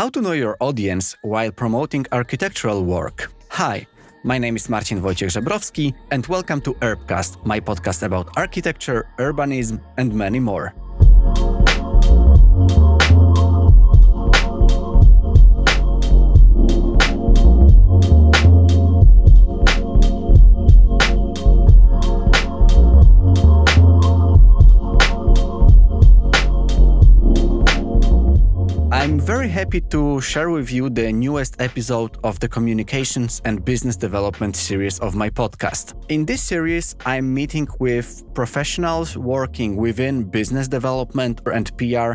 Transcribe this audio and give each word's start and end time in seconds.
How 0.00 0.08
to 0.08 0.22
know 0.22 0.32
your 0.32 0.56
audience 0.60 1.14
while 1.20 1.50
promoting 1.52 2.06
architectural 2.10 2.82
work. 2.86 3.30
Hi, 3.50 3.86
my 4.24 4.38
name 4.38 4.56
is 4.56 4.70
Marcin 4.70 5.02
Wojciech 5.02 5.28
Żebrowski, 5.28 5.92
and 6.10 6.26
welcome 6.26 6.62
to 6.62 6.72
Urbcast, 6.80 7.44
my 7.44 7.60
podcast 7.60 8.02
about 8.02 8.34
architecture, 8.34 9.04
urbanism, 9.18 9.78
and 9.98 10.14
many 10.14 10.40
more. 10.40 10.72
I'm 29.10 29.18
very 29.18 29.48
happy 29.48 29.80
to 29.90 30.20
share 30.20 30.50
with 30.50 30.70
you 30.70 30.88
the 30.88 31.12
newest 31.12 31.60
episode 31.60 32.16
of 32.22 32.38
the 32.38 32.48
Communications 32.48 33.42
and 33.44 33.64
Business 33.64 33.96
Development 33.96 34.54
series 34.54 35.00
of 35.00 35.16
my 35.16 35.28
podcast. 35.28 35.94
In 36.08 36.24
this 36.24 36.40
series, 36.40 36.94
I'm 37.04 37.34
meeting 37.34 37.66
with 37.80 38.22
professionals 38.34 39.16
working 39.16 39.74
within 39.74 40.22
business 40.22 40.68
development 40.68 41.40
and 41.52 41.76
PR 41.76 42.12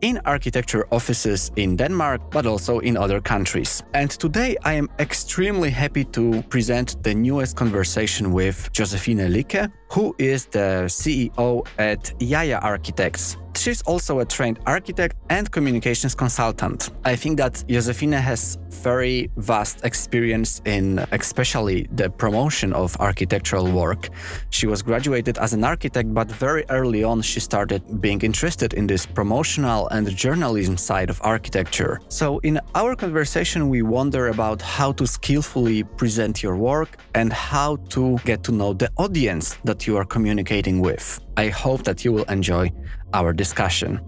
in 0.00 0.20
architecture 0.24 0.84
offices 0.90 1.52
in 1.54 1.76
Denmark, 1.76 2.32
but 2.32 2.44
also 2.44 2.80
in 2.80 2.96
other 2.96 3.20
countries. 3.20 3.84
And 3.94 4.10
today 4.10 4.56
I 4.64 4.72
am 4.72 4.88
extremely 4.98 5.70
happy 5.70 6.04
to 6.06 6.42
present 6.50 7.00
the 7.04 7.14
newest 7.14 7.56
conversation 7.56 8.32
with 8.32 8.68
Josephine 8.72 9.30
Licke, 9.30 9.70
who 9.92 10.14
is 10.18 10.46
the 10.46 10.86
CEO 10.88 11.66
at 11.78 12.02
JaJa 12.18 12.64
Architects. 12.64 13.36
She's 13.54 13.82
also 13.82 14.20
a 14.20 14.24
trained 14.24 14.58
architect 14.66 15.16
and 15.28 15.50
communications 15.50 16.14
consultant. 16.14 16.90
I 17.04 17.14
think 17.16 17.36
that 17.36 17.62
Josefina 17.68 18.20
has 18.20 18.58
very 18.70 19.30
vast 19.36 19.84
experience 19.84 20.60
in 20.64 20.98
especially 21.12 21.86
the 21.92 22.10
promotion 22.10 22.72
of 22.72 22.96
architectural 22.98 23.70
work. 23.70 24.08
She 24.50 24.66
was 24.66 24.82
graduated 24.82 25.38
as 25.38 25.52
an 25.52 25.64
architect, 25.64 26.12
but 26.12 26.28
very 26.30 26.64
early 26.70 27.04
on 27.04 27.22
she 27.22 27.40
started 27.40 28.00
being 28.00 28.20
interested 28.22 28.74
in 28.74 28.86
this 28.86 29.06
promotional 29.06 29.88
and 29.88 30.08
journalism 30.16 30.76
side 30.76 31.10
of 31.10 31.20
architecture. 31.22 32.00
So 32.08 32.38
in 32.38 32.58
our 32.74 32.96
conversation 32.96 33.68
we 33.68 33.82
wonder 33.82 34.28
about 34.28 34.60
how 34.62 34.92
to 34.92 35.06
skillfully 35.06 35.84
present 35.84 36.42
your 36.42 36.56
work 36.56 36.96
and 37.14 37.32
how 37.32 37.76
to 37.90 38.18
get 38.24 38.42
to 38.44 38.52
know 38.52 38.72
the 38.72 38.90
audience 38.96 39.58
that 39.64 39.81
you 39.86 39.96
are 39.96 40.04
communicating 40.04 40.80
with. 40.80 41.20
I 41.36 41.48
hope 41.48 41.84
that 41.84 42.04
you 42.04 42.12
will 42.12 42.24
enjoy 42.24 42.72
our 43.14 43.32
discussion. 43.32 44.00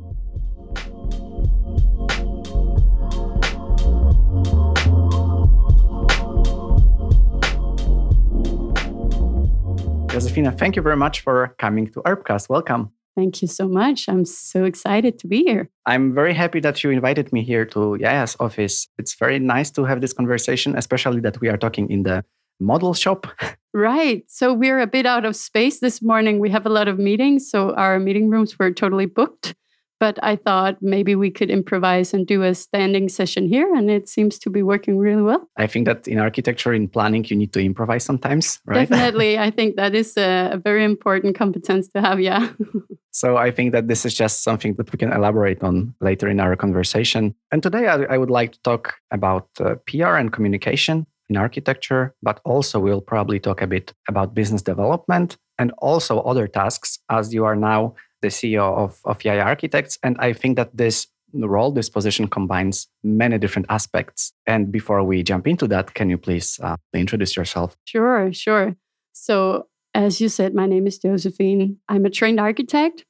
Josefina, 10.15 10.53
thank 10.53 10.77
you 10.77 10.83
very 10.83 10.97
much 10.97 11.21
for 11.23 11.55
coming 11.59 11.91
to 11.93 12.01
Urbcast. 12.03 12.49
Welcome. 12.49 12.93
Thank 13.17 13.43
you 13.43 13.49
so 13.49 13.69
much. 13.69 14.09
I'm 14.09 14.25
so 14.25 14.65
excited 14.65 15.19
to 15.21 15.27
be 15.27 15.43
here. 15.43 15.71
I'm 15.87 16.15
very 16.15 16.35
happy 16.35 16.61
that 16.61 16.83
you 16.83 16.91
invited 16.91 17.33
me 17.33 17.43
here 17.43 17.65
to 17.67 17.79
JaJa's 18.01 18.37
office. 18.41 18.89
It's 18.99 19.15
very 19.15 19.39
nice 19.39 19.71
to 19.73 19.85
have 19.85 20.01
this 20.01 20.13
conversation, 20.13 20.77
especially 20.77 21.21
that 21.21 21.41
we 21.41 21.49
are 21.49 21.57
talking 21.57 21.91
in 21.91 22.03
the 22.05 22.25
model 22.61 22.95
shop. 22.95 23.27
Right. 23.77 24.23
So 24.29 24.55
we're 24.55 24.79
a 24.79 24.87
bit 24.87 25.05
out 25.05 25.25
of 25.25 25.35
space 25.35 25.81
this 25.81 26.01
morning. 26.01 26.39
We 26.39 26.49
have 26.51 26.65
a 26.65 26.69
lot 26.69 26.87
of 26.87 26.97
meetings, 26.97 27.51
so 27.51 27.75
our 27.75 27.99
meeting 27.99 28.31
rooms 28.31 28.57
were 28.57 28.71
totally 28.71 29.07
booked. 29.07 29.57
But 29.99 30.19
I 30.23 30.37
thought 30.37 30.77
maybe 30.81 31.15
we 31.15 31.31
could 31.31 31.51
improvise 31.51 32.15
and 32.15 32.27
do 32.27 32.43
a 32.43 32.55
standing 32.55 33.09
session 33.09 33.49
here, 33.49 33.75
and 33.75 33.91
it 33.91 34.09
seems 34.09 34.39
to 34.41 34.51
be 34.51 34.63
working 34.63 34.99
really 34.99 35.23
well. 35.23 35.49
I 35.57 35.67
think 35.67 35.87
that 35.87 36.07
in 36.07 36.19
architecture, 36.19 36.73
in 36.73 36.89
planning, 36.89 37.25
you 37.25 37.37
need 37.37 37.53
to 37.55 37.61
improvise 37.61 38.05
sometimes, 38.05 38.61
right? 38.67 38.89
Definitely. 38.89 39.39
I 39.47 39.51
think 39.51 39.75
that 39.75 39.95
is 39.95 40.17
a, 40.17 40.51
a 40.53 40.57
very 40.57 40.85
important 40.85 41.37
competence 41.37 41.89
to 41.89 42.01
have, 42.01 42.21
yeah. 42.21 42.51
so 43.13 43.37
I 43.37 43.51
think 43.51 43.73
that 43.73 43.89
this 43.89 44.05
is 44.05 44.15
just 44.15 44.43
something 44.43 44.75
that 44.75 44.93
we 44.93 44.99
can 44.99 45.13
elaborate 45.13 45.63
on 45.63 45.95
later 46.01 46.29
in 46.29 46.39
our 46.39 46.55
conversation. 46.55 47.35
And 47.51 47.63
today 47.63 47.89
I, 47.89 48.03
I 48.03 48.19
would 48.19 48.31
like 48.31 48.53
to 48.53 48.63
talk 48.63 48.95
about 49.11 49.49
uh, 49.59 49.77
PR 49.87 50.17
and 50.17 50.33
communication 50.33 51.07
in 51.29 51.37
architecture, 51.37 52.15
but 52.23 52.41
also 52.45 52.79
we'll 52.79 53.01
probably 53.01 53.41
talk 53.41 53.63
a 53.63 53.67
bit 53.67 53.93
about 54.09 54.35
business 54.35 54.63
development 54.63 55.37
and 55.59 55.73
also 55.79 56.21
other 56.21 56.47
tasks 56.47 56.99
as 57.11 57.33
you 57.33 57.45
are 57.45 57.57
now 57.57 57.95
the 58.23 58.29
CEO 58.29 58.77
of, 58.77 59.01
of 59.05 59.19
JaJa 59.19 59.45
Architects. 59.45 59.99
And 60.03 60.17
I 60.19 60.33
think 60.33 60.57
that 60.57 60.77
this 60.77 61.07
role, 61.33 61.73
this 61.73 61.89
position 61.89 62.29
combines 62.29 62.89
many 63.03 63.39
different 63.39 63.67
aspects. 63.69 64.33
And 64.47 64.71
before 64.71 65.03
we 65.03 65.23
jump 65.23 65.47
into 65.47 65.67
that, 65.69 65.95
can 65.95 66.11
you 66.11 66.19
please 66.19 66.61
uh, 66.63 66.77
introduce 66.93 67.37
yourself? 67.37 67.77
Sure, 67.85 68.33
sure. 68.33 68.77
So, 69.13 69.67
as 69.95 70.21
you 70.21 70.29
said, 70.29 70.55
my 70.55 70.67
name 70.67 70.87
is 70.87 70.99
Josephine. 70.99 71.79
I'm 71.89 72.05
a 72.05 72.11
trained 72.11 72.41
architect. 72.41 73.05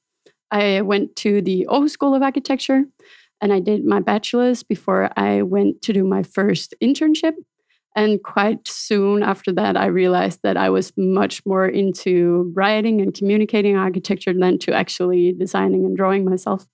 I 0.50 0.82
went 0.82 1.16
to 1.16 1.40
the 1.40 1.66
Aarhus 1.70 1.90
School 1.90 2.14
of 2.14 2.22
Architecture 2.22 2.84
and 3.40 3.52
I 3.52 3.60
did 3.60 3.84
my 3.84 4.00
bachelor's 4.00 4.62
before 4.62 5.10
I 5.16 5.42
went 5.42 5.82
to 5.82 5.92
do 5.92 6.04
my 6.04 6.22
first 6.22 6.74
internship 6.82 7.34
and 7.94 8.22
quite 8.22 8.66
soon 8.66 9.22
after 9.22 9.52
that, 9.52 9.76
I 9.76 9.86
realized 9.86 10.40
that 10.42 10.56
I 10.56 10.68
was 10.68 10.92
much 10.96 11.44
more 11.46 11.66
into 11.66 12.52
writing 12.54 13.00
and 13.00 13.14
communicating 13.14 13.76
architecture 13.76 14.32
than 14.32 14.58
to 14.60 14.74
actually 14.74 15.32
designing 15.32 15.84
and 15.84 15.96
drawing 15.96 16.24
myself. 16.24 16.66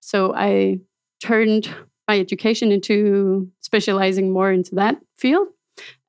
So 0.00 0.34
I 0.34 0.80
turned 1.22 1.74
my 2.08 2.18
education 2.18 2.72
into 2.72 3.50
specializing 3.60 4.32
more 4.32 4.52
into 4.52 4.74
that 4.74 4.98
field. 5.16 5.48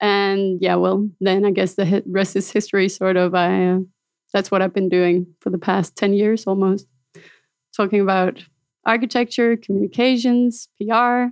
And 0.01 0.61
yeah, 0.61 0.75
well, 0.75 1.07
then 1.21 1.45
I 1.45 1.51
guess 1.51 1.75
the 1.75 2.03
rest 2.05 2.35
is 2.35 2.51
history, 2.51 2.89
sort 2.89 3.15
of. 3.15 3.33
I, 3.33 3.67
uh, 3.67 3.79
that's 4.33 4.51
what 4.51 4.61
I've 4.61 4.73
been 4.73 4.89
doing 4.89 5.27
for 5.39 5.49
the 5.49 5.57
past 5.57 5.95
10 5.95 6.13
years 6.13 6.45
almost. 6.45 6.87
Talking 7.75 8.01
about 8.01 8.43
architecture, 8.85 9.55
communications, 9.55 10.67
PR, 10.77 11.27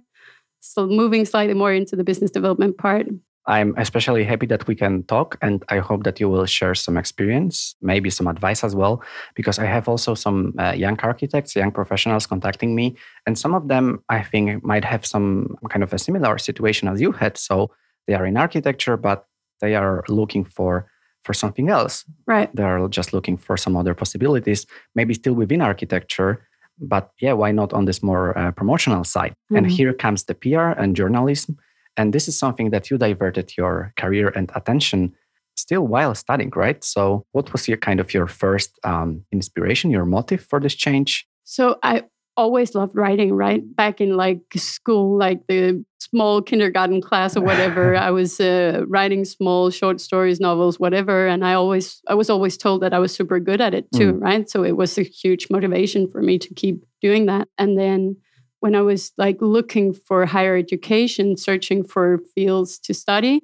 so 0.60 0.88
moving 0.88 1.26
slightly 1.26 1.54
more 1.54 1.74
into 1.74 1.96
the 1.96 2.04
business 2.04 2.32
development 2.32 2.78
part. 2.78 3.08
I'm 3.46 3.74
especially 3.78 4.24
happy 4.24 4.46
that 4.48 4.68
we 4.68 4.76
can 4.76 5.04
talk, 5.04 5.38
and 5.42 5.64
I 5.70 5.80
hope 5.80 6.04
that 6.04 6.20
you 6.20 6.30
will 6.30 6.46
share 6.46 6.76
some 6.76 6.98
experience, 6.98 7.76
maybe 7.82 8.12
some 8.12 8.28
advice 8.28 8.64
as 8.64 8.76
well, 8.76 9.02
because 9.34 9.58
I 9.58 9.66
have 9.66 9.88
also 9.88 10.14
some 10.14 10.54
uh, 10.60 10.74
young 10.74 11.00
architects, 11.00 11.56
young 11.56 11.72
professionals 11.72 12.28
contacting 12.28 12.76
me, 12.76 12.96
and 13.26 13.40
some 13.40 13.56
of 13.56 13.68
them 13.68 14.04
I 14.08 14.22
think 14.24 14.64
might 14.64 14.86
have 14.86 15.04
some 15.04 15.56
kind 15.70 15.84
of 15.84 15.94
a 15.94 15.98
similar 15.98 16.38
situation 16.38 16.88
as 16.88 17.02
you 17.02 17.12
had. 17.12 17.38
So 17.38 17.72
they 18.08 18.14
are 18.14 18.26
in 18.26 18.38
architecture, 18.38 18.98
but 18.98 19.26
they 19.62 19.76
are 19.76 20.04
looking 20.08 20.46
for 20.46 20.88
for 21.24 21.34
something 21.34 21.70
else. 21.70 22.06
Right. 22.28 22.54
They 22.56 22.64
are 22.64 22.88
just 22.88 23.14
looking 23.14 23.38
for 23.38 23.58
some 23.58 23.76
other 23.76 23.94
possibilities, 23.94 24.66
maybe 24.96 25.14
still 25.14 25.34
within 25.34 25.62
architecture, 25.62 26.48
but 26.80 27.12
yeah, 27.20 27.34
why 27.34 27.52
not 27.52 27.74
on 27.74 27.86
this 27.86 28.02
more 28.02 28.38
uh, 28.38 28.52
promotional 28.52 29.04
side? 29.04 29.32
Mm-hmm. 29.32 29.56
And 29.56 29.72
here 29.72 29.94
comes 29.94 30.24
the 30.24 30.36
PR 30.36 30.80
and 30.80 30.96
journalism. 30.96 31.58
And 31.98 32.14
this 32.14 32.28
is 32.28 32.38
something 32.38 32.70
that 32.70 32.90
you 32.90 32.98
diverted 32.98 33.58
your 33.58 33.94
career 33.98 34.30
and 34.30 34.50
attention 34.56 35.14
still 35.56 35.86
while 35.86 36.16
studying, 36.16 36.52
right? 36.56 36.84
So, 36.84 37.26
what 37.34 37.52
was 37.52 37.68
your 37.68 37.78
kind 37.78 38.00
of 38.00 38.14
your 38.14 38.28
first 38.28 38.80
um, 38.84 39.26
inspiration, 39.32 39.92
your 39.92 40.06
motive 40.06 40.42
for 40.42 40.60
this 40.60 40.76
change? 40.76 41.28
So, 41.44 41.78
I 41.84 42.04
always 42.40 42.74
loved 42.74 42.96
writing, 42.96 43.34
right? 43.34 43.62
Back 43.76 44.00
in 44.00 44.16
like 44.16 44.40
school, 44.56 45.18
like 45.18 45.46
the 45.48 45.84
small 46.00 46.42
kindergarten 46.42 47.02
class 47.02 47.36
or 47.36 47.42
whatever, 47.42 47.96
I 48.08 48.12
was 48.12 48.40
uh, 48.40 48.86
writing 48.88 49.26
small 49.26 49.70
short 49.70 50.00
stories, 50.00 50.40
novels, 50.40 50.80
whatever. 50.80 51.28
And 51.28 51.46
I 51.46 51.54
always, 51.54 52.02
I 52.08 52.16
was 52.16 52.30
always 52.30 52.56
told 52.56 52.82
that 52.82 52.94
I 52.94 53.00
was 53.00 53.14
super 53.14 53.42
good 53.42 53.60
at 53.60 53.74
it 53.74 53.92
too, 53.94 54.14
mm. 54.14 54.22
right? 54.22 54.50
So 54.50 54.64
it 54.64 54.78
was 54.78 54.98
a 54.98 55.04
huge 55.04 55.48
motivation 55.50 56.10
for 56.10 56.22
me 56.22 56.40
to 56.40 56.54
keep 56.54 56.86
doing 57.02 57.26
that. 57.26 57.50
And 57.58 57.78
then 57.78 58.16
when 58.62 58.74
I 58.74 58.82
was 58.82 59.12
like 59.18 59.38
looking 59.42 59.94
for 59.94 60.26
higher 60.26 60.56
education, 60.56 61.36
searching 61.36 61.84
for 61.84 62.20
fields 62.36 62.80
to 62.80 62.94
study, 62.94 63.42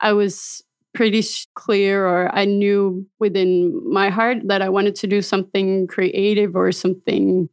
I 0.00 0.12
was 0.12 0.62
pretty 0.94 1.22
clear 1.54 2.06
or 2.06 2.34
I 2.34 2.44
knew 2.44 3.06
within 3.18 3.82
my 3.92 4.08
heart 4.08 4.38
that 4.46 4.62
I 4.62 4.68
wanted 4.68 4.94
to 4.96 5.06
do 5.08 5.20
something 5.20 5.88
creative 5.88 6.54
or 6.54 6.70
something 6.72 7.48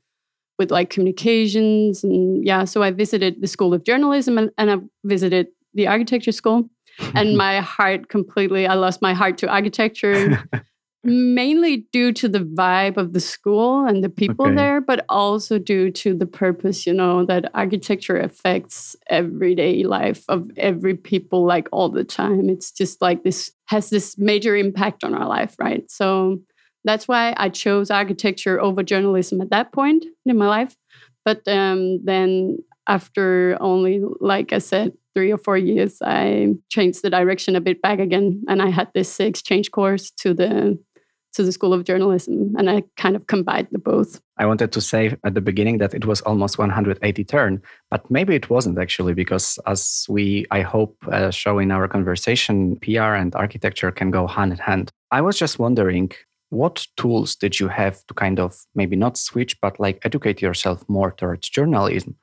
with 0.64 0.72
like 0.72 0.90
communications 0.90 2.04
and 2.04 2.46
yeah 2.46 2.64
so 2.64 2.82
i 2.82 2.90
visited 2.90 3.42
the 3.42 3.48
school 3.48 3.74
of 3.74 3.84
journalism 3.84 4.38
and, 4.38 4.50
and 4.58 4.72
i 4.72 4.78
visited 5.04 5.48
the 5.76 5.88
architecture 5.88 6.32
school. 6.32 6.70
And 7.16 7.36
my 7.46 7.60
heart 7.60 8.08
completely 8.08 8.66
i 8.68 8.76
lost 8.76 9.02
my 9.02 9.14
heart 9.14 9.38
to 9.40 9.48
architecture 9.48 10.42
mainly 11.04 11.86
due 11.92 12.14
to 12.14 12.30
the 12.30 12.40
vibe 12.40 12.96
of 12.96 13.12
the 13.12 13.20
school 13.20 13.86
and 13.86 14.02
the 14.04 14.10
people 14.10 14.46
okay. 14.46 14.56
there 14.56 14.80
but 14.80 15.04
also 15.10 15.60
due 15.60 15.92
to 15.92 16.14
the 16.14 16.26
purpose 16.26 16.86
you 16.88 16.94
know 16.94 17.26
that 17.26 17.52
architecture 17.54 18.18
affects 18.18 18.96
everyday 19.10 19.84
life 19.84 20.24
of 20.30 20.50
every 20.56 20.96
people 20.96 21.46
like 21.46 21.68
all 21.74 21.90
the 21.90 22.06
time. 22.06 22.48
It's 22.50 22.72
just 22.72 23.02
like 23.02 23.24
this 23.24 23.52
has 23.66 23.90
this 23.90 24.18
major 24.18 24.56
impact 24.56 25.04
on 25.04 25.14
our 25.14 25.28
life 25.28 25.56
right? 25.60 25.90
So 25.92 26.40
that's 26.84 27.08
why 27.08 27.34
I 27.38 27.50
chose 27.50 27.92
architecture 27.92 28.60
over 28.60 28.84
journalism 28.84 29.42
at 29.42 29.50
that 29.50 29.72
point 29.72 30.06
in 30.26 30.38
my 30.38 30.48
life. 30.48 30.76
But 31.26 31.48
um, 31.48 32.04
then 32.04 32.58
after 32.88 33.58
only, 33.62 34.02
like 34.20 34.52
I 34.52 34.60
said, 34.60 34.94
three 35.16 35.32
or 35.32 35.38
four 35.38 35.58
years, 35.58 36.02
I 36.04 36.56
changed 36.70 37.02
the 37.02 37.10
direction 37.10 37.56
a 37.56 37.62
bit 37.62 37.82
back 37.82 38.00
again. 38.00 38.44
And 38.48 38.62
I 38.62 38.70
had 38.70 38.90
this 38.94 39.20
exchange 39.20 39.72
course 39.72 40.12
to 40.12 40.34
the 40.34 40.78
to 41.34 41.44
the 41.44 41.52
School 41.52 41.74
of 41.74 41.84
Journalism, 41.84 42.54
and 42.58 42.70
I 42.70 42.84
kind 42.96 43.16
of 43.16 43.28
combined 43.28 43.68
the 43.72 43.80
both. 43.80 44.22
I 44.38 44.46
wanted 44.46 44.72
to 44.72 44.82
say 44.82 45.16
at 45.24 45.34
the 45.34 45.42
beginning 45.42 45.80
that 45.80 45.94
it 45.94 46.06
was 46.06 46.22
almost 46.22 46.58
180 46.58 47.24
turn, 47.24 47.62
but 47.90 48.10
maybe 48.10 48.36
it 48.36 48.50
wasn't 48.50 48.78
actually 48.78 49.14
because, 49.14 49.58
as 49.66 50.06
we, 50.08 50.46
I 50.52 50.62
hope, 50.62 50.96
uh, 51.12 51.32
show 51.32 51.60
in 51.60 51.72
our 51.72 51.88
conversation, 51.88 52.78
PR 52.78 53.16
and 53.16 53.36
architecture 53.36 53.92
can 53.92 54.12
go 54.12 54.28
hand 54.28 54.52
in 54.52 54.60
hand. 54.60 54.92
I 55.12 55.22
was 55.22 55.38
just 55.38 55.60
wondering. 55.60 56.12
What 56.54 56.86
tools 56.98 57.36
did 57.36 57.60
you 57.60 57.68
have 57.68 58.06
to 58.08 58.14
kind 58.14 58.40
of 58.40 58.56
maybe 58.76 58.96
not 58.96 59.18
switch, 59.18 59.60
but 59.60 59.80
like 59.80 59.98
educate 60.06 60.40
yourself 60.42 60.84
more 60.88 61.12
towards 61.12 61.50
journalism? 61.50 62.16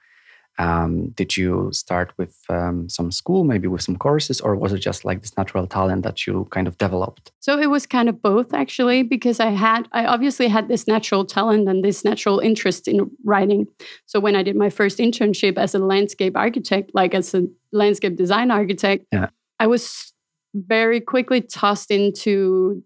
Um, 0.59 1.11
did 1.17 1.37
you 1.37 1.71
start 1.73 2.13
with 2.19 2.37
um, 2.49 2.89
some 2.89 3.11
school, 3.11 3.45
maybe 3.45 3.67
with 3.67 3.83
some 3.83 3.97
courses, 3.97 4.41
or 4.41 4.55
was 4.55 4.73
it 4.73 4.79
just 4.79 5.05
like 5.05 5.23
this 5.23 5.37
natural 5.37 5.67
talent 5.67 6.03
that 6.05 6.27
you 6.27 6.47
kind 6.51 6.69
of 6.69 6.77
developed? 6.77 7.33
So 7.41 7.59
it 7.59 7.71
was 7.71 7.87
kind 7.87 8.09
of 8.09 8.21
both 8.21 8.53
actually, 8.53 9.03
because 9.03 9.41
I 9.41 9.51
had, 9.51 9.89
I 9.93 10.05
obviously 10.05 10.49
had 10.49 10.69
this 10.69 10.87
natural 10.87 11.25
talent 11.25 11.69
and 11.69 11.83
this 11.83 12.05
natural 12.05 12.39
interest 12.41 12.89
in 12.89 13.11
writing. 13.25 13.67
So 14.07 14.21
when 14.21 14.37
I 14.37 14.43
did 14.43 14.55
my 14.55 14.71
first 14.71 14.99
internship 14.99 15.57
as 15.57 15.75
a 15.75 15.79
landscape 15.79 16.37
architect, 16.37 16.91
like 16.95 17.15
as 17.15 17.35
a 17.35 17.43
landscape 17.73 18.17
design 18.17 18.51
architect, 18.51 19.07
yeah. 19.13 19.31
I 19.59 19.67
was 19.67 20.13
very 20.55 21.01
quickly 21.01 21.41
tossed 21.41 21.91
into 21.91 22.83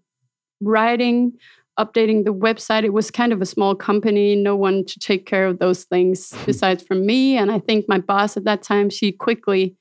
writing 0.61 1.33
updating 1.77 2.23
the 2.23 2.33
website. 2.33 2.83
It 2.83 2.93
was 2.93 3.11
kind 3.11 3.33
of 3.33 3.41
a 3.41 3.45
small 3.45 3.75
company, 3.75 4.35
no 4.35 4.55
one 4.55 4.85
to 4.85 4.99
take 4.99 5.25
care 5.25 5.45
of 5.47 5.59
those 5.59 5.83
things 5.83 6.33
besides 6.45 6.83
from 6.83 7.05
me. 7.05 7.37
And 7.37 7.51
I 7.51 7.59
think 7.59 7.85
my 7.87 7.99
boss 7.99 8.37
at 8.37 8.45
that 8.45 8.63
time, 8.63 8.89
she 8.89 9.11
quickly 9.11 9.75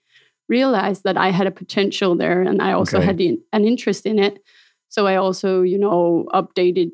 realized 0.49 1.05
that 1.05 1.17
I 1.17 1.31
had 1.31 1.47
a 1.47 1.53
potential 1.53 2.17
there 2.17 2.43
and 2.43 2.61
I 2.61 2.73
also 2.73 2.99
okay. 2.99 3.07
had 3.07 3.21
an 3.21 3.65
interest 3.65 4.05
in 4.07 4.19
it. 4.19 4.41
So 4.89 5.07
I 5.07 5.17
also, 5.17 5.63
you 5.63 5.79
know, 5.79 6.27
updated 6.35 6.91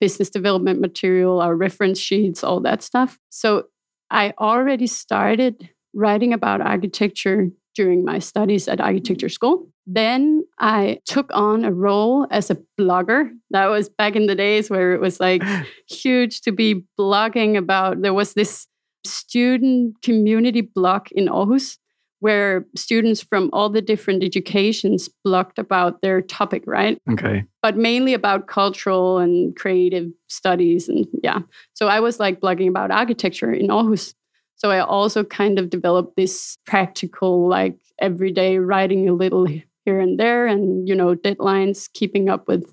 business 0.00 0.30
development 0.30 0.80
material, 0.80 1.40
our 1.40 1.54
reference 1.54 1.98
sheets, 1.98 2.42
all 2.42 2.60
that 2.60 2.82
stuff. 2.82 3.18
So 3.30 3.64
I 4.10 4.32
already 4.38 4.86
started 4.86 5.68
writing 5.94 6.32
about 6.32 6.60
architecture 6.60 7.48
during 7.74 8.04
my 8.04 8.18
studies 8.18 8.68
at 8.68 8.80
architecture 8.80 9.28
school. 9.28 9.68
Then 9.90 10.44
I 10.58 11.00
took 11.06 11.30
on 11.32 11.64
a 11.64 11.72
role 11.72 12.26
as 12.30 12.50
a 12.50 12.58
blogger. 12.78 13.30
That 13.50 13.68
was 13.68 13.88
back 13.88 14.16
in 14.16 14.26
the 14.26 14.34
days 14.34 14.68
where 14.68 14.92
it 14.92 15.00
was 15.00 15.18
like 15.18 15.42
huge 15.88 16.42
to 16.42 16.52
be 16.52 16.84
blogging 17.00 17.56
about. 17.56 18.02
There 18.02 18.12
was 18.12 18.34
this 18.34 18.66
student 19.06 20.02
community 20.02 20.60
blog 20.60 21.08
in 21.12 21.26
Aarhus 21.26 21.78
where 22.20 22.66
students 22.76 23.22
from 23.22 23.48
all 23.54 23.70
the 23.70 23.80
different 23.80 24.22
educations 24.22 25.08
blogged 25.26 25.56
about 25.56 26.02
their 26.02 26.20
topic, 26.20 26.64
right? 26.66 27.00
Okay. 27.10 27.44
But 27.62 27.78
mainly 27.78 28.12
about 28.12 28.46
cultural 28.46 29.16
and 29.16 29.56
creative 29.56 30.10
studies. 30.28 30.90
And 30.90 31.06
yeah. 31.22 31.38
So 31.72 31.88
I 31.88 32.00
was 32.00 32.20
like 32.20 32.40
blogging 32.40 32.68
about 32.68 32.90
architecture 32.90 33.52
in 33.52 33.68
Aarhus. 33.68 34.12
So 34.56 34.70
I 34.70 34.80
also 34.80 35.24
kind 35.24 35.58
of 35.58 35.70
developed 35.70 36.16
this 36.16 36.58
practical, 36.66 37.48
like 37.48 37.78
everyday 38.00 38.58
writing 38.58 39.08
a 39.08 39.14
little 39.14 39.46
here 39.88 40.00
and 40.00 40.20
there 40.20 40.46
and, 40.46 40.86
you 40.86 40.94
know, 40.94 41.14
deadlines, 41.14 41.88
keeping 41.94 42.28
up 42.28 42.46
with 42.46 42.70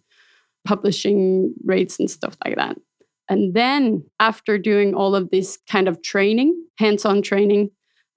publishing 0.65 1.53
rates 1.63 1.97
and 1.97 2.11
stuff 2.11 2.35
like 2.43 2.57
that. 2.57 2.75
And 3.29 3.53
then 3.53 4.03
after 4.19 4.57
doing 4.57 4.93
all 4.93 5.15
of 5.15 5.29
this 5.31 5.57
kind 5.69 5.87
of 5.87 6.01
training, 6.03 6.61
hands 6.77 7.05
on 7.05 7.21
training, 7.21 7.69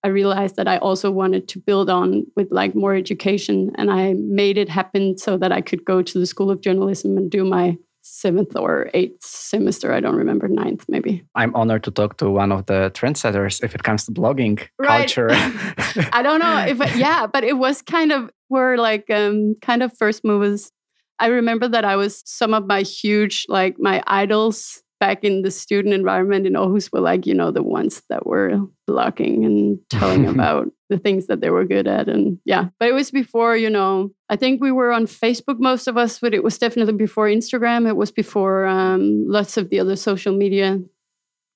I 0.04 0.08
realized 0.08 0.56
that 0.56 0.66
I 0.66 0.78
also 0.78 1.12
wanted 1.12 1.46
to 1.48 1.60
build 1.60 1.88
on 1.88 2.26
with 2.34 2.48
like 2.50 2.74
more 2.74 2.96
education. 2.96 3.70
And 3.76 3.88
I 3.88 4.14
made 4.14 4.58
it 4.58 4.68
happen 4.68 5.16
so 5.16 5.36
that 5.38 5.52
I 5.52 5.60
could 5.60 5.84
go 5.84 6.02
to 6.02 6.18
the 6.18 6.26
School 6.26 6.50
of 6.50 6.60
Journalism 6.60 7.16
and 7.16 7.30
do 7.30 7.44
my 7.44 7.76
seventh 8.08 8.56
or 8.56 8.90
eighth 8.94 9.24
semester. 9.24 9.92
I 9.92 10.00
don't 10.00 10.16
remember, 10.16 10.48
ninth 10.48 10.84
maybe. 10.88 11.24
I'm 11.34 11.54
honored 11.54 11.84
to 11.84 11.90
talk 11.90 12.16
to 12.18 12.30
one 12.30 12.52
of 12.52 12.66
the 12.66 12.90
trendsetters 12.94 13.62
if 13.62 13.74
it 13.74 13.82
comes 13.82 14.04
to 14.06 14.12
blogging 14.12 14.66
right. 14.78 14.98
culture. 14.98 15.28
I 16.12 16.22
don't 16.22 16.40
know 16.40 16.58
if, 16.66 16.96
yeah, 16.96 17.26
but 17.26 17.44
it 17.44 17.58
was 17.58 17.82
kind 17.82 18.12
of, 18.12 18.30
we're 18.48 18.76
like 18.76 19.10
um, 19.10 19.54
kind 19.62 19.82
of 19.82 19.96
first 19.96 20.24
movers. 20.24 20.72
I 21.18 21.26
remember 21.26 21.68
that 21.68 21.84
I 21.84 21.96
was 21.96 22.22
some 22.24 22.54
of 22.54 22.66
my 22.66 22.82
huge, 22.82 23.44
like 23.48 23.76
my 23.78 24.02
idols 24.06 24.82
back 25.00 25.24
in 25.24 25.42
the 25.42 25.50
student 25.50 25.94
environment 25.94 26.46
in 26.46 26.54
Aarhus 26.54 26.92
were 26.92 27.00
like, 27.00 27.26
you 27.26 27.34
know, 27.34 27.50
the 27.50 27.62
ones 27.62 28.02
that 28.08 28.26
were 28.26 28.60
blocking 28.86 29.44
and 29.44 29.78
telling 29.90 30.26
about 30.34 30.70
the 30.88 30.98
things 30.98 31.26
that 31.26 31.40
they 31.40 31.50
were 31.50 31.64
good 31.64 31.86
at. 31.86 32.08
And 32.08 32.38
yeah, 32.44 32.68
but 32.78 32.88
it 32.88 32.92
was 32.92 33.10
before, 33.10 33.56
you 33.56 33.70
know, 33.70 34.10
I 34.28 34.36
think 34.36 34.60
we 34.60 34.72
were 34.72 34.92
on 34.92 35.06
Facebook, 35.06 35.58
most 35.58 35.86
of 35.86 35.96
us, 35.96 36.18
but 36.18 36.34
it 36.34 36.42
was 36.42 36.58
definitely 36.58 36.94
before 36.94 37.28
Instagram. 37.28 37.86
It 37.86 37.96
was 37.96 38.10
before 38.10 38.66
um, 38.66 39.24
lots 39.28 39.56
of 39.56 39.70
the 39.70 39.80
other 39.80 39.96
social 39.96 40.34
media. 40.34 40.80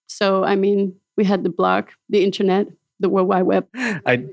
So, 0.07 0.45
I 0.45 0.57
mean, 0.57 0.95
we 1.17 1.25
had 1.25 1.43
the 1.43 1.51
blog, 1.51 1.89
the 2.09 2.25
internet, 2.25 2.69
the 3.03 3.09
World 3.09 3.29
Wide 3.29 3.43
Web. 3.43 3.67
I, 3.75 4.25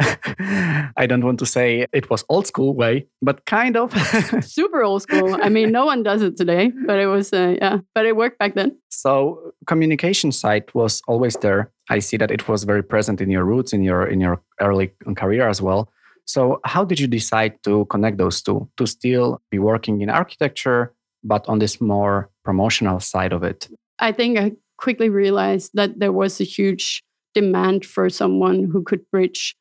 I 0.96 1.06
don't 1.06 1.24
want 1.24 1.40
to 1.40 1.46
say 1.46 1.86
it 1.92 2.10
was 2.10 2.24
old 2.30 2.48
school 2.48 2.74
way, 2.74 3.08
but 3.22 3.46
kind 3.46 3.76
of. 3.76 3.94
Super 4.44 4.84
old 4.84 5.02
school. 5.02 5.38
I 5.42 5.50
mean, 5.50 5.72
no 5.72 5.86
one 5.86 6.04
does 6.04 6.22
it 6.22 6.38
today, 6.38 6.72
but 6.86 7.00
it 7.00 7.08
was, 7.08 7.34
uh, 7.34 7.56
yeah, 7.62 7.80
but 7.94 8.06
it 8.06 8.16
worked 8.16 8.40
back 8.40 8.56
then. 8.56 8.78
So 8.90 9.54
communication 9.68 10.32
side 10.32 10.66
was 10.74 11.02
always 11.08 11.36
there. 11.36 11.72
I 11.90 12.00
see 12.00 12.18
that 12.18 12.32
it 12.32 12.48
was 12.48 12.64
very 12.64 12.84
present 12.84 13.20
in 13.20 13.30
your 13.30 13.44
roots, 13.44 13.74
in 13.74 13.84
your 13.84 14.06
in 14.06 14.20
your 14.20 14.42
early 14.62 14.92
career 15.16 15.50
as 15.50 15.62
well. 15.62 15.90
So 16.26 16.60
how 16.64 16.86
did 16.86 17.00
you 17.00 17.08
decide 17.08 17.64
to 17.64 17.86
connect 17.86 18.18
those 18.18 18.42
two 18.42 18.70
to 18.78 18.86
still 18.86 19.42
be 19.50 19.58
working 19.58 20.02
in 20.02 20.10
architecture, 20.12 20.94
but 21.24 21.44
on 21.50 21.58
this 21.58 21.82
more 21.82 22.30
promotional 22.46 23.00
side 23.00 23.34
of 23.34 23.42
it? 23.44 23.68
I 23.98 24.12
think 24.12 24.38
I 24.38 24.52
quickly 24.78 25.10
realized 25.10 25.72
that 25.74 26.00
there 26.00 26.12
was 26.12 26.40
a 26.40 26.44
huge 26.44 27.04
demand 27.34 27.86
for 27.86 28.10
someone 28.10 28.64
who 28.64 28.84
could 28.84 29.10
bridge 29.12 29.56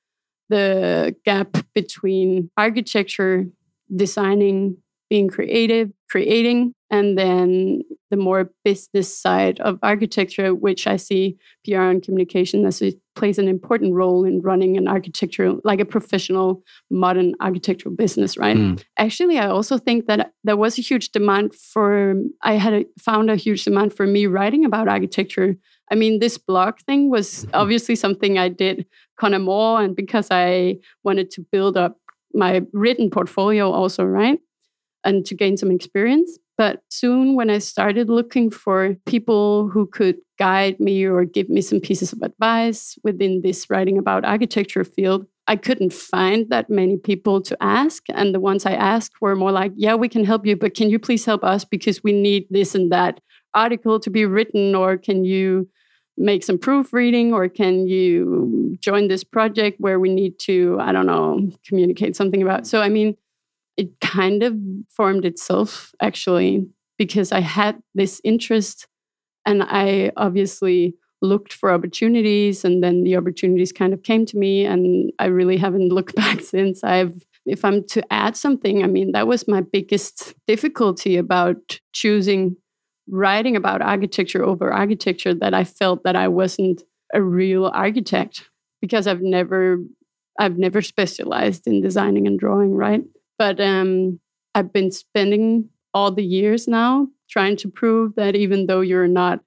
the 0.48 1.14
gap 1.24 1.56
between 1.74 2.50
architecture, 2.56 3.46
designing, 3.94 4.76
being 5.10 5.28
creative, 5.28 5.90
creating, 6.10 6.72
and 6.90 7.18
then 7.18 7.82
the 8.10 8.16
more 8.16 8.50
business 8.64 9.14
side 9.14 9.60
of 9.60 9.78
architecture, 9.82 10.54
which 10.54 10.86
I 10.86 10.96
see 10.96 11.36
PR 11.64 11.82
and 11.82 12.02
communication 12.02 12.64
as 12.64 12.80
it 12.80 12.94
plays 13.14 13.38
an 13.38 13.48
important 13.48 13.94
role 13.94 14.24
in 14.24 14.40
running 14.40 14.76
an 14.76 14.88
architecture, 14.88 15.54
like 15.64 15.80
a 15.80 15.84
professional 15.84 16.62
modern 16.90 17.34
architectural 17.40 17.94
business, 17.94 18.38
right? 18.38 18.56
Mm. 18.56 18.82
Actually, 18.96 19.38
I 19.38 19.48
also 19.48 19.76
think 19.76 20.06
that 20.06 20.32
there 20.44 20.56
was 20.56 20.78
a 20.78 20.82
huge 20.82 21.10
demand 21.10 21.54
for, 21.54 22.14
I 22.42 22.54
had 22.54 22.72
a, 22.72 22.84
found 22.98 23.30
a 23.30 23.36
huge 23.36 23.64
demand 23.64 23.94
for 23.94 24.06
me 24.06 24.26
writing 24.26 24.64
about 24.64 24.88
architecture. 24.88 25.56
I 25.90 25.94
mean, 25.94 26.18
this 26.20 26.38
blog 26.38 26.78
thing 26.80 27.10
was 27.10 27.46
obviously 27.54 27.96
something 27.96 28.38
I 28.38 28.48
did 28.48 28.86
kind 29.20 29.34
of 29.34 29.42
more, 29.42 29.80
and 29.82 29.94
because 29.94 30.28
I 30.30 30.78
wanted 31.04 31.30
to 31.32 31.46
build 31.52 31.76
up 31.76 31.98
my 32.34 32.62
written 32.72 33.10
portfolio 33.10 33.70
also, 33.70 34.04
right? 34.04 34.38
And 35.04 35.24
to 35.26 35.34
gain 35.34 35.56
some 35.56 35.70
experience. 35.70 36.38
But 36.58 36.82
soon, 36.90 37.36
when 37.36 37.50
I 37.50 37.58
started 37.58 38.10
looking 38.10 38.50
for 38.50 38.96
people 39.06 39.68
who 39.68 39.86
could 39.86 40.16
guide 40.40 40.80
me 40.80 41.04
or 41.04 41.24
give 41.24 41.48
me 41.48 41.60
some 41.60 41.80
pieces 41.80 42.12
of 42.12 42.20
advice 42.20 42.98
within 43.04 43.42
this 43.42 43.70
writing 43.70 43.96
about 43.96 44.24
architecture 44.24 44.82
field, 44.82 45.26
I 45.46 45.54
couldn't 45.54 45.92
find 45.92 46.50
that 46.50 46.68
many 46.68 46.96
people 46.96 47.40
to 47.42 47.56
ask. 47.60 48.02
And 48.10 48.34
the 48.34 48.40
ones 48.40 48.66
I 48.66 48.72
asked 48.72 49.20
were 49.20 49.36
more 49.36 49.52
like, 49.52 49.72
yeah, 49.76 49.94
we 49.94 50.08
can 50.08 50.24
help 50.24 50.44
you, 50.44 50.56
but 50.56 50.74
can 50.74 50.90
you 50.90 50.98
please 50.98 51.24
help 51.24 51.44
us 51.44 51.64
because 51.64 52.02
we 52.02 52.12
need 52.12 52.46
this 52.50 52.74
and 52.74 52.90
that 52.90 53.20
article 53.58 54.00
to 54.00 54.10
be 54.10 54.24
written? 54.24 54.74
Or 54.74 54.96
can 54.96 55.24
you 55.24 55.68
make 56.16 56.42
some 56.42 56.58
proofreading? 56.58 57.32
Or 57.32 57.48
can 57.48 57.86
you 57.86 58.76
join 58.80 59.08
this 59.08 59.24
project 59.24 59.80
where 59.80 60.00
we 60.00 60.12
need 60.12 60.38
to, 60.40 60.76
I 60.80 60.92
don't 60.92 61.06
know, 61.06 61.50
communicate 61.66 62.16
something 62.16 62.42
about? 62.42 62.66
So, 62.66 62.80
I 62.80 62.88
mean, 62.88 63.16
it 63.76 64.00
kind 64.00 64.42
of 64.42 64.56
formed 64.90 65.24
itself 65.24 65.92
actually 66.02 66.66
because 66.98 67.30
I 67.30 67.40
had 67.40 67.80
this 67.94 68.20
interest 68.24 68.88
and 69.46 69.62
I 69.62 70.10
obviously 70.16 70.94
looked 71.22 71.52
for 71.52 71.70
opportunities 71.72 72.64
and 72.64 72.82
then 72.82 73.04
the 73.04 73.16
opportunities 73.16 73.72
kind 73.72 73.92
of 73.92 74.02
came 74.02 74.26
to 74.26 74.36
me 74.36 74.64
and 74.64 75.12
I 75.18 75.26
really 75.26 75.56
haven't 75.56 75.88
looked 75.96 76.16
back 76.16 76.40
since. 76.40 76.84
I've 76.84 77.14
if 77.46 77.64
I'm 77.64 77.82
to 77.88 78.02
add 78.12 78.36
something, 78.36 78.82
I 78.82 78.86
mean 78.88 79.12
that 79.12 79.26
was 79.26 79.48
my 79.48 79.62
biggest 79.62 80.34
difficulty 80.46 81.16
about 81.16 81.80
choosing 81.92 82.56
writing 83.10 83.56
about 83.56 83.82
architecture 83.82 84.44
over 84.44 84.72
architecture 84.72 85.34
that 85.34 85.54
I 85.54 85.64
felt 85.64 86.04
that 86.04 86.16
I 86.16 86.28
wasn't 86.28 86.82
a 87.14 87.22
real 87.22 87.66
architect 87.66 88.48
because 88.80 89.06
I've 89.06 89.22
never 89.22 89.78
I've 90.38 90.58
never 90.58 90.82
specialized 90.82 91.66
in 91.66 91.82
designing 91.82 92.26
and 92.26 92.38
drawing, 92.38 92.74
right? 92.74 93.02
But 93.38 93.60
um, 93.60 94.20
I've 94.54 94.72
been 94.72 94.92
spending 94.92 95.68
all 95.92 96.12
the 96.12 96.24
years 96.24 96.68
now 96.68 97.08
trying 97.28 97.56
to 97.56 97.68
prove 97.68 98.14
that 98.14 98.36
even 98.36 98.66
though 98.66 98.80
you're 98.80 99.08
not 99.08 99.40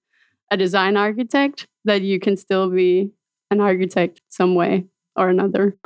a 0.51 0.57
design 0.57 0.97
architect, 0.97 1.67
that 1.85 2.01
you 2.01 2.19
can 2.19 2.35
still 2.35 2.69
be 2.69 3.11
an 3.49 3.61
architect 3.61 4.21
some 4.29 4.53
way 4.55 4.85
or 5.15 5.29
another. 5.29 5.77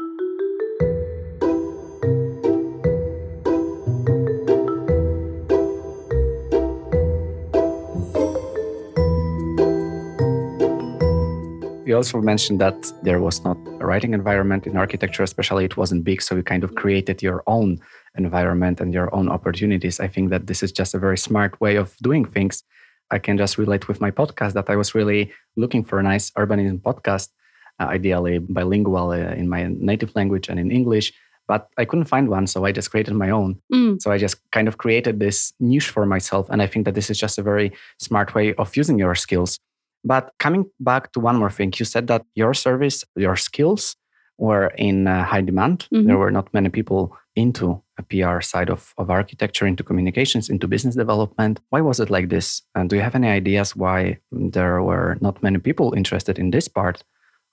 You 11.86 11.96
also 11.96 12.20
mentioned 12.20 12.60
that 12.62 12.92
there 13.04 13.20
was 13.20 13.44
not 13.44 13.58
a 13.80 13.86
writing 13.86 14.16
environment 14.16 14.66
in 14.66 14.76
architecture, 14.76 15.22
especially 15.22 15.66
it 15.66 15.78
wasn't 15.78 16.04
big. 16.04 16.20
So 16.20 16.36
you 16.36 16.42
kind 16.42 16.64
of 16.64 16.74
created 16.74 17.22
your 17.22 17.44
own 17.46 17.80
environment 18.18 18.82
and 18.82 18.92
your 18.92 19.14
own 19.14 19.30
opportunities. 19.30 20.00
I 20.00 20.08
think 20.08 20.32
that 20.32 20.48
this 20.48 20.64
is 20.64 20.72
just 20.72 20.96
a 20.96 21.00
very 21.00 21.18
smart 21.18 21.62
way 21.62 21.76
of 21.76 21.96
doing 22.02 22.26
things. 22.26 22.64
I 23.12 23.20
can 23.20 23.38
just 23.38 23.60
relate 23.60 23.88
with 23.88 24.02
my 24.02 24.10
podcast 24.10 24.54
that 24.54 24.68
I 24.68 24.76
was 24.76 24.96
really 24.96 25.32
looking 25.58 25.84
for 25.84 26.00
a 26.00 26.04
nice 26.04 26.32
urbanism 26.32 26.82
podcast, 26.82 27.30
uh, 27.80 27.84
ideally 27.84 28.40
bilingual 28.40 29.12
uh, 29.12 29.36
in 29.38 29.48
my 29.48 29.68
native 29.68 30.16
language 30.16 30.50
and 30.50 30.60
in 30.60 30.72
English. 30.72 31.14
But 31.48 31.70
I 31.78 31.86
couldn't 31.86 32.06
find 32.06 32.30
one, 32.30 32.48
so 32.48 32.66
I 32.66 32.72
just 32.72 32.90
created 32.90 33.14
my 33.14 33.30
own. 33.30 33.62
Mm. 33.72 34.02
So 34.02 34.12
I 34.12 34.18
just 34.18 34.38
kind 34.52 34.68
of 34.68 34.80
created 34.80 35.20
this 35.20 35.54
niche 35.60 35.92
for 35.92 36.08
myself. 36.08 36.50
And 36.50 36.64
I 36.64 36.66
think 36.66 36.86
that 36.86 36.96
this 36.96 37.12
is 37.12 37.20
just 37.20 37.38
a 37.38 37.44
very 37.44 37.72
smart 38.00 38.34
way 38.34 38.56
of 38.56 38.76
using 38.76 38.98
your 38.98 39.14
skills. 39.14 39.60
But 40.06 40.32
coming 40.40 40.66
back 40.80 41.12
to 41.14 41.20
one 41.20 41.38
more 41.38 41.50
thing, 41.50 41.74
you 41.78 41.86
said 41.86 42.08
that 42.08 42.24
your 42.36 42.54
service, 42.54 43.04
your 43.16 43.36
skills 43.36 43.96
were 44.38 44.68
in 44.78 45.08
uh, 45.08 45.24
high 45.24 45.42
demand. 45.42 45.88
Mhm. 45.92 46.08
There 46.08 46.18
were 46.18 46.32
not 46.32 46.54
many 46.54 46.70
people 46.70 47.18
into 47.36 47.82
a 47.98 48.04
PR 48.04 48.42
side 48.42 48.70
of, 48.70 48.94
of 48.98 49.10
architecture, 49.10 49.66
into 49.66 49.84
communications, 49.84 50.50
into 50.50 50.68
business 50.68 50.96
development. 50.96 51.60
Why 51.70 51.82
was 51.82 52.00
it 52.00 52.10
like 52.10 52.30
this? 52.30 52.62
And 52.76 52.90
do 52.90 52.96
you 52.96 53.02
have 53.02 53.16
any 53.16 53.28
ideas 53.30 53.76
why 53.76 54.20
there 54.32 54.82
were 54.84 55.18
not 55.22 55.42
many 55.42 55.58
people 55.60 55.94
interested 55.96 56.38
in 56.38 56.52
this 56.52 56.68
part 56.68 57.04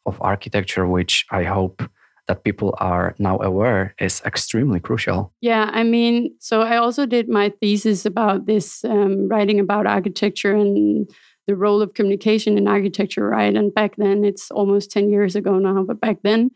of 0.06 0.20
architecture, 0.20 0.86
which 0.86 1.24
I 1.30 1.44
hope 1.44 1.82
that 2.28 2.44
people 2.44 2.74
are 2.78 3.14
now 3.18 3.38
aware 3.40 3.94
is 3.98 4.22
extremely 4.24 4.80
crucial? 4.80 5.32
Yeah, 5.40 5.70
I 5.72 5.82
mean, 5.84 6.34
so 6.38 6.62
I 6.62 6.76
also 6.76 7.06
did 7.06 7.28
my 7.28 7.52
thesis 7.60 8.06
about 8.06 8.46
this, 8.46 8.84
um, 8.84 9.28
writing 9.28 9.58
about 9.60 9.86
architecture 9.86 10.54
and 10.54 11.08
the 11.46 11.56
role 11.56 11.82
of 11.82 11.94
communication 11.94 12.56
in 12.56 12.68
architecture, 12.68 13.28
right? 13.28 13.54
And 13.54 13.74
back 13.74 13.96
then, 13.96 14.24
it's 14.24 14.50
almost 14.50 14.90
10 14.90 15.10
years 15.10 15.34
ago 15.36 15.58
now, 15.58 15.82
but 15.82 16.00
back 16.00 16.18
then, 16.22 16.50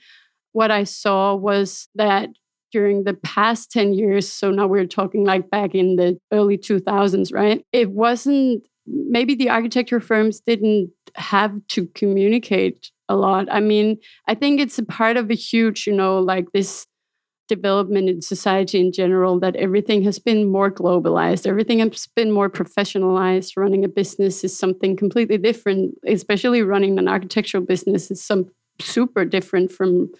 what 0.52 0.70
I 0.70 0.84
saw 0.84 1.34
was 1.34 1.88
that 1.94 2.30
during 2.72 3.04
the 3.04 3.14
past 3.14 3.70
10 3.70 3.94
years, 3.94 4.30
so 4.30 4.50
now 4.50 4.66
we're 4.66 4.86
talking 4.86 5.24
like 5.24 5.50
back 5.50 5.74
in 5.74 5.96
the 5.96 6.18
early 6.32 6.58
2000s, 6.58 7.32
right? 7.32 7.64
It 7.72 7.90
wasn't, 7.90 8.66
maybe 8.86 9.34
the 9.34 9.50
architecture 9.50 10.00
firms 10.00 10.40
didn't 10.40 10.90
have 11.14 11.54
to 11.68 11.86
communicate 11.94 12.90
a 13.08 13.16
lot. 13.16 13.48
I 13.50 13.60
mean, 13.60 13.98
I 14.26 14.34
think 14.34 14.60
it's 14.60 14.78
a 14.78 14.84
part 14.84 15.16
of 15.16 15.30
a 15.30 15.34
huge, 15.34 15.86
you 15.86 15.92
know, 15.92 16.18
like 16.18 16.52
this 16.52 16.86
development 17.48 18.08
in 18.08 18.22
society 18.22 18.80
in 18.80 18.92
general 18.92 19.38
that 19.40 19.56
everything 19.56 20.02
has 20.02 20.18
been 20.18 20.48
more 20.48 20.70
globalized. 20.70 21.46
Everything 21.46 21.78
has 21.78 22.06
been 22.14 22.30
more 22.30 22.50
professionalized. 22.50 23.56
Running 23.56 23.84
a 23.84 23.88
business 23.88 24.44
is 24.44 24.58
something 24.58 24.96
completely 24.96 25.38
different 25.38 25.94
especially 26.06 26.62
running 26.62 26.98
an 26.98 27.08
architectural 27.08 27.64
business 27.64 28.10
is 28.10 28.22
some 28.22 28.46
super 28.80 29.24
different 29.24 29.72
from 29.72 30.10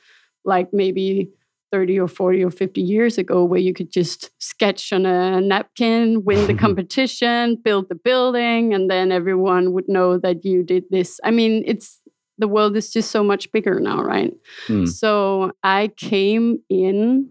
like 0.45 0.73
maybe 0.73 1.31
30 1.73 1.99
or 1.99 2.09
40 2.09 2.45
or 2.45 2.51
50 2.51 2.81
years 2.81 3.19
ago 3.19 3.45
where 3.45 3.61
you 3.61 3.75
could 3.75 3.91
just 3.91 4.31
sketch 4.39 4.93
on 4.93 5.05
a 5.05 5.41
napkin 5.41 6.25
win 6.25 6.47
the 6.47 6.55
competition 6.67 7.57
build 7.57 7.89
the 7.89 7.95
building 7.95 8.73
and 8.73 8.91
then 8.91 9.11
everyone 9.11 9.73
would 9.73 9.89
know 9.89 10.19
that 10.19 10.45
you 10.45 10.63
did 10.63 10.85
this. 10.91 11.21
I 11.25 11.31
mean 11.31 11.65
it's 11.67 12.01
the 12.39 12.49
world 12.49 12.77
is 12.77 12.91
just 12.93 13.11
so 13.11 13.23
much 13.25 13.51
bigger 13.53 13.81
now 13.81 14.03
right 14.03 14.33
Hmm. 14.67 14.87
so 14.87 15.53
I 15.63 15.89
came 15.97 16.61
in 16.69 17.31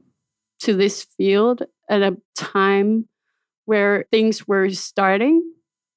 to 0.62 0.74
this 0.74 1.04
field 1.18 1.64
at 1.90 2.02
a 2.02 2.18
time 2.36 3.08
where 3.66 4.06
things 4.12 4.48
were 4.48 4.70
starting 4.72 5.42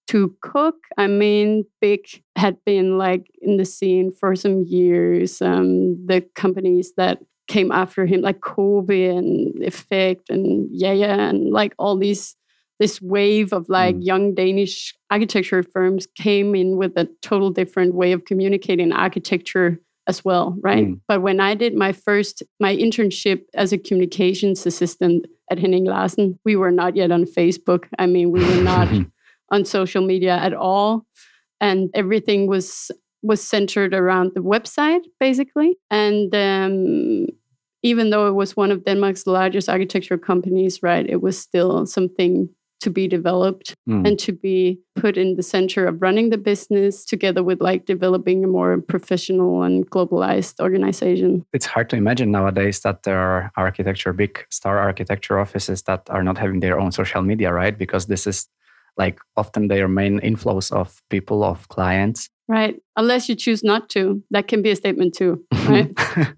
to 0.08 0.34
cook. 0.40 0.76
I 0.96 1.06
mean, 1.06 1.64
Big 1.80 2.00
had 2.36 2.56
been 2.64 2.96
like 2.98 3.30
in 3.42 3.58
the 3.58 3.64
scene 3.64 4.10
for 4.10 4.34
some 4.34 4.62
years. 4.64 5.42
Um, 5.42 6.06
the 6.06 6.22
companies 6.34 6.94
that 6.96 7.18
came 7.46 7.70
after 7.70 8.06
him, 8.06 8.22
like 8.22 8.40
COBE 8.40 8.90
and 8.90 9.54
EFFEKT 9.60 10.30
and 10.30 10.70
JaJa, 10.70 11.30
and 11.30 11.50
like 11.50 11.74
all 11.78 11.96
these 11.96 12.36
this 12.80 13.00
wave 13.02 13.52
of 13.52 13.68
like 13.68 13.96
Mm. 13.96 14.06
young 14.06 14.34
Danish 14.34 14.94
architecture 15.10 15.62
firms 15.62 16.06
came 16.14 16.54
in 16.54 16.76
with 16.76 16.92
a 16.96 17.08
total 17.22 17.50
different 17.50 17.94
way 17.94 18.12
of 18.12 18.24
communicating 18.24 18.92
architecture 18.92 19.80
as 20.06 20.24
well, 20.24 20.56
right? 20.62 20.86
Mm. 20.86 21.00
But 21.08 21.20
when 21.22 21.40
I 21.40 21.54
did 21.54 21.74
my 21.74 21.92
first 21.92 22.42
my 22.60 22.76
internship 22.76 23.40
as 23.54 23.72
a 23.72 23.78
communications 23.78 24.66
assistant 24.66 25.26
at 25.50 25.58
Henning 25.58 25.84
Larsen, 25.84 26.38
we 26.44 26.56
were 26.56 26.70
not 26.72 26.96
yet 26.96 27.10
on 27.10 27.24
Facebook. 27.24 27.84
I 27.98 28.06
mean, 28.06 28.30
we 28.32 28.40
were 28.44 28.62
not 28.62 28.88
on 29.50 29.64
social 29.64 30.06
media 30.06 30.36
at 30.36 30.54
all, 30.54 31.04
and 31.60 31.90
everything 31.94 32.46
was 32.48 32.90
was 33.22 33.40
centered 33.42 33.92
around 33.94 34.32
the 34.34 34.40
website 34.40 35.02
basically. 35.20 35.76
And 35.90 36.34
um, 36.34 37.26
even 37.82 38.10
though 38.10 38.28
it 38.28 38.34
was 38.34 38.56
one 38.56 38.70
of 38.72 38.84
Denmark's 38.84 39.26
largest 39.26 39.68
architecture 39.68 40.18
companies, 40.18 40.82
right, 40.82 41.08
it 41.08 41.20
was 41.20 41.38
still 41.38 41.86
something 41.86 42.48
to 42.80 42.90
be 42.90 43.08
developed 43.08 43.74
Mm. 43.88 44.06
and 44.06 44.18
to 44.18 44.32
be 44.32 44.78
put 44.94 45.16
in 45.16 45.36
the 45.36 45.42
center 45.42 45.86
of 45.86 46.00
running 46.02 46.30
the 46.30 46.38
business 46.38 47.04
together 47.04 47.42
with 47.42 47.60
like 47.60 47.86
developing 47.86 48.44
a 48.44 48.46
more 48.48 48.80
professional 48.80 49.62
and 49.62 49.90
globalized 49.90 50.60
organization. 50.60 51.44
it's 51.52 51.66
hard 51.66 51.88
to 51.90 51.96
imagine 51.96 52.30
nowadays 52.30 52.80
that 52.80 53.02
there 53.02 53.18
are 53.18 53.50
architecture, 53.56 54.12
big 54.12 54.44
star 54.50 54.78
architecture 54.78 55.38
offices 55.40 55.82
that 55.82 56.02
are 56.10 56.22
not 56.22 56.38
having 56.38 56.60
their 56.60 56.78
own 56.78 56.92
social 56.92 57.22
media, 57.22 57.52
right? 57.52 57.78
Because 57.78 58.06
this 58.06 58.26
is 58.26 58.48
like 58.96 59.18
often 59.36 59.68
their 59.68 59.88
main 59.88 60.20
inflows 60.20 60.72
of 60.72 61.00
people, 61.10 61.42
of 61.44 61.68
clients. 61.68 62.28
Right. 62.48 62.74
Unless 62.96 63.28
you 63.28 63.36
choose 63.36 63.62
not 63.62 63.88
to. 63.90 64.22
That 64.30 64.48
can 64.48 64.62
be 64.62 64.70
a 64.70 64.76
statement 64.76 65.14
too. 65.14 65.44
Right. 65.68 65.90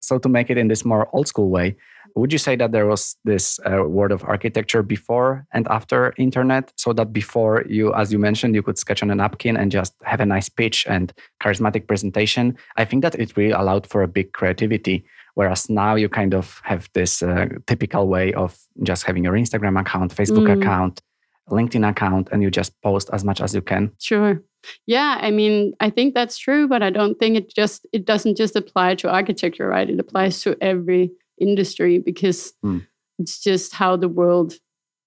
so, 0.00 0.18
to 0.18 0.28
make 0.28 0.50
it 0.50 0.58
in 0.58 0.68
this 0.68 0.84
more 0.84 1.08
old 1.12 1.28
school 1.28 1.50
way, 1.50 1.76
would 2.14 2.32
you 2.32 2.38
say 2.38 2.56
that 2.56 2.72
there 2.72 2.86
was 2.86 3.16
this 3.24 3.58
uh, 3.66 3.82
word 3.84 4.12
of 4.12 4.24
architecture 4.24 4.82
before 4.82 5.46
and 5.52 5.66
after 5.68 6.12
internet? 6.18 6.72
So 6.76 6.92
that 6.94 7.12
before 7.12 7.64
you, 7.68 7.94
as 7.94 8.12
you 8.12 8.18
mentioned, 8.18 8.54
you 8.54 8.62
could 8.62 8.78
sketch 8.78 9.02
on 9.02 9.10
a 9.10 9.14
napkin 9.14 9.56
and 9.56 9.70
just 9.70 9.94
have 10.04 10.20
a 10.20 10.26
nice 10.26 10.48
pitch 10.48 10.86
and 10.88 11.12
charismatic 11.42 11.86
presentation. 11.86 12.56
I 12.76 12.84
think 12.84 13.02
that 13.02 13.14
it 13.14 13.36
really 13.36 13.52
allowed 13.52 13.86
for 13.86 14.02
a 14.02 14.08
big 14.08 14.32
creativity. 14.32 15.04
Whereas 15.34 15.70
now 15.70 15.94
you 15.94 16.08
kind 16.08 16.34
of 16.34 16.60
have 16.64 16.88
this 16.92 17.22
uh, 17.22 17.46
typical 17.66 18.08
way 18.08 18.32
of 18.34 18.58
just 18.82 19.04
having 19.04 19.24
your 19.24 19.34
Instagram 19.34 19.80
account, 19.80 20.14
Facebook 20.14 20.46
Mm. 20.46 20.60
account, 20.60 21.00
LinkedIn 21.48 21.88
account, 21.88 22.28
and 22.32 22.42
you 22.42 22.50
just 22.50 22.72
post 22.82 23.10
as 23.12 23.24
much 23.24 23.40
as 23.40 23.54
you 23.54 23.62
can. 23.62 23.92
Sure. 23.98 24.42
Yeah, 24.86 25.18
I 25.20 25.30
mean, 25.30 25.72
I 25.80 25.88
think 25.90 26.14
that's 26.14 26.36
true, 26.36 26.68
but 26.68 26.82
I 26.82 26.90
don't 26.90 27.18
think 27.18 27.36
it 27.36 27.54
just 27.54 27.86
it 27.92 28.04
doesn't 28.04 28.36
just 28.36 28.56
apply 28.56 28.96
to 28.96 29.10
architecture, 29.10 29.66
right? 29.66 29.88
It 29.88 29.98
applies 29.98 30.42
to 30.42 30.56
every 30.60 31.12
industry 31.40 31.98
because 31.98 32.52
Hmm. 32.62 32.78
it's 33.18 33.42
just 33.42 33.74
how 33.74 33.96
the 33.96 34.08
world 34.08 34.54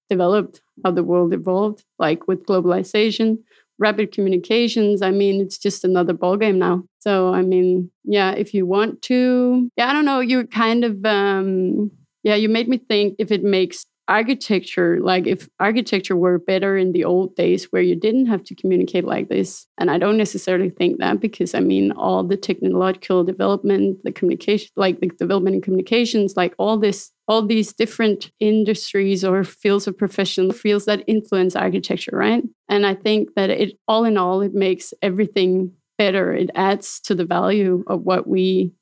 developed, 0.10 0.62
how 0.84 0.92
the 0.92 1.04
world 1.04 1.34
evolved, 1.34 1.84
like 2.00 2.28
with 2.28 2.46
globalization, 2.46 3.38
rapid 3.80 4.12
communications. 4.12 5.02
I 5.02 5.12
mean, 5.12 5.42
it's 5.42 5.58
just 5.58 5.84
another 5.84 6.14
ballgame 6.14 6.56
now. 6.58 6.84
So, 7.00 7.34
I 7.34 7.42
mean, 7.42 7.92
yeah, 8.04 8.32
if 8.32 8.54
you 8.54 8.66
want 8.66 9.02
to, 9.04 9.70
yeah, 9.78 9.90
I 9.90 9.94
don't 9.94 10.06
know, 10.06 10.20
you 10.20 10.46
kind 10.48 10.84
of, 10.84 11.04
um, 11.06 11.92
yeah, 12.24 12.36
you 12.36 12.50
made 12.50 12.70
me 12.70 12.78
think 12.78 13.16
if 13.20 13.32
it 13.32 13.44
makes 13.44 13.86
architecture 14.08 15.00
like 15.02 15.26
if 15.26 15.48
architecture 15.60 16.16
were 16.16 16.38
better 16.38 16.76
in 16.76 16.92
the 16.92 17.06
old 17.06 17.34
days 17.36 17.66
where 17.72 17.82
you 17.82 17.96
didn't 17.96 18.26
have 18.26 18.44
to 18.44 18.54
communicate 18.54 19.06
like 19.06 19.30
this 19.30 19.66
and 19.78 19.90
i 19.90 19.98
don't 19.98 20.18
necessarily 20.18 20.70
think 20.70 20.98
that 21.00 21.22
because 21.22 21.56
i 21.56 21.60
mean 21.60 21.92
all 21.94 22.22
the 22.22 22.36
technological 22.36 23.24
development 23.24 23.98
the 24.04 24.12
communication 24.12 24.70
like 24.76 25.00
the 25.00 25.08
development 25.08 25.56
in 25.56 25.62
communications 25.62 26.36
like 26.36 26.54
all 26.60 26.78
this 26.78 27.12
all 27.28 27.46
these 27.46 27.72
different 27.74 28.32
industries 28.40 29.24
or 29.24 29.44
fields 29.44 29.88
of 29.88 29.98
profession 29.98 30.52
fields 30.52 30.86
that 30.86 31.04
influence 31.08 31.56
architecture 31.56 32.16
right? 32.16 32.44
And 32.70 32.86
i 32.86 32.94
think 32.94 33.30
that 33.36 33.50
it 33.50 33.78
all 33.88 34.04
in 34.06 34.18
all 34.18 34.42
it 34.42 34.54
makes 34.54 34.94
everything 35.02 35.72
better. 35.98 36.34
It 36.34 36.50
adds 36.56 37.00
to 37.02 37.16
the 37.16 37.24
value 37.24 37.84
of 37.88 38.02
what 38.02 38.28
we 38.28 38.74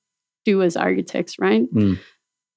do 0.46 0.64
as 0.64 0.76
architects 0.76 1.38
right? 1.38 1.72
Mm. 1.74 2.00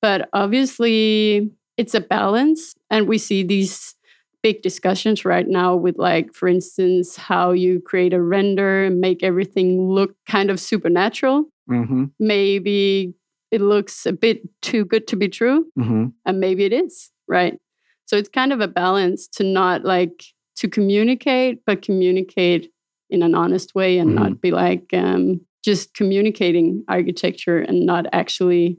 but 0.01 0.29
obviously 0.33 1.51
it's 1.77 1.95
a 1.95 2.01
balance 2.01 2.75
and 2.91 3.09
we 3.09 3.19
see 3.19 3.43
these 3.43 3.95
big 4.43 4.63
discussions 4.63 5.25
right 5.25 5.49
now 5.49 5.75
with 5.75 5.97
like 5.99 6.33
for 6.35 6.49
instance 6.49 7.17
how 7.17 7.51
you 7.53 7.81
create 7.81 8.13
a 8.13 8.21
render 8.21 8.85
and 8.85 9.01
make 9.01 9.23
everything 9.23 9.89
look 9.89 10.15
kind 10.27 10.51
of 10.51 10.61
supernatural. 10.61 11.45
Hmm 11.69 12.05
maybe 12.21 13.15
it 13.51 13.61
looks 13.61 14.07
a 14.07 14.13
bit 14.13 14.43
too 14.63 14.85
good 14.85 15.07
to 15.07 15.17
be 15.17 15.29
true 15.29 15.67
hmm 15.77 16.07
and 16.27 16.41
maybe 16.41 16.65
it 16.65 16.73
is 16.73 17.11
right? 17.27 17.59
So 18.07 18.17
it's 18.19 18.29
kind 18.29 18.53
of 18.53 18.61
a 18.61 18.69
balance 18.69 19.27
to 19.29 19.45
not 19.45 19.85
like 19.85 20.25
to 20.57 20.69
communicate 20.69 21.61
but 21.67 21.83
communicate 21.83 22.71
in 23.11 23.23
an 23.23 23.35
honest 23.35 23.75
way 23.75 23.99
and 23.99 24.15
not 24.15 24.41
be 24.41 24.51
like 24.51 24.87
um, 24.93 25.41
just 25.65 25.95
communicating 25.95 26.85
architecture 26.89 27.59
and 27.59 27.87
not 27.87 28.07
actually 28.13 28.79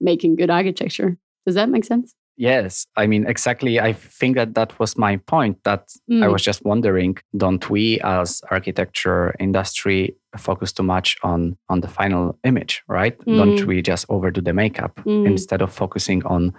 making 0.00 0.36
good 0.36 0.50
architecture. 0.50 1.16
Does 1.46 1.54
that 1.54 1.68
make 1.68 1.84
sense? 1.84 2.14
Yes, 2.38 2.86
I 2.96 3.08
mean 3.08 3.26
exactly. 3.26 3.80
I 3.80 3.92
think 3.92 4.36
that 4.36 4.54
that 4.54 4.78
was 4.78 4.96
my 4.96 5.16
point. 5.16 5.58
That 5.64 5.88
mm. 6.08 6.22
I 6.22 6.28
was 6.28 6.40
just 6.40 6.64
wondering, 6.64 7.18
don't 7.36 7.68
we 7.68 8.00
as 8.00 8.40
architecture 8.48 9.34
industry 9.40 10.14
focus 10.36 10.72
too 10.72 10.84
much 10.84 11.16
on 11.24 11.58
on 11.68 11.80
the 11.80 11.88
final 11.88 12.38
image, 12.44 12.84
right? 12.86 13.18
Mm. 13.26 13.36
Don't 13.36 13.66
we 13.66 13.82
just 13.82 14.06
overdo 14.08 14.40
the 14.40 14.52
makeup 14.52 15.00
mm. 15.04 15.26
instead 15.26 15.60
of 15.60 15.72
focusing 15.72 16.24
on 16.26 16.52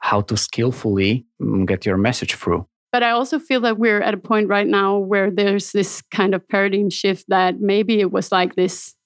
how 0.00 0.20
to 0.22 0.36
skillfully 0.36 1.24
mm, 1.40 1.64
get 1.64 1.86
your 1.86 1.96
message 1.96 2.34
through? 2.34 2.66
But 2.90 3.04
I 3.04 3.10
also 3.10 3.38
feel 3.38 3.60
that 3.60 3.78
we're 3.78 4.02
at 4.02 4.14
a 4.14 4.18
point 4.18 4.48
right 4.48 4.66
now 4.66 4.98
where 4.98 5.30
there's 5.30 5.70
this 5.70 6.02
kind 6.10 6.34
of 6.34 6.46
paradigm 6.48 6.90
shift 6.90 7.26
that 7.28 7.60
maybe 7.60 8.00
it 8.00 8.10
was 8.10 8.32
like 8.32 8.56
this 8.56 8.96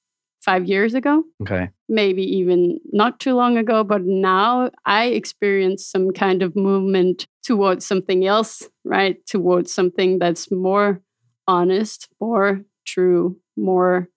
five 0.40 0.64
years 0.64 0.95
ago. 0.95 1.23
Okay. 1.43 1.69
Maybe 1.88 2.23
even 2.23 2.81
not 2.93 3.21
too 3.21 3.35
long 3.35 3.59
ago. 3.59 3.85
But 3.85 4.03
now 4.05 4.71
I 4.87 5.07
experience 5.07 5.87
some 5.87 6.12
kind 6.12 6.43
of 6.43 6.57
movement 6.57 7.26
towards 7.45 7.85
something 7.85 8.26
else, 8.26 8.62
right? 8.85 9.25
Towards 9.26 9.73
something 9.73 10.19
that's 10.19 10.50
more 10.50 11.03
honest, 11.47 12.09
more 12.21 12.62
true, 12.87 13.37
more 13.57 14.09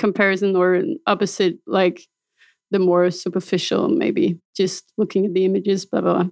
comparison 0.00 0.56
or 0.56 0.82
opposite, 1.06 1.58
like 1.66 2.02
the 2.70 2.78
more 2.78 3.10
superficial, 3.10 3.88
maybe 3.88 4.38
just 4.56 4.92
looking 4.98 5.26
at 5.26 5.34
the 5.34 5.44
images, 5.44 5.86
blah, 5.86 6.00
blah, 6.00 6.14
blah. 6.14 6.30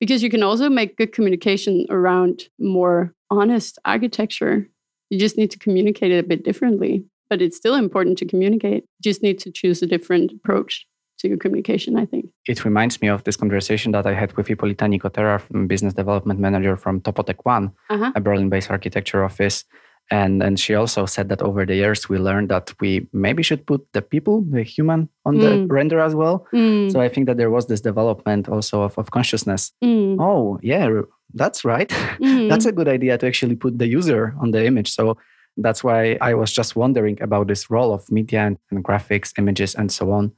Because 0.00 0.22
you 0.22 0.30
can 0.30 0.42
also 0.42 0.68
make 0.68 0.96
good 0.96 1.12
communication 1.12 1.86
around 1.90 2.44
more 2.58 3.14
honest 3.30 3.78
architecture. 3.84 4.68
You 5.10 5.18
just 5.18 5.36
need 5.36 5.50
to 5.52 5.58
communicate 5.58 6.12
it 6.12 6.18
a 6.24 6.28
bit 6.28 6.44
differently 6.44 7.04
but 7.32 7.40
it's 7.40 7.56
still 7.56 7.76
important 7.76 8.18
to 8.18 8.26
communicate. 8.26 8.82
You 8.82 9.02
just 9.10 9.22
need 9.22 9.38
to 9.38 9.50
choose 9.50 9.80
a 9.80 9.86
different 9.86 10.32
approach 10.32 10.86
to 11.20 11.28
your 11.28 11.38
communication, 11.38 11.96
I 11.96 12.04
think. 12.04 12.26
It 12.46 12.62
reminds 12.62 13.00
me 13.00 13.08
of 13.08 13.24
this 13.24 13.36
conversation 13.36 13.92
that 13.92 14.06
I 14.06 14.12
had 14.12 14.36
with 14.36 14.48
Ippolita 14.48 14.86
Nicotera, 14.86 15.40
business 15.66 15.94
development 15.94 16.40
manager 16.40 16.76
from 16.76 17.00
Topotek 17.00 17.40
One, 17.44 17.72
uh-huh. 17.88 18.12
a 18.14 18.20
Berlin 18.20 18.50
based 18.50 18.70
architecture 18.70 19.24
office. 19.24 19.64
And, 20.10 20.42
and 20.42 20.60
she 20.60 20.74
also 20.74 21.06
said 21.06 21.30
that 21.30 21.40
over 21.40 21.64
the 21.64 21.76
years, 21.76 22.06
we 22.10 22.18
learned 22.18 22.50
that 22.50 22.74
we 22.80 23.08
maybe 23.14 23.42
should 23.42 23.64
put 23.66 23.80
the 23.94 24.02
people, 24.02 24.44
the 24.50 24.62
human, 24.62 25.08
on 25.24 25.36
mm. 25.36 25.40
the 25.40 25.66
render 25.72 26.00
as 26.00 26.14
well. 26.14 26.46
Mm. 26.52 26.92
So 26.92 27.00
I 27.00 27.08
think 27.08 27.28
that 27.28 27.38
there 27.38 27.50
was 27.50 27.66
this 27.66 27.80
development 27.80 28.46
also 28.46 28.82
of, 28.82 28.98
of 28.98 29.10
consciousness. 29.10 29.72
Mm. 29.82 30.18
Oh, 30.20 30.58
yeah, 30.62 31.00
that's 31.32 31.64
right. 31.64 31.88
Mm. 32.20 32.50
that's 32.50 32.66
a 32.66 32.72
good 32.72 32.88
idea 32.88 33.16
to 33.16 33.26
actually 33.26 33.56
put 33.56 33.78
the 33.78 33.86
user 33.86 34.34
on 34.38 34.50
the 34.50 34.66
image. 34.66 34.90
So 34.92 35.16
that's 35.56 35.84
why 35.84 36.16
I 36.20 36.34
was 36.34 36.52
just 36.52 36.76
wondering 36.76 37.20
about 37.22 37.48
this 37.48 37.70
role 37.70 37.92
of 37.92 38.10
media 38.10 38.40
and, 38.40 38.58
and 38.70 38.84
graphics, 38.84 39.36
images, 39.38 39.74
and 39.74 39.90
so 39.90 40.12
on. 40.12 40.32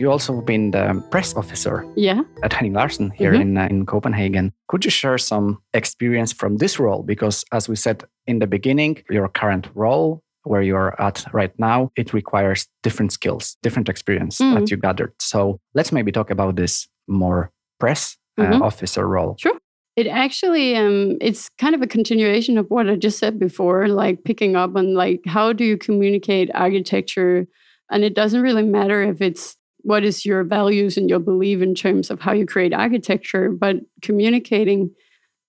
You 0.00 0.12
also 0.12 0.40
been 0.40 0.70
the 0.70 1.04
press 1.10 1.34
officer 1.34 1.84
yeah. 1.96 2.22
at 2.44 2.52
Henning 2.52 2.72
Larsen 2.72 3.10
here 3.10 3.32
mm-hmm. 3.32 3.42
in, 3.42 3.58
uh, 3.58 3.66
in 3.68 3.84
Copenhagen. 3.84 4.52
Could 4.68 4.84
you 4.84 4.92
share 4.92 5.18
some 5.18 5.60
experience 5.74 6.32
from 6.32 6.58
this 6.58 6.78
role? 6.78 7.02
Because 7.02 7.44
as 7.52 7.68
we 7.68 7.74
said 7.74 8.04
in 8.26 8.38
the 8.38 8.46
beginning, 8.46 9.02
your 9.10 9.28
current 9.28 9.66
role 9.74 10.22
where 10.48 10.62
you're 10.62 11.00
at 11.00 11.24
right 11.32 11.52
now, 11.58 11.90
it 11.96 12.12
requires 12.12 12.66
different 12.82 13.12
skills, 13.12 13.56
different 13.62 13.88
experience 13.88 14.38
mm. 14.38 14.54
that 14.54 14.70
you 14.70 14.76
gathered. 14.76 15.12
So 15.20 15.60
let's 15.74 15.92
maybe 15.92 16.12
talk 16.12 16.30
about 16.30 16.56
this 16.56 16.88
more 17.06 17.50
press 17.78 18.16
uh, 18.36 18.42
mm-hmm. 18.42 18.62
officer 18.62 19.06
role. 19.06 19.36
Sure. 19.38 19.58
It 19.96 20.06
actually, 20.06 20.76
um, 20.76 21.16
it's 21.20 21.48
kind 21.58 21.74
of 21.74 21.82
a 21.82 21.86
continuation 21.86 22.56
of 22.56 22.70
what 22.70 22.88
I 22.88 22.94
just 22.94 23.18
said 23.18 23.38
before, 23.38 23.88
like 23.88 24.22
picking 24.24 24.54
up 24.54 24.76
on 24.76 24.94
like 24.94 25.22
how 25.26 25.52
do 25.52 25.64
you 25.64 25.76
communicate 25.76 26.50
architecture, 26.54 27.46
and 27.90 28.04
it 28.04 28.14
doesn't 28.14 28.42
really 28.42 28.62
matter 28.62 29.02
if 29.02 29.20
it's 29.20 29.56
what 29.78 30.04
is 30.04 30.24
your 30.24 30.44
values 30.44 30.96
and 30.96 31.10
your 31.10 31.18
belief 31.18 31.62
in 31.62 31.74
terms 31.74 32.10
of 32.10 32.20
how 32.20 32.32
you 32.32 32.46
create 32.46 32.72
architecture, 32.72 33.50
but 33.50 33.76
communicating 34.02 34.90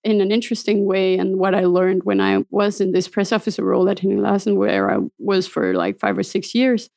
in 0.02 0.20
an 0.20 0.32
interesting 0.32 0.86
way. 0.86 1.18
And 1.18 1.38
what 1.38 1.54
I 1.54 1.64
learned 1.64 2.04
when 2.04 2.20
I 2.20 2.44
was 2.50 2.80
in 2.80 2.92
this 2.92 3.08
press 3.08 3.32
officer 3.32 3.64
role 3.64 3.88
at 3.88 3.98
Henning 3.98 4.22
Larsen, 4.22 4.56
where 4.56 4.90
I 4.90 4.98
was 5.18 5.46
for 5.46 5.74
like 5.74 5.98
five 5.98 6.16
or 6.16 6.22
six 6.22 6.54
years, 6.54 6.88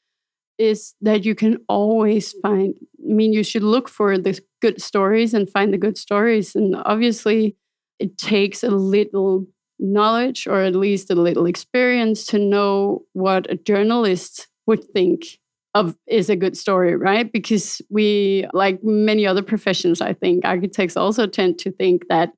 is 0.58 0.94
that 1.02 1.26
you 1.26 1.36
can 1.36 1.58
always 1.68 2.34
find, 2.42 2.76
I 3.00 3.14
mean, 3.14 3.34
you 3.34 3.44
should 3.44 3.64
look 3.64 3.90
for 3.90 4.18
the 4.18 4.40
good 4.62 4.82
stories 4.82 5.34
and 5.34 5.50
find 5.50 5.74
the 5.74 5.78
good 5.78 5.98
stories. 5.98 6.56
And 6.56 6.76
obviously, 6.86 7.58
it 8.00 8.18
takes 8.18 8.64
a 8.64 8.70
little 8.70 9.48
knowledge 9.80 10.48
or 10.48 10.62
at 10.62 10.76
least 10.76 11.10
a 11.10 11.16
little 11.16 11.46
experience 11.46 12.26
to 12.28 12.40
know 12.40 13.04
what 13.14 13.52
a 13.52 13.56
journalist 13.56 14.48
would 14.68 14.84
think 14.94 15.40
of 15.76 15.98
is 16.08 16.30
a 16.30 16.36
good 16.36 16.56
story, 16.56 16.96
right? 16.96 17.32
Because 17.32 17.82
we, 17.90 18.46
like 18.54 18.84
many 18.84 19.26
other 19.26 19.42
professions, 19.42 20.02
I 20.02 20.14
think 20.14 20.46
architects 20.46 20.96
also 20.96 21.26
tend 21.26 21.58
to 21.60 21.72
think 21.72 22.08
that 22.10 22.32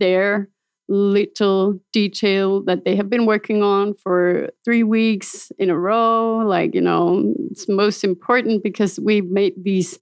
their 0.00 0.48
little 0.88 1.78
detail 1.92 2.62
that 2.64 2.84
they 2.84 2.96
have 2.96 3.08
been 3.08 3.24
working 3.24 3.62
on 3.62 3.94
for 3.94 4.50
three 4.64 4.82
weeks 4.82 5.52
in 5.58 5.70
a 5.70 5.78
row. 5.78 6.38
Like, 6.38 6.74
you 6.74 6.80
know, 6.80 7.32
it's 7.50 7.68
most 7.68 8.02
important 8.02 8.64
because 8.64 8.98
we've 8.98 9.30
made 9.30 9.54
these 9.62 10.00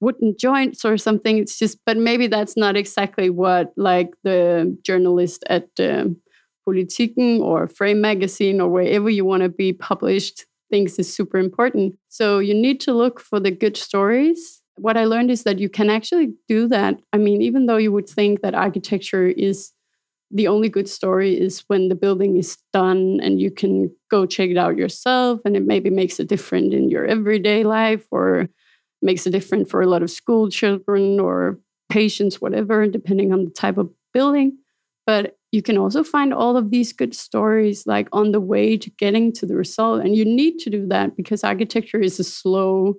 wooden 0.00 0.34
joints 0.38 0.84
or 0.84 0.96
something. 0.96 1.36
It's 1.38 1.58
just, 1.58 1.78
but 1.84 1.98
maybe 1.98 2.26
that's 2.26 2.56
not 2.56 2.74
exactly 2.74 3.28
what 3.28 3.72
like 3.76 4.14
the 4.24 4.76
journalist 4.82 5.44
at 5.50 5.68
uh, 5.78 6.06
Politiken 6.66 7.40
or 7.40 7.68
Frame 7.68 8.00
Magazine 8.00 8.60
or 8.62 8.68
wherever 8.68 9.10
you 9.10 9.26
want 9.26 9.42
to 9.42 9.50
be 9.50 9.74
published 9.74 10.46
thinks 10.70 10.98
is 10.98 11.12
super 11.12 11.36
important. 11.36 11.96
So 12.08 12.38
you 12.38 12.54
need 12.54 12.80
to 12.80 12.94
look 12.94 13.20
for 13.20 13.40
the 13.40 13.50
good 13.50 13.76
stories 13.76 14.59
what 14.80 14.96
I 14.96 15.04
learned 15.04 15.30
is 15.30 15.42
that 15.44 15.58
you 15.58 15.68
can 15.68 15.90
actually 15.90 16.32
do 16.48 16.66
that. 16.68 16.98
I 17.12 17.18
mean, 17.18 17.42
even 17.42 17.66
though 17.66 17.76
you 17.76 17.92
would 17.92 18.08
think 18.08 18.40
that 18.40 18.54
architecture 18.54 19.26
is 19.26 19.72
the 20.30 20.48
only 20.48 20.68
good 20.68 20.88
story 20.88 21.38
is 21.38 21.64
when 21.66 21.88
the 21.88 21.94
building 21.94 22.36
is 22.36 22.56
done 22.72 23.18
and 23.22 23.40
you 23.40 23.50
can 23.50 23.90
go 24.10 24.24
check 24.26 24.48
it 24.48 24.56
out 24.56 24.76
yourself 24.76 25.40
and 25.44 25.56
it 25.56 25.66
maybe 25.66 25.90
makes 25.90 26.18
a 26.18 26.24
difference 26.24 26.72
in 26.72 26.88
your 26.88 27.04
everyday 27.04 27.64
life 27.64 28.06
or 28.10 28.48
makes 29.02 29.26
a 29.26 29.30
difference 29.30 29.70
for 29.70 29.82
a 29.82 29.86
lot 29.86 30.02
of 30.02 30.10
school 30.10 30.48
children 30.48 31.18
or 31.18 31.58
patients 31.90 32.40
whatever 32.40 32.86
depending 32.86 33.32
on 33.32 33.44
the 33.44 33.50
type 33.50 33.76
of 33.76 33.90
building 34.14 34.56
but 35.04 35.36
you 35.50 35.62
can 35.62 35.76
also 35.76 36.04
find 36.04 36.32
all 36.32 36.56
of 36.56 36.70
these 36.70 36.92
good 36.92 37.12
stories 37.12 37.84
like 37.86 38.08
on 38.12 38.30
the 38.30 38.40
way 38.40 38.76
to 38.76 38.90
getting 38.90 39.32
to 39.32 39.46
the 39.46 39.56
result 39.56 40.00
and 40.00 40.14
you 40.14 40.24
need 40.24 40.58
to 40.58 40.70
do 40.70 40.86
that 40.86 41.16
because 41.16 41.42
architecture 41.42 42.00
is 42.00 42.20
a 42.20 42.24
slow 42.24 42.94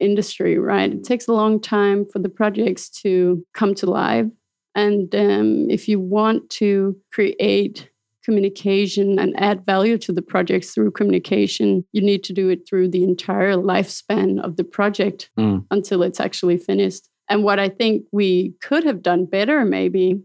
industry, 0.00 0.58
right? 0.58 0.92
It 0.92 1.04
takes 1.04 1.28
a 1.28 1.32
long 1.32 1.60
time 1.60 2.06
for 2.06 2.18
the 2.18 2.28
projects 2.28 2.88
to 3.02 3.44
come 3.54 3.74
to 3.76 3.86
life. 3.86 4.26
And 4.74 5.14
um, 5.14 5.70
if 5.70 5.88
you 5.88 5.98
want 5.98 6.50
to 6.50 6.96
create 7.12 7.90
communication 8.24 9.18
and 9.18 9.34
add 9.40 9.64
value 9.64 9.96
to 9.96 10.12
the 10.12 10.22
projects 10.22 10.72
through 10.72 10.90
communication, 10.90 11.84
you 11.92 12.02
need 12.02 12.22
to 12.24 12.32
do 12.32 12.50
it 12.50 12.68
through 12.68 12.88
the 12.88 13.02
entire 13.02 13.54
lifespan 13.54 14.38
of 14.44 14.56
the 14.56 14.64
project 14.64 15.30
mm. 15.38 15.64
until 15.70 16.02
it's 16.02 16.20
actually 16.20 16.58
finished. 16.58 17.08
And 17.30 17.42
what 17.42 17.58
I 17.58 17.68
think 17.68 18.04
we 18.12 18.54
could 18.62 18.84
have 18.84 19.02
done 19.02 19.24
better, 19.24 19.64
maybe, 19.64 20.20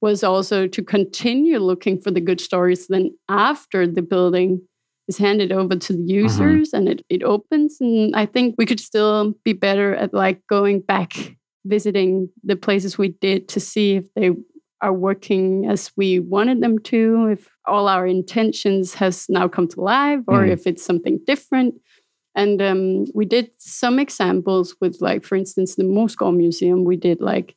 was 0.00 0.24
also 0.24 0.66
to 0.66 0.82
continue 0.82 1.58
looking 1.58 2.00
for 2.00 2.10
the 2.10 2.20
good 2.20 2.40
stories 2.40 2.86
then 2.86 3.10
after 3.28 3.86
the 3.86 4.02
building 4.02 4.62
is 5.10 5.18
handed 5.18 5.50
over 5.52 5.76
to 5.76 5.92
the 5.92 5.98
mm-hmm. 5.98 6.22
users 6.22 6.68
mm-hmm. 6.68 6.76
and 6.76 6.88
it, 6.88 7.04
it 7.10 7.22
opens. 7.22 7.78
And 7.80 8.14
I 8.14 8.26
think 8.26 8.54
we 8.56 8.64
could 8.64 8.80
still 8.80 9.34
be 9.44 9.52
better 9.52 9.94
at 9.94 10.14
like 10.14 10.46
going 10.46 10.80
back, 10.80 11.36
visiting 11.66 12.30
the 12.44 12.56
places 12.56 12.96
we 12.96 13.08
did 13.08 13.48
to 13.48 13.60
see 13.60 13.96
if 13.96 14.04
they 14.14 14.30
are 14.80 14.92
working 14.92 15.66
as 15.66 15.90
we 15.96 16.20
wanted 16.20 16.62
them 16.62 16.78
to, 16.78 17.28
if 17.32 17.50
all 17.66 17.88
our 17.88 18.06
intentions 18.06 18.94
has 18.94 19.26
now 19.28 19.48
come 19.48 19.68
to 19.68 19.80
life 19.80 20.20
or 20.26 20.44
mm. 20.44 20.50
if 20.50 20.66
it's 20.66 20.84
something 20.84 21.18
different. 21.26 21.74
And 22.36 22.62
um, 22.62 23.04
we 23.12 23.24
did 23.26 23.50
some 23.58 23.98
examples 23.98 24.76
with 24.80 24.98
like, 25.00 25.24
for 25.24 25.34
instance, 25.34 25.74
the 25.74 25.82
Moesgaard 25.82 26.36
Museum, 26.36 26.84
we 26.84 26.96
did 26.96 27.20
like 27.20 27.56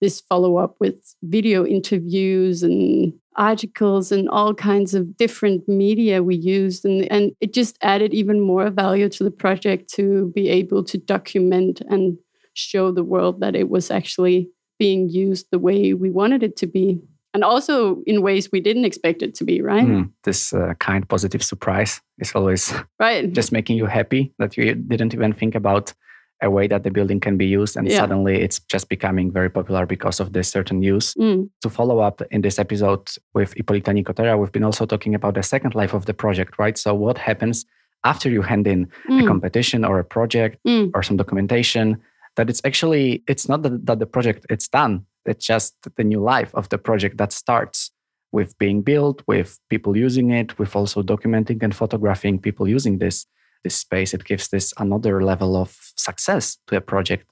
this 0.00 0.20
follow 0.20 0.56
up 0.56 0.76
with 0.80 0.96
video 1.22 1.66
interviews 1.66 2.62
and 2.62 3.12
articles 3.36 4.12
and 4.12 4.28
all 4.28 4.54
kinds 4.54 4.94
of 4.94 5.16
different 5.16 5.66
media 5.68 6.22
we 6.22 6.36
used 6.36 6.84
and, 6.84 7.10
and 7.10 7.32
it 7.40 7.52
just 7.52 7.78
added 7.82 8.12
even 8.12 8.40
more 8.40 8.70
value 8.70 9.08
to 9.08 9.24
the 9.24 9.30
project 9.30 9.88
to 9.92 10.30
be 10.34 10.48
able 10.48 10.84
to 10.84 10.98
document 10.98 11.80
and 11.88 12.18
show 12.54 12.90
the 12.90 13.04
world 13.04 13.40
that 13.40 13.56
it 13.56 13.68
was 13.68 13.90
actually 13.90 14.48
being 14.78 15.08
used 15.08 15.46
the 15.50 15.58
way 15.58 15.94
we 15.94 16.10
wanted 16.10 16.42
it 16.42 16.56
to 16.56 16.66
be 16.66 17.00
and 17.34 17.44
also 17.44 18.02
in 18.06 18.22
ways 18.22 18.50
we 18.52 18.60
didn't 18.60 18.84
expect 18.84 19.22
it 19.22 19.34
to 19.34 19.44
be 19.44 19.62
right? 19.62 19.86
Mm, 19.86 20.10
this 20.24 20.52
uh, 20.52 20.74
kind 20.78 21.08
positive 21.08 21.42
surprise 21.42 22.00
is 22.18 22.32
always 22.34 22.74
right. 22.98 23.32
just 23.40 23.52
making 23.52 23.76
you 23.76 23.86
happy 23.86 24.32
that 24.38 24.56
you 24.56 24.74
didn't 24.74 25.14
even 25.14 25.32
think 25.32 25.54
about 25.54 25.94
a 26.42 26.50
way 26.50 26.66
that 26.66 26.82
the 26.82 26.90
building 26.90 27.20
can 27.20 27.36
be 27.36 27.46
used 27.46 27.76
and 27.76 27.86
Yeah. 27.88 27.98
suddenly 28.00 28.34
it's 28.42 28.58
just 28.74 28.88
becoming 28.88 29.30
very 29.32 29.48
popular 29.48 29.86
because 29.86 30.20
of 30.20 30.32
this 30.32 30.48
certain 30.48 30.82
use 30.82 31.14
Mm. 31.14 31.48
to 31.62 31.68
follow 31.70 32.00
up 32.00 32.20
in 32.30 32.40
this 32.42 32.58
episode 32.58 33.04
with 33.34 33.54
Ippolita 33.56 33.92
Nicotera, 33.92 34.38
we've 34.38 34.52
been 34.52 34.64
also 34.64 34.84
talking 34.86 35.14
about 35.14 35.34
the 35.34 35.42
second 35.42 35.74
life 35.74 35.94
of 35.94 36.04
the 36.06 36.14
project, 36.14 36.58
right? 36.58 36.76
So, 36.78 36.94
what 36.94 37.18
happens 37.18 37.64
after 38.04 38.28
you 38.28 38.42
hand 38.42 38.66
in 38.66 38.88
a 39.08 39.12
Mm. 39.12 39.26
competition 39.26 39.84
or 39.84 39.98
a 39.98 40.04
project 40.04 40.58
Mm. 40.66 40.90
or 40.94 41.02
some 41.02 41.16
documentation? 41.16 41.86
That 42.36 42.48
it's 42.50 42.62
actually 42.64 43.22
it's 43.28 43.46
not 43.48 43.62
that, 43.62 43.86
that 43.86 43.98
the 43.98 44.06
project 44.06 44.40
it's 44.54 44.68
done. 44.68 44.94
It's 45.30 45.46
just 45.46 45.74
the 45.98 46.04
new 46.04 46.20
life 46.34 46.50
of 46.54 46.68
the 46.70 46.78
project 46.78 47.16
that 47.18 47.30
starts 47.32 47.90
with 48.32 48.56
being 48.58 48.80
built, 48.82 49.22
with 49.28 49.58
people 49.68 49.94
using 50.06 50.30
it, 50.30 50.58
with 50.58 50.74
also 50.74 51.02
documenting 51.02 51.62
and 51.62 51.74
photographing 51.74 52.38
people 52.40 52.66
using 52.76 52.98
this 52.98 53.26
this 53.64 53.76
space. 53.76 54.14
It 54.14 54.24
gives 54.24 54.48
this 54.48 54.72
another 54.78 55.22
level 55.22 55.56
of 55.56 55.76
success 55.96 56.58
to 56.68 56.76
a 56.76 56.80
project. 56.80 57.26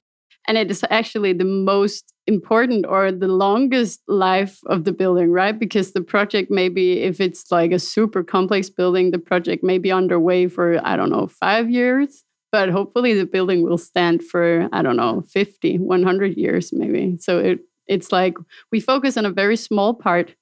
and 0.47 0.57
it 0.57 0.71
is 0.71 0.83
actually 0.89 1.33
the 1.33 1.45
most 1.45 2.13
important 2.27 2.85
or 2.87 3.11
the 3.11 3.27
longest 3.27 4.01
life 4.07 4.59
of 4.67 4.83
the 4.85 4.91
building 4.91 5.31
right 5.31 5.57
because 5.59 5.93
the 5.93 6.01
project 6.01 6.51
maybe 6.51 7.01
if 7.01 7.19
it's 7.19 7.51
like 7.51 7.71
a 7.71 7.79
super 7.79 8.23
complex 8.23 8.69
building 8.69 9.11
the 9.11 9.19
project 9.19 9.63
may 9.63 9.77
be 9.77 9.91
underway 9.91 10.47
for 10.47 10.79
i 10.85 10.95
don't 10.95 11.09
know 11.09 11.27
5 11.27 11.69
years 11.69 12.23
but 12.51 12.69
hopefully 12.69 13.13
the 13.13 13.25
building 13.25 13.63
will 13.63 13.77
stand 13.77 14.23
for 14.23 14.69
i 14.71 14.81
don't 14.81 14.97
know 14.97 15.23
50 15.27 15.79
100 15.79 16.37
years 16.37 16.71
maybe 16.71 17.17
so 17.19 17.39
it 17.39 17.59
it's 17.87 18.11
like 18.11 18.35
we 18.71 18.79
focus 18.79 19.17
on 19.17 19.25
a 19.25 19.31
very 19.31 19.57
small 19.57 19.93
part 19.93 20.35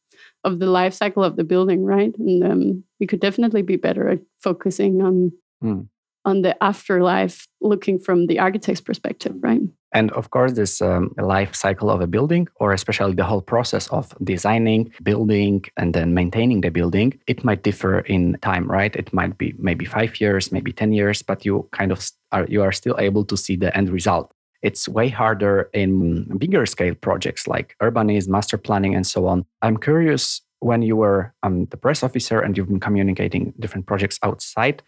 of 0.43 0.59
the 0.59 0.67
life 0.67 0.93
cycle 0.93 1.23
of 1.23 1.35
the 1.35 1.43
building 1.43 1.83
right 1.83 2.13
and 2.17 2.43
um, 2.43 2.83
we 2.99 3.07
could 3.07 3.19
definitely 3.21 3.61
be 3.61 3.77
better 3.77 4.09
at 4.09 4.19
focusing 4.37 5.01
on 5.01 5.31
Hmm. 5.61 5.81
on 6.25 6.41
the 6.41 6.61
afterlife 6.63 7.47
looking 7.61 7.99
from 7.99 8.27
the 8.27 8.39
architect's 8.39 8.81
perspective 8.81 9.35
right 9.41 9.61
And 9.91 10.11
of 10.11 10.29
course, 10.29 10.53
this 10.53 10.81
um, 10.81 11.13
life 11.17 11.55
cycle 11.55 11.89
of 11.89 12.01
a 12.01 12.07
building, 12.07 12.47
or 12.59 12.73
especially 12.73 13.15
the 13.15 13.23
whole 13.23 13.41
process 13.41 13.87
of 13.87 14.13
designing, 14.23 14.93
building, 15.01 15.65
and 15.77 15.93
then 15.93 16.13
maintaining 16.13 16.61
the 16.61 16.69
building, 16.69 17.19
it 17.25 17.43
might 17.43 17.63
differ 17.63 17.99
in 18.01 18.37
time, 18.41 18.69
right? 18.69 18.95
It 18.95 19.11
might 19.13 19.37
be 19.37 19.55
maybe 19.57 19.85
five 19.85 20.21
years, 20.21 20.51
maybe 20.51 20.71
10 20.71 20.93
years, 20.93 21.23
but 21.23 21.43
you 21.45 21.67
kind 21.71 21.91
of 21.91 22.07
are, 22.31 22.45
you 22.45 22.61
are 22.61 22.71
still 22.71 22.97
able 22.99 23.25
to 23.25 23.35
see 23.35 23.55
the 23.55 23.75
end 23.75 23.89
result. 23.89 24.31
It's 24.61 24.87
way 24.87 25.09
harder 25.09 25.69
in 25.73 26.37
bigger 26.37 26.65
scale 26.65 26.95
projects 26.95 27.47
like 27.47 27.75
urbanism, 27.81 28.27
master 28.27 28.57
planning, 28.57 28.93
and 28.93 29.07
so 29.07 29.25
on. 29.25 29.45
I'm 29.61 29.77
curious 29.77 30.41
when 30.59 30.81
you 30.81 30.97
were 30.97 31.33
um, 31.43 31.65
the 31.71 31.77
press 31.77 32.03
officer 32.03 32.41
and 32.41 32.57
you've 32.57 32.67
been 32.67 32.79
communicating 32.79 33.53
different 33.59 33.85
projects 33.87 34.19
outside, 34.21 34.83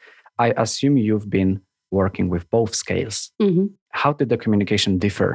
I 0.45 0.47
assume 0.65 0.97
you've 0.97 1.29
been 1.39 1.61
working 1.91 2.27
with 2.33 2.43
both 2.57 2.73
scales 2.83 3.17
Mhm. 3.41 3.65
how 4.01 4.11
did 4.19 4.29
the 4.29 4.37
communication 4.43 4.97
differ 4.97 5.31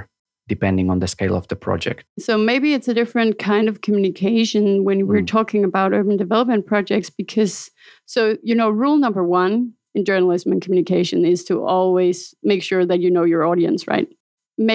depending 0.54 0.86
on 0.92 0.98
the 1.00 1.08
scale 1.14 1.34
of 1.40 1.46
the 1.48 1.56
project? 1.66 2.04
So 2.28 2.32
maybe 2.50 2.68
it's 2.76 2.88
a 2.88 2.94
different 3.00 3.32
kind 3.52 3.66
of 3.68 3.74
communication 3.86 4.64
when 4.86 4.98
we're 5.08 5.22
Mm. 5.26 5.34
talking 5.38 5.62
about 5.64 5.92
urban 5.98 6.16
development 6.24 6.62
projects 6.72 7.10
because 7.22 7.54
so 8.14 8.20
you 8.48 8.54
know 8.58 8.70
rule 8.82 8.98
number 9.04 9.22
1 9.24 9.52
in 9.96 10.04
journalism 10.10 10.52
and 10.52 10.62
communication 10.64 11.18
is 11.34 11.40
to 11.44 11.54
always 11.76 12.34
make 12.50 12.62
sure 12.68 12.84
that 12.86 13.00
you 13.04 13.10
know 13.10 13.24
your 13.32 13.42
audience, 13.50 13.80
right? 13.92 14.08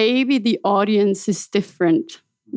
Maybe 0.00 0.34
the 0.38 0.58
audience 0.78 1.20
is 1.32 1.48
different 1.58 2.06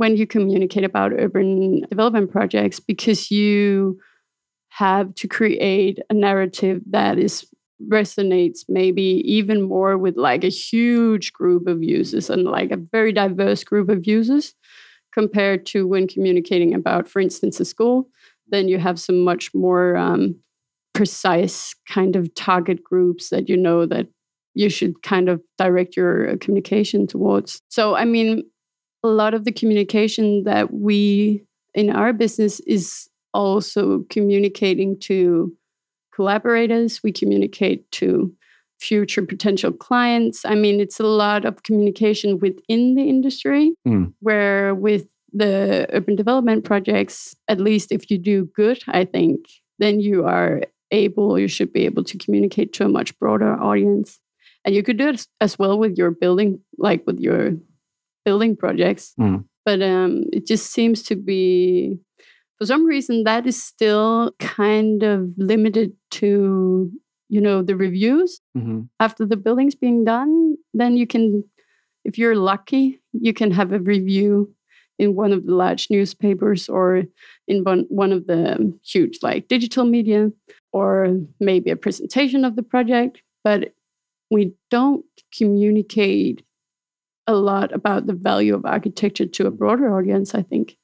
when 0.02 0.12
you 0.20 0.26
communicate 0.28 0.84
about 0.92 1.14
urban 1.26 1.50
development 1.94 2.28
projects 2.32 2.80
because 2.92 3.22
you 3.38 3.98
have 4.86 5.08
to 5.22 5.28
create 5.28 5.98
a 6.10 6.14
narrative 6.28 6.78
that 6.98 7.18
is 7.18 7.46
resonates 7.84 8.66
maybe 8.70 9.22
even 9.26 9.62
more 9.62 9.98
with 9.98 10.16
like 10.16 10.44
a 10.44 10.50
huge 10.50 11.34
group 11.34 11.68
of 11.68 11.84
users 11.84 12.30
and 12.30 12.46
like 12.46 12.72
a 12.72 12.78
very 12.78 13.12
diverse 13.12 13.64
group 13.64 13.90
of 13.90 14.08
users 14.08 14.54
compared 15.14 15.66
to 15.66 15.88
when 15.88 16.08
communicating 16.08 16.74
about 16.74 17.08
for 17.08 17.20
instance 17.20 17.60
a 17.60 17.66
school 17.66 18.10
then 18.48 18.68
you 18.68 18.78
have 18.78 19.00
some 19.00 19.24
much 19.24 19.54
more 19.54 19.98
um, 19.98 20.36
precise 20.94 21.76
kind 21.90 22.16
of 22.16 22.34
target 22.36 22.84
groups 22.84 23.30
that 23.30 23.50
you 23.50 23.58
know 23.58 23.86
that 23.86 24.08
you 24.54 24.70
should 24.70 25.02
kind 25.04 25.28
of 25.28 25.42
direct 25.58 25.98
your 25.98 26.38
communication 26.38 27.06
towards. 27.08 27.62
So 27.70 27.96
i 27.96 28.06
mean 28.06 28.44
a 29.04 29.08
lot 29.08 29.34
of 29.34 29.46
the 29.46 29.52
communication 29.52 30.44
that 30.46 30.74
we 30.74 31.44
in 31.74 31.90
our 31.90 32.14
business 32.14 32.60
is 32.62 33.10
also 33.34 34.06
communicating 34.10 34.98
to 35.02 35.56
collaborators, 36.16 37.04
we 37.04 37.12
communicate 37.12 37.90
to 37.92 38.34
future 38.80 39.26
potential 39.26 39.72
clients. 39.72 40.46
I 40.46 40.56
mean, 40.56 40.80
it's 40.80 41.00
a 41.00 41.06
lot 41.08 41.46
of 41.46 41.64
communication 41.64 42.40
within 42.40 42.96
the 42.96 43.04
industry, 43.04 43.74
Mm. 43.88 44.14
where 44.20 44.74
with 44.76 45.08
the 45.34 45.86
urban 45.92 46.16
development 46.16 46.64
projects, 46.64 47.36
at 47.48 47.60
least 47.60 47.92
if 47.92 48.10
you 48.10 48.18
do 48.18 48.46
good, 48.56 48.80
I 48.88 49.06
think, 49.06 49.40
then 49.80 50.00
you 50.00 50.26
are 50.26 50.62
able, 50.92 51.38
you 51.40 51.48
should 51.48 51.74
be 51.74 51.86
able 51.86 52.04
to 52.06 52.18
communicate 52.18 52.72
to 52.74 52.86
a 52.86 52.90
much 52.90 53.18
broader 53.20 53.52
audience. 53.62 54.20
And 54.64 54.74
you 54.76 54.84
could 54.84 54.98
do 54.98 55.10
it 55.10 55.28
as 55.42 55.60
well 55.60 55.78
with 55.78 55.98
your 55.98 56.12
building, 56.12 56.60
like 56.78 57.04
with 57.06 57.20
your 57.20 57.58
building 58.24 58.56
projects. 58.56 59.14
Mm. 59.20 59.44
But 59.66 59.82
um, 59.82 60.24
it 60.32 60.46
just 60.48 60.72
seems 60.72 61.04
to 61.04 61.16
be 61.16 62.00
for 62.58 62.66
some 62.66 62.86
reason 62.86 63.24
that 63.24 63.46
is 63.48 63.62
still 63.62 64.32
kind 64.40 65.04
of 65.04 65.30
limited 65.38 65.94
to 66.12 66.92
you 67.30 67.42
know 67.42 67.62
the 67.64 67.76
reviews. 67.76 68.42
Mhm. 68.58 68.88
after 69.00 69.26
the 69.26 69.38
building's 69.38 69.76
being 69.76 70.04
done 70.06 70.56
then 70.74 70.96
you 70.98 71.08
can 71.08 71.44
if 72.06 72.18
you're 72.18 72.36
lucky 72.36 73.00
you 73.14 73.34
can 73.34 73.52
have 73.52 73.72
a 73.74 73.80
review 73.80 74.54
in 74.98 75.16
one 75.16 75.34
of 75.34 75.46
the 75.46 75.54
large 75.54 75.90
newspapers 75.90 76.70
or 76.70 77.04
in 77.48 77.64
one, 77.66 77.86
one 77.90 78.14
of 78.14 78.28
the 78.28 78.74
huge 78.84 79.20
like 79.22 79.48
digital 79.50 79.84
media 79.86 80.32
or 80.72 81.18
maybe 81.40 81.70
a 81.70 81.76
presentation 81.76 82.46
of 82.46 82.56
the 82.56 82.64
project. 82.64 83.22
But 83.44 83.74
we 84.32 84.54
don't 84.72 85.04
communicate 85.38 86.44
a 87.28 87.34
lot 87.36 87.74
about 87.74 88.08
the 88.08 88.14
value 88.14 88.56
of 88.56 88.66
architecture 88.66 89.26
to 89.26 89.48
a 89.48 89.52
broader 89.52 89.88
audience 89.98 90.34
i 90.36 90.42
think 90.42 90.78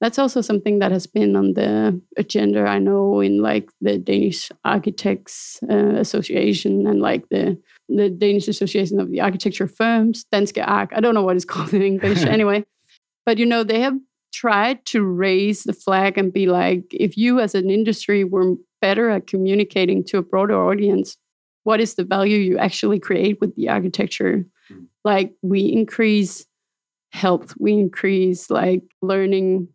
that's 0.00 0.18
also 0.18 0.40
something 0.40 0.78
that 0.78 0.92
has 0.92 1.06
been 1.06 1.34
on 1.36 1.54
the 1.54 2.00
agenda 2.16 2.64
i 2.66 2.78
know 2.78 3.20
in 3.20 3.42
like 3.42 3.70
the 3.80 3.98
danish 3.98 4.50
architects 4.64 5.60
uh, 5.70 5.94
association 5.96 6.86
and 6.86 7.00
like 7.00 7.28
the 7.30 7.58
the 7.88 8.08
danish 8.08 8.48
association 8.48 9.00
of 9.00 9.10
the 9.10 9.20
architecture 9.20 9.68
firms 9.68 10.24
Danske 10.32 10.62
Ark 10.66 10.90
i 10.94 11.00
don't 11.00 11.14
know 11.14 11.22
what 11.22 11.36
it's 11.36 11.44
called 11.52 11.74
in 11.74 11.82
english 11.82 12.22
anyway. 12.24 12.64
But 13.26 13.36
you 13.36 13.44
know 13.44 13.62
they 13.62 13.80
have 13.80 13.98
tried 14.32 14.86
to 14.86 15.02
raise 15.02 15.64
the 15.64 15.74
flag 15.74 16.16
and 16.16 16.32
be 16.32 16.46
like 16.46 16.84
if 16.90 17.16
you 17.16 17.40
as 17.40 17.54
an 17.54 17.68
industry 17.68 18.24
were 18.24 18.54
better 18.80 19.10
at 19.10 19.26
communicating 19.26 20.02
to 20.04 20.18
a 20.18 20.22
broader 20.22 20.54
audience 20.54 21.18
what 21.68 21.82
is 21.82 21.96
the 21.96 22.04
value 22.04 22.38
you 22.38 22.56
actually 22.56 22.98
create 22.98 23.38
with 23.42 23.54
the 23.54 23.68
architecture? 23.68 24.46
Like 25.04 25.34
we 25.42 25.70
increase 25.70 26.46
health 27.12 27.54
we 27.58 27.72
increase 27.72 28.50
like 28.50 28.82
learning 29.02 29.68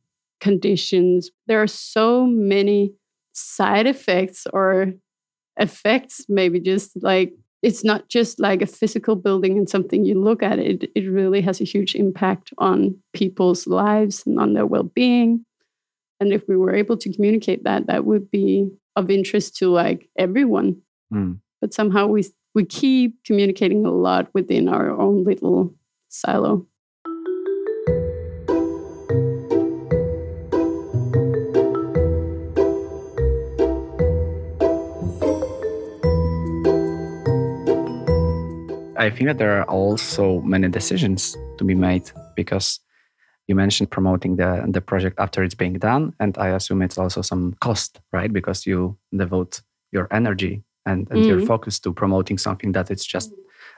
conditions. 0.44 1.32
There 1.48 1.62
are 1.62 1.68
so 1.68 2.28
many 2.28 2.94
side 3.32 3.88
effects 3.88 4.46
or 4.52 4.94
effects, 5.58 6.26
maybe 6.28 6.60
just 6.60 7.02
like 7.02 7.34
it's 7.62 7.84
not 7.84 8.10
just 8.10 8.42
like 8.42 8.62
a 8.62 8.66
physical 8.68 9.16
building 9.16 9.58
and 9.58 9.70
something 9.70 10.04
you 10.04 10.22
look 10.22 10.44
at. 10.44 10.60
It 10.60 10.92
it 10.96 11.08
really 11.10 11.42
has 11.42 11.62
a 11.62 11.72
huge 11.74 11.96
impact 11.96 12.54
on 12.58 12.98
people's 13.14 13.66
lives 13.66 14.24
and 14.26 14.38
on 14.38 14.54
their 14.54 14.66
well-being. 14.66 15.46
And 16.20 16.34
if 16.34 16.44
we 16.48 16.58
were 16.58 16.76
able 16.76 16.98
to 16.98 17.14
communicate 17.14 17.64
that, 17.64 17.88
that 17.88 18.06
would 18.06 18.30
be 18.30 18.70
of 18.96 19.10
interest 19.10 19.56
to 19.58 19.70
like 19.70 20.10
everyone. 20.18 20.82
Mm. 21.14 21.40
But 21.62 21.74
somehow 21.74 22.08
we 22.08 22.22
we 22.54 22.66
keep 22.66 23.24
communicating 23.24 23.86
a 23.86 23.92
lot 23.92 24.28
within 24.34 24.68
our 24.68 24.90
own 24.92 25.24
little 25.24 25.74
silo. 26.10 26.68
I 39.04 39.10
think 39.10 39.28
that 39.28 39.38
there 39.38 39.60
are 39.60 39.70
also 39.70 40.40
many 40.42 40.70
decisions 40.70 41.36
to 41.58 41.66
be 41.66 41.76
made 41.76 42.10
because 42.36 42.80
you 43.48 43.56
mentioned 43.56 43.90
promoting 43.92 44.38
the 44.38 44.64
the 44.72 44.82
project 44.82 45.20
after 45.20 45.44
it's 45.44 45.56
being 45.56 45.78
done, 45.80 46.14
and 46.20 46.38
I 46.38 46.56
assume 46.56 46.82
it's 46.86 46.98
also 46.98 47.22
some 47.22 47.56
cost, 47.60 48.00
right? 48.14 48.32
Because 48.32 48.66
you 48.66 48.98
devote 49.12 49.62
your 49.92 50.08
energy 50.10 50.64
and, 50.86 51.12
and 51.12 51.26
your 51.28 51.40
Mhm. 51.40 51.48
focus 51.48 51.80
to 51.80 51.94
promoting 51.94 52.40
something 52.40 52.74
that 52.74 52.90
it's 52.90 53.06
just 53.06 53.34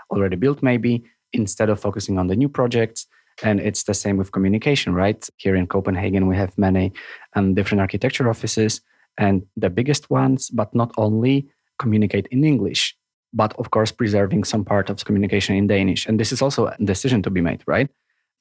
already 0.09 0.35
built, 0.35 0.61
maybe 0.61 1.03
instead 1.33 1.69
of 1.69 1.79
focusing 1.79 2.19
on 2.19 2.27
the 2.27 2.35
new 2.35 2.49
projects. 2.49 3.07
And 3.43 3.59
it's 3.59 3.83
the 3.83 3.93
same 3.93 4.17
with 4.17 4.31
communication, 4.31 4.93
right? 4.93 5.29
Here 5.37 5.57
in 5.59 5.67
Copenhagen, 5.67 6.27
we 6.27 6.37
have 6.37 6.51
many 6.57 6.93
um, 7.35 7.55
different 7.55 7.81
architecture 7.81 8.29
offices, 8.29 8.81
and 9.17 9.41
the 9.61 9.69
biggest 9.69 10.09
ones, 10.09 10.51
but 10.51 10.73
not 10.73 10.91
only, 10.97 11.49
communicate 11.77 12.27
in 12.31 12.43
English 12.43 12.95
but 13.35 13.53
of 13.59 13.69
course 13.69 13.91
preserving 13.91 14.45
some 14.45 14.63
part 14.63 14.89
of 14.89 15.03
communication 15.05 15.55
in 15.55 15.67
Danish. 15.67 16.07
And 16.07 16.19
this 16.19 16.31
is 16.31 16.41
also 16.41 16.67
a 16.67 16.77
decision 16.83 17.21
to 17.23 17.29
be 17.29 17.41
made, 17.41 17.61
right? 17.67 17.89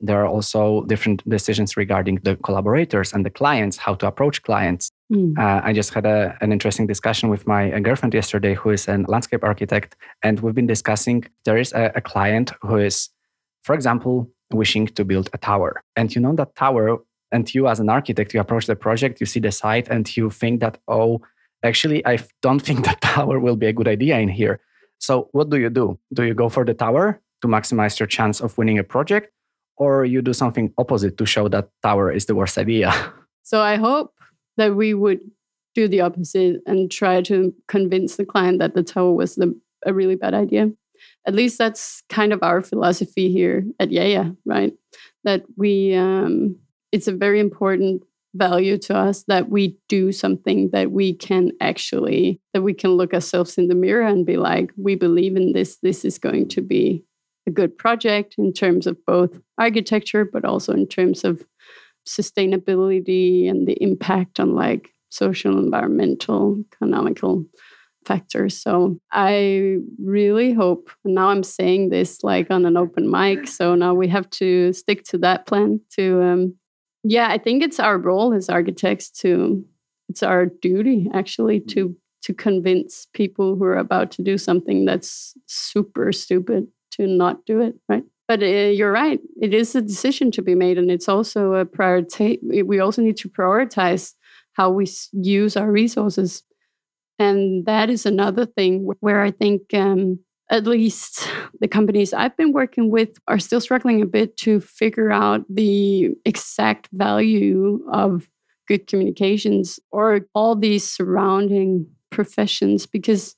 There 0.01 0.21
are 0.21 0.27
also 0.27 0.85
different 0.85 1.29
decisions 1.29 1.77
regarding 1.77 2.17
the 2.23 2.37
collaborators 2.37 3.13
and 3.13 3.25
the 3.25 3.31
clients, 3.31 3.77
how 3.77 3.95
to 3.95 4.07
approach 4.07 4.43
clients. 4.43 4.91
Mm. 5.13 5.39
Uh, 5.39 5.61
I 5.65 5.73
just 5.73 5.95
had 5.95 6.07
a, 6.07 6.37
an 6.41 6.53
interesting 6.53 6.87
discussion 6.87 7.29
with 7.29 7.47
my 7.47 7.71
girlfriend 7.81 8.15
yesterday, 8.15 8.55
who 8.55 8.71
is 8.71 8.89
a 8.89 8.99
landscape 9.09 9.45
architect, 9.45 9.97
and 10.23 10.41
we've 10.41 10.55
been 10.55 10.67
discussing 10.67 11.25
there 11.45 11.59
is 11.59 11.73
a, 11.73 11.93
a 11.95 12.01
client 12.01 12.53
who 12.63 12.77
is, 12.77 13.09
for 13.63 13.75
example, 13.75 14.31
wishing 14.53 14.87
to 14.87 15.05
build 15.05 15.31
a 15.33 15.39
tower, 15.39 15.83
and 15.97 16.15
you 16.15 16.21
know 16.21 16.35
that 16.35 16.55
tower, 16.57 16.99
and 17.33 17.55
you 17.55 17.69
as 17.69 17.81
an 17.81 17.89
architect, 17.89 18.35
you 18.35 18.41
approach 18.41 18.67
the 18.67 18.77
project, 18.77 19.21
you 19.21 19.27
see 19.27 19.41
the 19.41 19.53
site, 19.53 19.89
and 19.89 20.17
you 20.17 20.29
think 20.29 20.61
that 20.61 20.79
oh, 20.89 21.23
actually, 21.63 22.05
I 22.05 22.19
don't 22.43 22.61
think 22.67 22.85
the 22.85 22.97
tower 23.01 23.39
will 23.39 23.57
be 23.57 23.67
a 23.67 23.73
good 23.73 23.89
idea 23.89 24.19
in 24.19 24.29
here. 24.29 24.61
So 25.05 25.29
what 25.33 25.51
do 25.51 25.59
you 25.59 25.69
do? 25.69 25.99
Do 26.15 26.23
you 26.23 26.33
go 26.33 26.49
for 26.49 26.65
the 26.65 26.73
tower 26.73 27.21
to 27.43 27.49
maximize 27.49 28.01
your 28.01 28.07
chance 28.07 28.41
of 28.41 28.57
winning 28.57 28.79
a 28.79 28.85
project, 28.85 29.31
or 29.77 30.07
you 30.07 30.23
do 30.23 30.33
something 30.33 30.73
opposite 30.79 31.19
to 31.19 31.27
show 31.27 31.47
that 31.49 31.69
tower 31.83 32.11
is 32.11 32.25
the 32.25 32.35
worst 32.35 32.59
idea? 32.59 32.91
So 33.47 33.61
I 33.61 33.77
hope 33.77 34.15
that 34.57 34.75
we 34.75 34.95
would 34.95 35.21
do 35.75 35.87
the 35.87 36.01
opposite 36.01 36.63
and 36.65 36.91
try 36.91 37.21
to 37.21 37.53
convince 37.69 38.17
the 38.17 38.25
client 38.25 38.59
that 38.61 38.75
the 38.75 38.83
tower 38.83 39.13
was 39.13 39.35
the, 39.35 39.53
a 39.85 39.93
really 39.93 40.17
bad 40.17 40.33
idea. 40.33 40.71
At 41.27 41.35
least 41.35 41.59
that's 41.59 42.03
kind 42.09 42.33
of 42.33 42.43
our 42.43 42.63
philosophy 42.63 43.31
here 43.31 43.67
at 43.79 43.91
JaJa, 43.91 44.35
right? 44.47 44.73
That 45.25 45.43
we, 45.59 45.95
um, 45.95 46.57
it's 46.91 47.07
a 47.07 47.13
very 47.13 47.39
important 47.39 48.03
value 48.35 48.77
to 48.77 48.97
us 48.97 49.25
that 49.29 49.49
we 49.49 49.79
do 49.89 50.13
something 50.13 50.71
that 50.73 50.91
we 50.91 51.15
can 51.15 51.53
actually, 51.61 52.41
that 52.53 52.63
we 52.63 52.75
can 52.75 52.91
look 52.91 53.15
ourselves 53.15 53.57
in 53.57 53.69
the 53.69 53.75
mirror 53.75 54.07
and 54.07 54.27
be 54.27 54.37
like, 54.37 54.73
we 54.77 54.97
believe 54.97 55.37
in 55.37 55.53
this. 55.53 55.79
This 55.83 56.05
is 56.05 56.19
going 56.19 56.49
to 56.49 56.61
be 56.61 57.05
a 57.47 57.51
good 57.51 57.79
project 57.79 58.35
in 58.37 58.53
terms 58.53 58.87
of 58.87 58.97
both 59.07 59.39
architecture, 59.59 60.25
but 60.25 60.45
also 60.45 60.73
in 60.73 60.89
terms 60.89 61.25
of 61.25 61.45
sustainability 62.09 63.49
and 63.49 63.69
the 63.69 63.81
impact 63.81 64.41
on 64.41 64.55
like 64.55 64.91
social, 65.11 65.59
environmental, 65.59 66.63
economical 66.73 67.45
factors. 68.05 68.61
So 68.61 68.99
I 69.13 69.77
really 70.03 70.53
hope, 70.53 70.91
now 71.05 71.29
I'm 71.29 71.43
saying 71.45 71.91
this 71.91 72.23
like 72.23 72.51
on 72.51 72.67
an 72.67 72.77
open 72.77 73.11
mic. 73.11 73.47
So 73.47 73.75
now 73.75 73.95
we 73.95 74.09
have 74.09 74.29
to 74.31 74.73
stick 74.73 75.05
to 75.05 75.19
that 75.19 75.47
plan 75.47 75.81
to, 75.97 76.23
um, 76.23 76.57
yeah, 77.05 77.29
I 77.29 77.39
think 77.39 77.63
it's 77.63 77.79
our 77.79 77.99
role 77.99 78.33
as 78.33 78.49
architects 78.49 79.11
to, 79.21 79.65
it's 80.09 80.23
our 80.23 80.47
duty 80.47 81.09
actually 81.15 81.61
to 81.61 81.97
to 82.23 82.33
convince 82.33 83.07
people 83.13 83.55
who 83.55 83.65
are 83.65 83.77
about 83.77 84.11
to 84.11 84.23
do 84.23 84.39
something 84.39 84.87
that's 84.87 85.35
super 85.45 86.11
stupid 86.11 86.67
to 86.91 87.07
not 87.07 87.45
do 87.45 87.61
it, 87.61 87.75
right? 87.87 88.03
But 88.27 88.43
uh, 88.43 88.47
you're 88.47 88.93
right. 88.93 89.21
It 89.43 89.53
is 89.53 89.75
a 89.75 89.83
decision 89.83 90.31
to 90.31 90.41
be 90.41 90.55
made, 90.55 90.79
and 90.79 90.91
it's 90.91 91.09
also 91.09 91.53
a 91.53 91.67
priority. 91.67 92.39
We 92.65 92.81
also 92.81 93.03
need 93.03 93.19
to 93.19 93.29
prioritize 93.29 94.15
how 94.55 94.71
we 94.71 94.87
use 95.13 95.55
our 95.57 95.71
resources, 95.71 96.43
and 97.19 97.67
that 97.67 97.91
is 97.91 98.07
another 98.07 98.47
thing 98.47 98.89
where 99.01 99.21
I 99.21 99.31
think 99.31 99.75
um, 99.75 100.21
at 100.51 100.67
least 100.67 101.29
the 101.61 101.69
companies 101.69 102.13
I've 102.13 102.37
been 102.37 102.53
working 102.53 102.91
with 102.91 103.11
are 103.29 103.39
still 103.39 103.61
struggling 103.61 104.03
a 104.03 104.07
bit 104.07 104.37
to 104.39 104.61
figure 104.61 105.11
out 105.11 105.43
the 105.49 106.11
exact 106.25 106.89
value 106.93 107.81
of 107.91 108.29
good 108.69 108.87
communications 108.87 109.81
or 109.91 110.21
all 110.35 110.55
these 110.55 110.89
surrounding 110.89 111.87
professions 112.11 112.87
because 112.87 113.37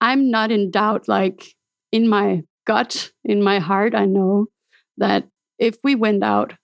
I'm 0.00 0.30
not 0.30 0.50
in 0.50 0.70
doubt 0.70 1.08
like 1.08 1.54
in 1.92 2.08
my 2.08 2.42
gut, 2.66 3.10
in 3.24 3.42
my 3.42 3.58
heart, 3.58 3.94
I 3.94 4.04
know 4.04 4.46
that 4.96 5.28
if 5.58 5.76
we 5.84 5.94
went 5.94 6.22
out 6.22 6.54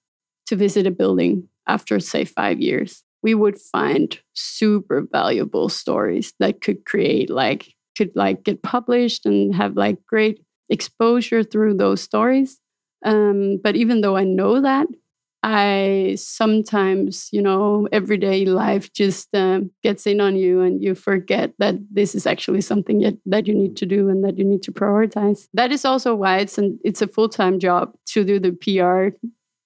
to 0.47 0.57
visit 0.57 0.87
a 0.87 0.91
building 0.91 1.49
after, 1.67 2.01
say, 2.01 2.25
five 2.25 2.61
years, 2.61 3.05
we 3.23 3.35
would 3.35 3.59
find 3.59 4.19
super 4.33 5.07
valuable 5.11 5.69
stories 5.69 6.33
that 6.41 6.61
could 6.61 6.85
create 6.85 7.31
like 7.31 7.75
could 7.97 8.11
like 8.15 8.45
get 8.45 8.63
published 8.63 9.27
and 9.27 9.55
have 9.55 9.77
like 9.77 9.99
great 10.07 10.41
exposure 10.69 11.43
through 11.43 11.75
those 11.75 12.01
stories 12.01 12.61
um, 13.05 13.59
but 13.63 13.77
even 13.77 14.01
though 14.01 14.17
i 14.17 14.25
know 14.25 14.61
that 14.61 14.87
I 15.43 16.17
sometimes, 16.19 17.29
you 17.33 17.41
know, 17.41 17.89
everyday 17.93 18.45
life 18.45 18.93
just 18.93 19.35
um, 19.35 19.71
gets 19.83 20.07
in 20.07 20.21
on 20.21 20.37
you 20.37 20.61
and 20.61 20.83
you 20.83 20.95
forget 20.95 21.53
that 21.59 21.77
this 21.91 22.15
is 22.15 22.27
actually 22.27 22.61
something 22.61 23.01
yet, 23.01 23.15
that 23.25 23.47
you 23.47 23.55
need 23.55 23.77
to 23.79 23.87
do 23.87 24.11
and 24.11 24.23
that 24.23 24.37
you 24.37 24.45
need 24.45 24.63
to 24.65 24.73
prioritize. 24.73 25.49
That 25.55 25.73
is 25.73 25.87
also 25.87 26.15
why 26.15 26.39
it's 26.39 26.59
an, 26.59 26.79
it's 26.85 27.01
a 27.01 27.09
full 27.09 27.31
time 27.31 27.59
job 27.59 27.95
to 28.09 28.23
do 28.23 28.39
the 28.39 28.53
PR 28.53 29.17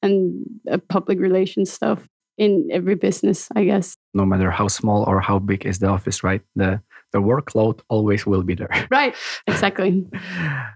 and 0.01 0.45
uh, 0.71 0.79
public 0.89 1.19
relations 1.19 1.73
stuff 1.73 2.09
in 2.39 2.69
every 2.71 2.95
business, 2.95 3.49
I 3.57 3.65
guess. 3.65 3.97
No 4.15 4.25
matter 4.25 4.51
how 4.51 4.69
small 4.69 5.05
or 5.05 5.21
how 5.21 5.39
big 5.39 5.67
is 5.67 5.79
the 5.79 5.89
office, 5.89 6.23
right? 6.23 6.43
The 6.57 6.81
the 7.15 7.21
workload 7.21 7.81
always 7.89 8.27
will 8.27 8.43
be 8.43 8.55
there. 8.55 8.69
Right, 8.91 9.15
exactly. 9.47 10.05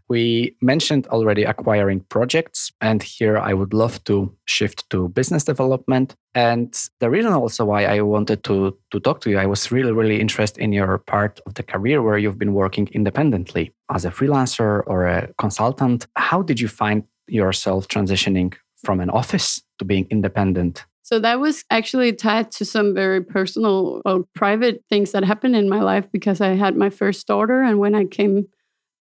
we 0.08 0.56
mentioned 0.62 1.06
already 1.08 1.44
acquiring 1.44 2.00
projects, 2.08 2.72
and 2.80 3.02
here 3.02 3.36
I 3.38 3.54
would 3.54 3.74
love 3.74 4.02
to 4.04 4.32
shift 4.46 4.88
to 4.90 5.08
business 5.08 5.44
development. 5.44 6.14
And 6.34 6.72
the 7.00 7.10
reason 7.10 7.32
also 7.32 7.64
why 7.64 7.84
I 7.84 8.00
wanted 8.00 8.44
to, 8.44 8.76
to 8.92 9.00
talk 9.00 9.20
to 9.22 9.30
you, 9.30 9.38
I 9.38 9.46
was 9.46 9.72
really, 9.72 9.92
really 9.92 10.20
interested 10.20 10.62
in 10.62 10.72
your 10.72 10.98
part 10.98 11.40
of 11.46 11.54
the 11.54 11.62
career 11.62 12.02
where 12.02 12.18
you've 12.18 12.38
been 12.38 12.54
working 12.54 12.88
independently 12.92 13.72
as 13.90 14.04
a 14.04 14.10
freelancer 14.10 14.82
or 14.86 15.06
a 15.06 15.28
consultant. 15.38 16.06
How 16.16 16.42
did 16.42 16.60
you 16.60 16.68
find 16.68 17.02
yourself 17.26 17.88
transitioning 17.88 18.54
from 18.84 19.00
an 19.00 19.10
office 19.10 19.60
to 19.78 19.84
being 19.84 20.06
independent? 20.10 20.86
So 21.08 21.18
that 21.20 21.40
was 21.40 21.64
actually 21.70 22.12
tied 22.12 22.50
to 22.50 22.66
some 22.66 22.92
very 22.92 23.24
personal 23.24 24.02
or 24.04 24.24
private 24.34 24.84
things 24.90 25.12
that 25.12 25.24
happened 25.24 25.56
in 25.56 25.66
my 25.66 25.80
life 25.80 26.06
because 26.12 26.42
I 26.42 26.48
had 26.48 26.76
my 26.76 26.90
first 26.90 27.26
daughter. 27.26 27.62
And 27.62 27.78
when 27.78 27.94
I 27.94 28.04
came 28.04 28.46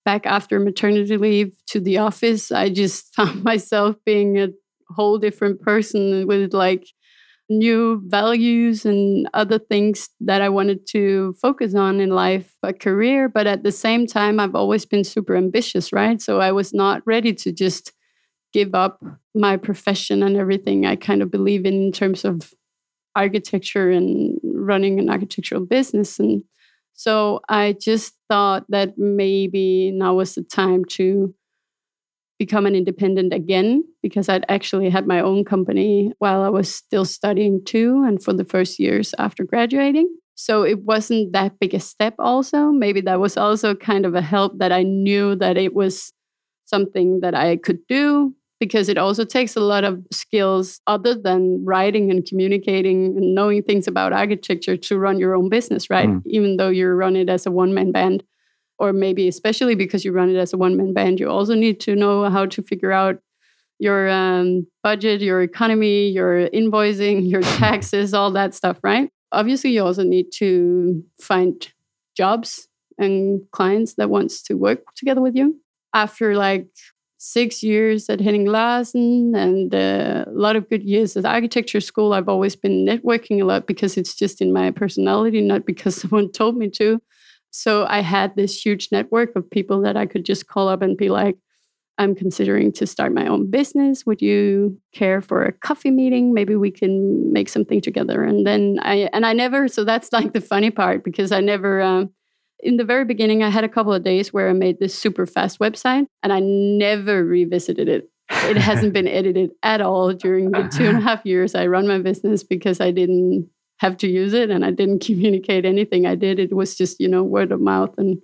back 0.06 0.26
after 0.26 0.58
maternity 0.58 1.18
leave 1.18 1.58
to 1.66 1.82
the 1.82 1.98
office, 1.98 2.50
I 2.50 2.70
just 2.70 3.14
found 3.14 3.44
myself 3.44 3.98
being 4.06 4.40
a 4.40 4.48
whole 4.96 5.18
different 5.18 5.62
person 5.62 6.28
with 6.28 6.54
like 6.54 6.88
new 7.50 8.02
values 8.06 8.86
and 8.86 9.28
other 9.34 9.60
things 9.60 10.08
that 10.22 10.42
I 10.42 10.48
wanted 10.48 10.88
to 10.92 11.36
focus 11.42 11.76
on 11.76 12.00
in 12.00 12.12
life, 12.12 12.54
a 12.64 12.72
career. 12.72 13.28
But 13.28 13.48
at 13.48 13.64
the 13.64 13.72
same 13.74 14.08
time, 14.08 14.40
I've 14.40 14.56
always 14.56 14.86
been 14.86 15.04
super 15.04 15.36
ambitious, 15.36 15.92
right? 15.92 16.22
So 16.22 16.40
I 16.40 16.54
was 16.54 16.74
not 16.74 17.02
ready 17.06 17.34
to 17.34 17.52
just 17.52 17.92
give 18.54 18.74
up 18.74 19.04
my 19.36 19.58
profession 19.58 20.24
and 20.24 20.38
everything 20.38 20.86
I 20.86 20.96
kind 20.96 21.22
of 21.22 21.32
believe 21.32 21.66
in 21.66 21.74
in 21.74 21.92
terms 21.92 22.26
of 22.26 22.54
architecture 23.16 23.90
and 23.90 24.40
running 24.44 25.00
an 25.00 25.10
architectural 25.10 25.66
business. 25.66 26.20
And 26.20 26.44
so 26.94 27.42
I 27.50 27.76
just 27.80 28.14
thought 28.30 28.66
that 28.70 28.98
maybe 28.98 29.92
now 29.92 30.16
was 30.16 30.36
the 30.36 30.44
time 30.44 30.86
to 30.92 31.34
become 32.40 32.66
an 32.66 32.76
independent 32.76 33.34
again 33.34 33.84
because 34.04 34.30
I'd 34.30 34.46
actually 34.48 34.90
had 34.90 35.08
my 35.08 35.20
own 35.20 35.44
company 35.44 36.14
while 36.20 36.44
I 36.44 36.50
was 36.50 36.74
still 36.74 37.06
studying 37.06 37.64
too 37.66 38.04
and 38.08 38.24
for 38.24 38.34
the 38.34 38.46
first 38.46 38.80
years 38.80 39.16
after 39.18 39.44
graduating. 39.44 40.16
So 40.36 40.62
it 40.62 40.84
wasn't 40.84 41.34
that 41.34 41.60
big 41.60 41.74
a 41.74 41.80
step 41.80 42.14
also. 42.20 42.68
Maybe 42.68 43.02
that 43.02 43.20
was 43.20 43.38
also 43.38 43.74
kind 43.74 44.06
of 44.06 44.14
a 44.14 44.22
help 44.22 44.60
that 44.60 44.72
I 44.72 44.84
knew 44.84 45.36
that 45.36 45.58
it 45.58 45.74
was 45.74 46.14
something 46.68 47.22
that 47.22 47.34
I 47.34 47.58
could 47.58 47.80
do 47.88 48.36
because 48.60 48.90
it 48.90 48.98
also 48.98 49.24
takes 49.24 49.56
a 49.56 49.60
lot 49.60 49.84
of 49.84 50.04
skills 50.12 50.82
other 50.88 51.16
than 51.16 51.64
writing 51.64 52.10
and 52.10 52.26
communicating 52.26 53.18
and 53.18 53.36
knowing 53.36 53.62
things 53.62 53.88
about 53.88 54.14
architecture 54.14 54.76
to 54.76 54.98
run 54.98 55.20
your 55.20 55.36
own 55.36 55.50
business, 55.50 55.90
right? 55.90 56.10
Mm. 56.10 56.24
Even 56.26 56.58
though 56.58 56.70
you 56.70 56.88
run 56.90 57.16
it 57.16 57.30
as 57.30 57.46
a 57.46 57.52
one 57.52 57.74
man 57.74 57.92
band, 57.92 58.24
or 58.80 58.94
maybe 58.94 59.28
especially 59.28 59.76
because 59.76 60.04
you 60.04 60.12
run 60.12 60.30
it 60.30 60.38
as 60.38 60.54
a 60.54 60.58
one 60.58 60.76
man 60.76 60.94
band, 60.94 61.20
you 61.20 61.30
also 61.30 61.54
need 61.54 61.80
to 61.82 61.96
know 61.96 62.30
how 62.30 62.46
to 62.48 62.62
figure 62.64 62.92
out 62.92 63.20
your 63.80 64.10
um, 64.10 64.66
budget, 64.82 65.22
your 65.22 65.42
economy, 65.44 66.10
your 66.10 66.50
invoicing, 66.50 67.30
your 67.30 67.42
taxes, 67.62 68.14
all 68.14 68.32
that 68.32 68.56
stuff, 68.56 68.80
right? 68.84 69.10
Obviously, 69.32 69.72
you 69.72 69.84
also 69.84 70.04
need 70.04 70.32
to 70.34 71.04
find 71.22 71.72
jobs 72.16 72.68
and 72.98 73.42
clients 73.52 73.94
that 73.96 74.10
wants 74.10 74.42
to 74.42 74.56
work 74.56 74.80
together 74.96 75.22
with 75.22 75.36
you 75.36 75.60
after 75.94 76.36
like 76.36 76.68
six 77.18 77.64
years 77.64 78.10
at 78.10 78.22
Henning 78.22 78.46
Larsen 78.46 79.36
and 79.36 79.74
uh, 79.74 80.26
a 80.28 80.32
lot 80.32 80.56
of 80.56 80.70
good 80.70 80.84
years 80.84 81.18
at 81.18 81.26
architecture 81.26 81.82
school. 81.82 82.14
I've 82.14 82.30
always 82.30 82.56
been 82.56 82.86
networking 82.86 83.42
a 83.42 83.46
lot 83.46 83.68
because 83.68 83.98
it's 83.98 84.16
just 84.16 84.40
in 84.42 84.54
my 84.54 84.72
personality, 84.72 85.42
not 85.42 85.66
because 85.66 85.96
someone 86.02 86.32
told 86.32 86.58
me 86.58 86.70
to. 86.72 87.02
So 87.50 87.86
I 87.90 88.02
had 88.02 88.36
this 88.36 88.64
huge 88.64 88.90
network 88.92 89.36
of 89.36 89.50
people 89.50 89.82
that 89.82 89.98
I 89.98 90.06
could 90.06 90.26
just 90.26 90.48
call 90.48 90.68
up 90.68 90.82
and 90.82 90.96
be 90.96 91.10
like, 91.10 91.38
I'm 92.00 92.14
considering 92.14 92.72
to 92.74 92.86
start 92.86 93.12
my 93.12 93.26
own 93.26 93.50
business. 93.50 94.06
Would 94.06 94.22
you 94.22 94.80
care 94.94 95.20
for 95.20 95.44
a 95.44 95.52
coffee 95.52 95.90
meeting? 95.90 96.32
Maybe 96.32 96.56
we 96.56 96.70
can 96.70 97.34
make 97.34 97.50
something 97.50 97.82
together. 97.82 98.24
And 98.24 98.46
then 98.46 98.78
I 98.84 99.10
and 99.14 99.26
I 99.26 99.34
never. 99.34 99.68
So 99.68 99.84
that's 99.84 100.14
like 100.14 100.34
the 100.34 100.42
funny 100.42 100.70
part 100.70 101.04
because 101.04 101.32
I 101.32 101.40
never. 101.40 101.82
Um, 101.82 102.12
In 102.60 102.78
the 102.78 102.84
very 102.84 103.06
beginning, 103.06 103.44
I 103.44 103.50
had 103.50 103.64
a 103.64 103.70
couple 103.70 103.94
of 103.94 104.04
days 104.04 104.34
where 104.34 104.50
I 104.50 104.54
made 104.54 104.80
this 104.80 104.98
super 104.98 105.26
fast 105.26 105.60
website 105.60 106.08
and 106.24 106.34
I 106.34 106.40
never 106.40 107.24
revisited 107.24 107.88
it. 107.88 108.10
It 108.30 108.58
hasn't 108.58 108.94
been 108.94 109.08
edited 109.20 109.52
at 109.64 109.82
all 109.82 110.14
during 110.14 110.52
the 110.52 110.64
two 110.64 110.86
and 110.86 110.98
a 110.98 111.02
half 111.02 111.26
years 111.26 111.56
I 111.56 111.68
run 111.68 111.88
my 111.88 112.00
business 112.00 112.44
because 112.44 112.82
I 112.82 112.92
didn't 112.92 113.50
have 113.80 113.96
to 113.98 114.08
use 114.08 114.34
it 114.34 114.50
and 114.50 114.66
I 114.66 114.72
didn't 114.72 115.00
communicate 115.06 115.66
anything 115.66 116.06
I 116.06 116.16
did. 116.16 116.40
It 116.40 116.54
was 116.54 116.76
just, 116.76 117.00
you 117.00 117.08
know, 117.08 117.24
word 117.24 117.52
of 117.52 117.62
mouth 117.62 117.94
and 117.98 118.22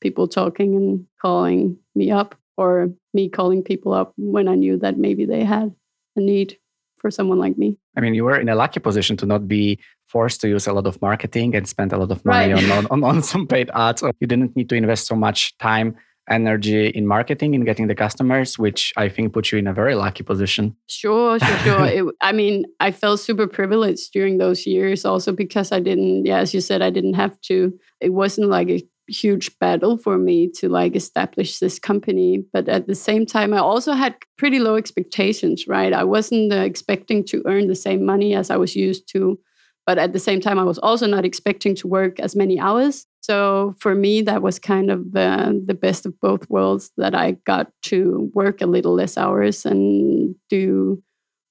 people 0.00 0.28
talking 0.28 0.76
and 0.76 1.06
calling 1.20 1.78
me 1.94 2.10
up 2.10 2.36
or 2.56 2.90
me 3.14 3.28
calling 3.28 3.62
people 3.62 3.92
up 3.92 4.12
when 4.16 4.48
I 4.48 4.54
knew 4.54 4.78
that 4.78 4.98
maybe 4.98 5.24
they 5.24 5.44
had 5.44 5.74
a 6.16 6.20
need 6.20 6.58
for 7.02 7.10
someone 7.10 7.38
like 7.38 7.58
me. 7.58 7.76
I 7.96 8.00
mean, 8.00 8.14
you 8.14 8.24
were 8.24 8.40
in 8.40 8.48
a 8.48 8.54
lucky 8.54 8.80
position 8.80 9.18
to 9.18 9.26
not 9.26 9.46
be 9.46 9.78
forced 10.06 10.40
to 10.42 10.48
use 10.48 10.66
a 10.66 10.72
lot 10.72 10.86
of 10.86 11.02
marketing 11.02 11.54
and 11.54 11.68
spend 11.68 11.92
a 11.92 11.98
lot 11.98 12.10
of 12.10 12.24
money 12.24 12.54
right. 12.54 12.70
on, 12.70 12.86
on, 12.86 13.04
on 13.16 13.22
some 13.22 13.46
paid 13.46 13.70
ads. 13.74 14.02
You 14.20 14.26
didn't 14.26 14.56
need 14.56 14.70
to 14.70 14.76
invest 14.76 15.06
so 15.06 15.16
much 15.16 15.58
time 15.58 15.96
energy 16.30 16.86
in 16.88 17.06
marketing 17.06 17.54
and 17.54 17.64
getting 17.64 17.88
the 17.88 17.94
customers, 17.94 18.58
which 18.58 18.92
I 18.96 19.08
think 19.08 19.32
put 19.32 19.50
you 19.50 19.58
in 19.58 19.66
a 19.66 19.74
very 19.74 19.94
lucky 19.94 20.22
position. 20.22 20.76
Sure, 20.86 21.38
sure, 21.38 21.58
sure. 21.58 21.84
it, 21.98 22.04
I 22.20 22.32
mean, 22.32 22.64
I 22.80 22.92
felt 22.92 23.20
super 23.20 23.46
privileged 23.46 24.12
during 24.12 24.38
those 24.38 24.66
years 24.66 25.04
also 25.04 25.32
because 25.32 25.72
I 25.72 25.80
didn't, 25.80 26.24
yeah, 26.24 26.38
as 26.38 26.54
you 26.54 26.60
said, 26.60 26.80
I 26.80 26.90
didn't 26.90 27.14
have 27.14 27.40
to. 27.42 27.78
It 28.00 28.10
wasn't 28.10 28.48
like 28.48 28.68
a 28.70 28.82
huge 29.12 29.58
battle 29.58 29.96
for 29.96 30.18
me 30.18 30.48
to 30.48 30.68
like 30.68 30.96
establish 30.96 31.58
this 31.58 31.78
company 31.78 32.44
but 32.52 32.68
at 32.68 32.86
the 32.86 32.94
same 32.94 33.26
time 33.26 33.52
i 33.52 33.58
also 33.58 33.92
had 33.92 34.16
pretty 34.38 34.58
low 34.58 34.76
expectations 34.76 35.66
right 35.68 35.92
i 35.92 36.04
wasn't 36.04 36.52
uh, 36.52 36.56
expecting 36.56 37.24
to 37.24 37.42
earn 37.46 37.68
the 37.68 37.74
same 37.74 38.04
money 38.04 38.34
as 38.34 38.50
i 38.50 38.56
was 38.56 38.74
used 38.74 39.08
to 39.08 39.38
but 39.86 39.98
at 39.98 40.12
the 40.12 40.18
same 40.18 40.40
time 40.40 40.58
i 40.58 40.64
was 40.64 40.78
also 40.78 41.06
not 41.06 41.24
expecting 41.24 41.74
to 41.74 41.86
work 41.86 42.18
as 42.20 42.34
many 42.34 42.58
hours 42.58 43.06
so 43.22 43.74
for 43.78 43.94
me, 43.94 44.20
that 44.22 44.42
was 44.42 44.58
kind 44.58 44.90
of 44.90 45.12
the, 45.12 45.62
the 45.64 45.74
best 45.74 46.04
of 46.04 46.18
both 46.20 46.50
worlds 46.50 46.90
that 46.96 47.14
I 47.14 47.32
got 47.46 47.70
to 47.84 48.30
work 48.34 48.60
a 48.60 48.66
little 48.66 48.94
less 48.94 49.16
hours 49.16 49.64
and 49.64 50.34
do 50.50 51.00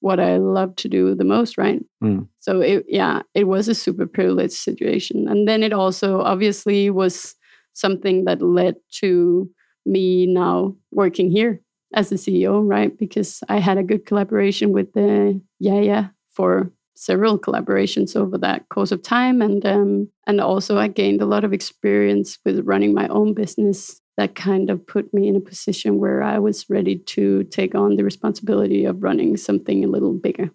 what 0.01 0.19
I 0.19 0.37
love 0.37 0.75
to 0.77 0.89
do 0.89 1.15
the 1.15 1.23
most, 1.23 1.57
right? 1.57 1.81
Mm. 2.03 2.27
So 2.39 2.59
it, 2.59 2.85
yeah, 2.89 3.21
it 3.33 3.45
was 3.45 3.69
a 3.69 3.75
super 3.75 4.05
privileged 4.05 4.53
situation. 4.53 5.29
And 5.29 5.47
then 5.47 5.63
it 5.63 5.71
also 5.71 6.21
obviously 6.21 6.89
was 6.89 7.35
something 7.73 8.25
that 8.25 8.41
led 8.41 8.75
to 8.99 9.49
me 9.85 10.27
now 10.27 10.75
working 10.91 11.31
here 11.31 11.61
as 11.93 12.11
a 12.11 12.15
CEO, 12.15 12.61
right? 12.65 12.97
Because 12.97 13.43
I 13.49 13.59
had 13.59 13.77
a 13.77 13.83
good 13.83 14.05
collaboration 14.05 14.71
with 14.71 14.93
the 14.93 15.41
JaJa 15.63 16.11
for 16.29 16.71
several 16.95 17.39
collaborations 17.39 18.15
over 18.15 18.37
that 18.37 18.69
course 18.69 18.91
of 18.91 19.01
time 19.01 19.41
and 19.41 19.65
um, 19.65 20.07
and 20.27 20.39
also 20.39 20.77
I 20.77 20.87
gained 20.87 21.19
a 21.21 21.25
lot 21.25 21.43
of 21.43 21.51
experience 21.51 22.37
with 22.45 22.65
running 22.65 22.93
my 22.93 23.07
own 23.07 23.33
business 23.33 23.99
that 24.17 24.35
kind 24.35 24.69
of 24.69 24.85
put 24.85 25.11
me 25.13 25.27
in 25.27 25.35
a 25.35 25.39
position 25.39 25.97
where 25.97 26.21
I 26.21 26.37
was 26.37 26.69
ready 26.69 26.97
to 26.97 27.43
take 27.45 27.73
on 27.73 27.95
the 27.95 28.03
responsibility 28.03 28.85
of 28.85 29.01
running 29.01 29.35
something 29.35 29.83
a 29.83 29.87
little 29.87 30.13
bigger. 30.13 30.51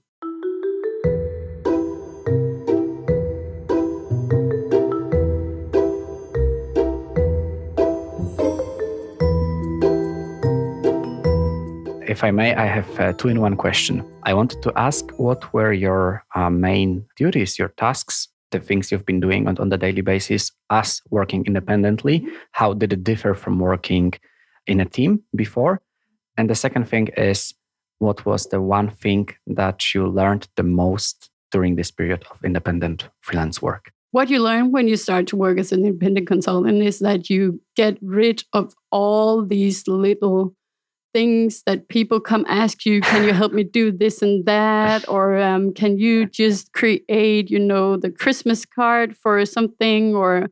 If 12.16 12.24
I 12.24 12.30
may, 12.30 12.54
I 12.54 12.64
have 12.64 12.98
a 12.98 13.12
two 13.12 13.28
in 13.28 13.42
one 13.42 13.56
question. 13.56 14.02
I 14.22 14.32
wanted 14.32 14.62
to 14.62 14.72
ask 14.74 15.04
what 15.18 15.52
were 15.52 15.74
your 15.74 16.24
uh, 16.34 16.48
main 16.48 17.04
duties, 17.14 17.58
your 17.58 17.68
tasks, 17.76 18.28
the 18.52 18.58
things 18.58 18.90
you've 18.90 19.04
been 19.04 19.20
doing 19.20 19.46
on, 19.46 19.58
on 19.58 19.68
the 19.68 19.76
daily 19.76 20.00
basis 20.00 20.50
as 20.70 21.02
working 21.10 21.44
independently? 21.44 22.26
How 22.52 22.72
did 22.72 22.94
it 22.94 23.04
differ 23.04 23.34
from 23.34 23.58
working 23.58 24.14
in 24.66 24.80
a 24.80 24.86
team 24.86 25.24
before? 25.34 25.82
And 26.38 26.48
the 26.48 26.54
second 26.54 26.88
thing 26.88 27.08
is, 27.18 27.52
what 27.98 28.24
was 28.24 28.46
the 28.46 28.62
one 28.62 28.88
thing 28.92 29.28
that 29.46 29.94
you 29.94 30.06
learned 30.06 30.48
the 30.56 30.62
most 30.62 31.28
during 31.52 31.76
this 31.76 31.90
period 31.90 32.24
of 32.30 32.42
independent 32.42 33.10
freelance 33.20 33.60
work? 33.60 33.92
What 34.12 34.30
you 34.30 34.38
learn 34.38 34.72
when 34.72 34.88
you 34.88 34.96
start 34.96 35.26
to 35.26 35.36
work 35.36 35.58
as 35.58 35.70
an 35.70 35.84
independent 35.84 36.26
consultant 36.26 36.82
is 36.82 37.00
that 37.00 37.28
you 37.28 37.60
get 37.76 37.98
rid 38.00 38.42
of 38.54 38.72
all 38.90 39.44
these 39.44 39.86
little 39.86 40.54
things 41.16 41.62
that 41.64 41.88
people 41.88 42.20
come 42.20 42.44
ask 42.46 42.84
you 42.84 43.00
can 43.00 43.24
you 43.24 43.32
help 43.32 43.50
me 43.50 43.64
do 43.64 43.90
this 43.90 44.20
and 44.20 44.44
that? 44.44 45.08
Or 45.08 45.38
um, 45.38 45.72
can 45.72 45.98
you 45.98 46.26
just 46.26 46.74
create 46.74 47.50
you 47.50 47.58
know 47.58 47.96
the 47.96 48.10
christmas 48.10 48.66
card 48.66 49.16
for 49.16 49.46
something? 49.46 50.14
Or 50.14 50.48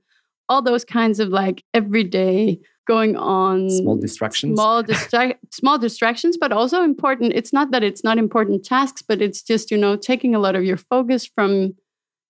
all 0.49 0.63
those 0.63 0.85
kinds 0.85 1.21
of 1.21 1.29
like 1.29 1.63
everyday 1.75 2.59
going 2.87 3.15
on 3.17 3.69
small 3.69 3.97
distractions. 3.97 4.55
small 4.57 4.83
distra- 4.91 5.37
small 5.51 5.79
distractions 5.79 6.37
but 6.39 6.53
also 6.53 6.83
important 6.83 7.33
it's 7.35 7.53
not 7.53 7.71
that 7.71 7.83
it's 7.83 8.05
not 8.05 8.19
important 8.19 8.65
tasks 8.65 9.03
but 9.03 9.23
it's 9.23 9.43
just 9.43 9.71
you 9.71 9.79
know 9.79 9.97
taking 9.97 10.35
a 10.35 10.39
lot 10.39 10.55
of 10.55 10.65
your 10.65 10.77
focus 10.77 11.27
from 11.27 11.75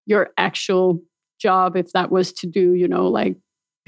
your 0.07 0.31
actual 0.39 1.01
job 1.41 1.77
if 1.77 1.93
that 1.93 2.11
was 2.11 2.33
to 2.33 2.47
do 2.47 2.75
you 2.75 2.87
know 2.87 3.09
like 3.09 3.37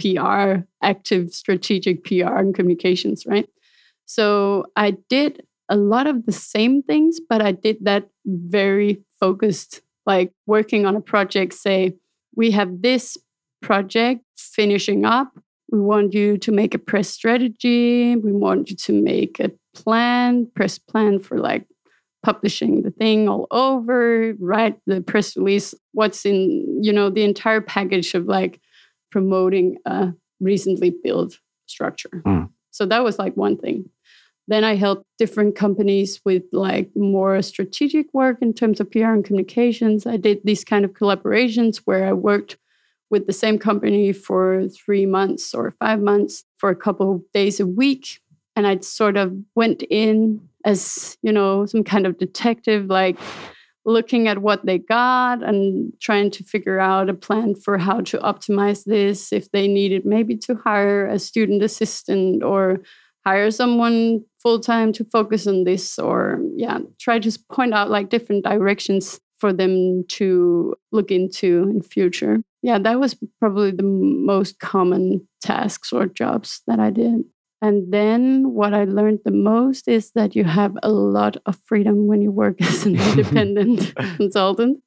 pr 0.00 0.64
active 0.82 1.32
strategic 1.32 2.02
pr 2.02 2.34
and 2.42 2.54
communications 2.54 3.24
right 3.26 3.48
so 4.06 4.66
I 4.76 4.92
did 5.08 5.42
a 5.68 5.76
lot 5.76 6.06
of 6.06 6.26
the 6.26 6.32
same 6.32 6.82
things, 6.82 7.20
but 7.28 7.42
I 7.42 7.52
did 7.52 7.78
that 7.82 8.08
very 8.24 9.02
focused, 9.18 9.82
like 10.06 10.32
working 10.46 10.86
on 10.86 10.96
a 10.96 11.00
project, 11.00 11.54
say, 11.54 11.94
we 12.36 12.52
have 12.52 12.82
this 12.82 13.18
project 13.62 14.22
finishing 14.36 15.04
up. 15.04 15.32
We 15.72 15.80
want 15.80 16.14
you 16.14 16.38
to 16.38 16.52
make 16.52 16.74
a 16.74 16.78
press 16.78 17.08
strategy. 17.08 18.14
We 18.14 18.32
want 18.32 18.70
you 18.70 18.76
to 18.76 18.92
make 18.92 19.40
a 19.40 19.50
plan, 19.74 20.48
press 20.54 20.78
plan 20.78 21.18
for 21.18 21.38
like 21.38 21.66
publishing 22.22 22.82
the 22.82 22.90
thing 22.90 23.28
all 23.28 23.46
over, 23.50 24.34
write 24.38 24.78
the 24.86 25.00
press 25.00 25.36
release, 25.36 25.74
what's 25.92 26.24
in, 26.24 26.82
you 26.82 26.92
know, 26.92 27.10
the 27.10 27.24
entire 27.24 27.60
package 27.60 28.14
of 28.14 28.26
like 28.26 28.60
promoting 29.10 29.78
a 29.84 30.12
recently 30.40 30.94
built 31.02 31.38
structure. 31.66 32.22
Mm. 32.24 32.50
So 32.70 32.86
that 32.86 33.02
was 33.02 33.18
like 33.18 33.36
one 33.36 33.56
thing. 33.56 33.88
Then 34.48 34.62
I 34.62 34.76
helped 34.76 35.04
different 35.18 35.56
companies 35.56 36.20
with 36.24 36.44
like 36.52 36.90
more 36.94 37.42
strategic 37.42 38.06
work 38.12 38.38
in 38.40 38.54
terms 38.54 38.80
of 38.80 38.90
PR 38.90 39.06
and 39.06 39.24
communications. 39.24 40.06
I 40.06 40.16
did 40.16 40.40
these 40.44 40.64
kind 40.64 40.84
of 40.84 40.92
collaborations 40.92 41.78
where 41.84 42.06
I 42.06 42.12
worked 42.12 42.56
with 43.10 43.26
the 43.26 43.32
same 43.32 43.58
company 43.58 44.12
for 44.12 44.68
three 44.68 45.06
months 45.06 45.54
or 45.54 45.70
five 45.72 46.00
months 46.00 46.44
for 46.56 46.70
a 46.70 46.76
couple 46.76 47.14
of 47.14 47.22
days 47.32 47.60
a 47.60 47.66
week. 47.66 48.20
And 48.54 48.66
I 48.66 48.78
sort 48.80 49.16
of 49.16 49.36
went 49.54 49.82
in 49.90 50.48
as, 50.64 51.16
you 51.22 51.32
know, 51.32 51.66
some 51.66 51.84
kind 51.84 52.06
of 52.06 52.18
detective, 52.18 52.86
like 52.86 53.16
looking 53.84 54.26
at 54.26 54.38
what 54.38 54.66
they 54.66 54.78
got 54.78 55.42
and 55.44 55.92
trying 56.00 56.30
to 56.32 56.42
figure 56.42 56.80
out 56.80 57.08
a 57.08 57.14
plan 57.14 57.54
for 57.54 57.78
how 57.78 58.00
to 58.00 58.18
optimize 58.18 58.84
this 58.84 59.32
if 59.32 59.50
they 59.52 59.68
needed 59.68 60.04
maybe 60.04 60.36
to 60.36 60.56
hire 60.56 61.06
a 61.06 61.18
student 61.20 61.62
assistant 61.62 62.42
or 62.42 62.80
hire 63.26 63.50
someone 63.50 64.24
full 64.40 64.60
time 64.60 64.92
to 64.92 65.04
focus 65.04 65.48
on 65.48 65.64
this 65.64 65.98
or 65.98 66.40
yeah 66.54 66.78
try 67.00 67.18
to 67.18 67.36
point 67.52 67.74
out 67.74 67.90
like 67.90 68.08
different 68.08 68.44
directions 68.44 69.20
for 69.38 69.52
them 69.52 70.04
to 70.08 70.74
look 70.92 71.10
into 71.10 71.68
in 71.68 71.82
future. 71.82 72.38
Yeah 72.62 72.78
that 72.78 73.00
was 73.00 73.16
probably 73.40 73.72
the 73.72 73.82
most 73.82 74.60
common 74.60 75.26
tasks 75.42 75.92
or 75.92 76.06
jobs 76.06 76.62
that 76.68 76.78
i 76.78 76.90
did. 76.90 77.24
And 77.60 77.92
then 77.92 78.52
what 78.54 78.72
i 78.74 78.84
learned 78.84 79.20
the 79.24 79.32
most 79.32 79.88
is 79.88 80.12
that 80.14 80.36
you 80.36 80.44
have 80.44 80.78
a 80.84 80.90
lot 80.90 81.36
of 81.46 81.58
freedom 81.66 82.06
when 82.06 82.22
you 82.22 82.30
work 82.30 82.62
as 82.62 82.86
an 82.86 82.94
independent 82.96 83.92
consultant. 84.16 84.78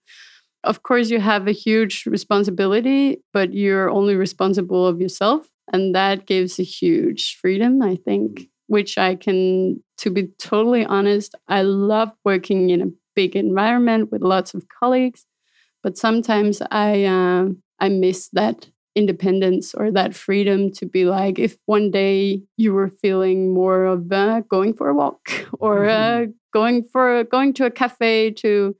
Of 0.63 0.83
course 0.83 1.09
you 1.09 1.19
have 1.19 1.47
a 1.47 1.59
huge 1.65 2.05
responsibility 2.05 3.21
but 3.33 3.53
you're 3.53 3.89
only 3.89 4.15
responsible 4.15 4.87
of 4.87 5.01
yourself 5.01 5.49
and 5.71 5.93
that 5.95 6.25
gives 6.25 6.59
a 6.59 6.63
huge 6.63 7.37
freedom, 7.39 7.81
I 7.81 7.95
think, 7.95 8.49
which 8.67 8.97
I 8.97 9.15
can, 9.15 9.83
to 9.97 10.09
be 10.09 10.29
totally 10.39 10.85
honest, 10.85 11.35
I 11.47 11.61
love 11.61 12.11
working 12.25 12.69
in 12.69 12.81
a 12.81 12.91
big 13.15 13.35
environment 13.35 14.11
with 14.11 14.21
lots 14.21 14.53
of 14.53 14.67
colleagues. 14.67 15.25
But 15.83 15.97
sometimes 15.97 16.61
I, 16.71 17.05
uh, 17.05 17.49
I 17.79 17.89
miss 17.89 18.29
that 18.33 18.69
independence 18.95 19.73
or 19.73 19.91
that 19.91 20.15
freedom 20.15 20.71
to 20.73 20.85
be 20.85 21.05
like, 21.05 21.39
if 21.39 21.57
one 21.65 21.91
day 21.91 22.41
you 22.57 22.73
were 22.73 22.89
feeling 22.89 23.53
more 23.53 23.85
of 23.85 24.11
uh, 24.11 24.41
going 24.49 24.73
for 24.73 24.89
a 24.89 24.95
walk 24.95 25.29
or 25.59 25.87
uh, 25.87 25.97
mm-hmm. 25.97 26.31
going 26.53 26.83
for 26.83 27.23
going 27.25 27.53
to 27.53 27.65
a 27.65 27.71
cafe 27.71 28.31
to 28.31 28.75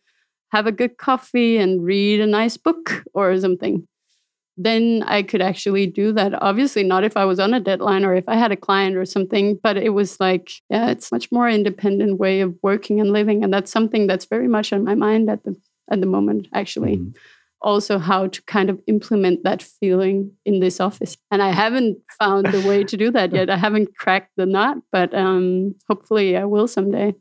have 0.52 0.66
a 0.66 0.72
good 0.72 0.98
coffee 0.98 1.58
and 1.58 1.86
read 1.86 2.20
a 2.20 2.26
nice 2.26 2.58
book 2.58 3.04
or 3.14 3.40
something 3.40 3.88
then 4.62 5.04
I 5.08 5.24
could 5.24 5.42
actually 5.42 5.88
do 5.88 6.12
that. 6.12 6.34
Obviously, 6.44 6.84
not 6.84 7.06
if 7.06 7.16
I 7.16 7.24
was 7.24 7.40
on 7.40 7.54
a 7.54 7.62
deadline 7.62 8.04
or 8.04 8.14
if 8.14 8.28
I 8.28 8.36
had 8.36 8.52
a 8.52 8.58
client 8.58 8.98
or 8.98 9.06
something, 9.06 9.58
but 9.64 9.78
it 9.78 9.92
was 9.92 10.20
like, 10.20 10.52
yeah, 10.70 10.90
it's 10.90 11.14
much 11.14 11.32
more 11.32 11.50
independent 11.50 12.20
way 12.20 12.42
of 12.42 12.54
working 12.62 13.00
and 13.00 13.14
living, 13.14 13.42
and 13.42 13.54
that's 13.54 13.72
something 13.72 14.06
that's 14.06 14.26
very 14.26 14.50
much 14.50 14.74
on 14.74 14.84
my 14.84 14.96
mind 14.96 15.30
at 15.30 15.44
the 15.46 15.56
at 15.90 16.02
the 16.02 16.08
moment. 16.08 16.50
Actually, 16.54 16.98
mm. 16.98 17.16
Also 17.62 17.98
how 18.00 18.28
to 18.28 18.42
kind 18.44 18.70
of 18.70 18.80
implement 18.88 19.44
that 19.44 19.62
feeling 19.62 20.32
in 20.46 20.60
this 20.60 20.80
office. 20.80 21.18
And 21.32 21.42
I 21.42 21.50
haven't 21.50 21.98
found 22.18 22.48
the 22.48 22.66
way 22.68 22.84
to 22.84 22.98
do 22.98 23.12
that 23.12 23.34
yet. 23.34 23.50
I 23.50 23.58
haven't 23.58 23.96
cracked 23.98 24.32
the 24.38 24.46
nut, 24.46 24.78
but 24.92 25.14
um, 25.14 25.76
hopefully 25.88 26.38
I 26.38 26.46
will 26.46 26.68
someday 26.68 27.14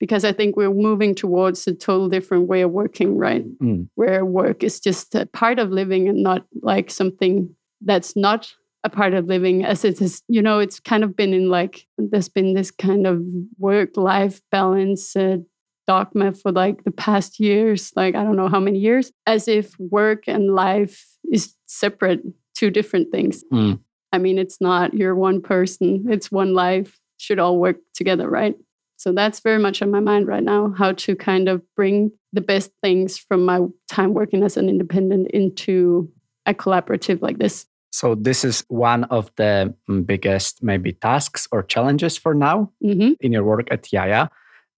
because 0.00 0.24
I 0.24 0.32
think 0.32 0.56
we're 0.56 0.74
moving 0.74 1.14
towards 1.14 1.66
a 1.66 1.74
total 1.74 2.08
different 2.08 2.48
way 2.48 2.62
of 2.62 2.70
working, 2.70 3.16
right? 3.16 3.44
Mm. 3.60 3.88
Where 3.94 4.24
work 4.24 4.62
is 4.64 4.80
just 4.80 5.14
a 5.14 5.26
part 5.26 5.58
of 5.58 5.70
living 5.70 6.08
and 6.08 6.22
not 6.22 6.44
like 6.62 6.90
something 6.90 7.54
that's 7.80 8.16
not 8.16 8.52
a 8.84 8.90
part 8.90 9.14
of 9.14 9.26
living 9.26 9.64
as 9.64 9.82
it 9.82 10.00
is 10.00 10.22
you 10.28 10.42
know 10.42 10.58
it's 10.58 10.78
kind 10.78 11.02
of 11.02 11.16
been 11.16 11.32
in 11.32 11.48
like 11.48 11.86
there's 11.96 12.28
been 12.28 12.52
this 12.52 12.70
kind 12.70 13.06
of 13.06 13.24
work 13.58 13.96
life 13.96 14.42
balance 14.50 15.16
uh, 15.16 15.38
dogma 15.86 16.32
for 16.32 16.52
like 16.52 16.84
the 16.84 16.90
past 16.90 17.38
years 17.40 17.92
like 17.96 18.14
i 18.14 18.22
don't 18.22 18.36
know 18.36 18.48
how 18.48 18.60
many 18.60 18.78
years 18.78 19.12
as 19.26 19.48
if 19.48 19.78
work 19.78 20.24
and 20.26 20.54
life 20.54 21.06
is 21.30 21.54
separate 21.66 22.20
two 22.54 22.70
different 22.70 23.10
things 23.10 23.44
mm. 23.52 23.78
i 24.12 24.18
mean 24.18 24.38
it's 24.38 24.60
not 24.60 24.94
you're 24.94 25.14
one 25.14 25.40
person 25.40 26.04
it's 26.08 26.30
one 26.30 26.54
life 26.54 26.98
should 27.18 27.38
all 27.38 27.58
work 27.58 27.76
together 27.94 28.28
right 28.28 28.56
so 28.96 29.12
that's 29.12 29.40
very 29.40 29.58
much 29.58 29.82
on 29.82 29.90
my 29.90 30.00
mind 30.00 30.26
right 30.26 30.44
now 30.44 30.72
how 30.76 30.92
to 30.92 31.14
kind 31.14 31.48
of 31.48 31.62
bring 31.74 32.10
the 32.32 32.40
best 32.40 32.70
things 32.82 33.18
from 33.18 33.44
my 33.44 33.60
time 33.88 34.14
working 34.14 34.42
as 34.42 34.56
an 34.56 34.68
independent 34.68 35.30
into 35.30 36.10
a 36.46 36.54
collaborative 36.54 37.20
like 37.22 37.38
this 37.38 37.66
so 37.94 38.16
this 38.16 38.44
is 38.44 38.64
one 38.66 39.04
of 39.04 39.30
the 39.36 39.72
mm, 39.88 40.04
biggest 40.04 40.64
maybe 40.64 40.94
tasks 40.94 41.46
or 41.52 41.62
challenges 41.62 42.18
for 42.18 42.34
now 42.34 42.72
mm-hmm. 42.82 43.12
in 43.20 43.30
your 43.30 43.44
work 43.44 43.68
at 43.70 43.84
JaJa. 43.84 44.30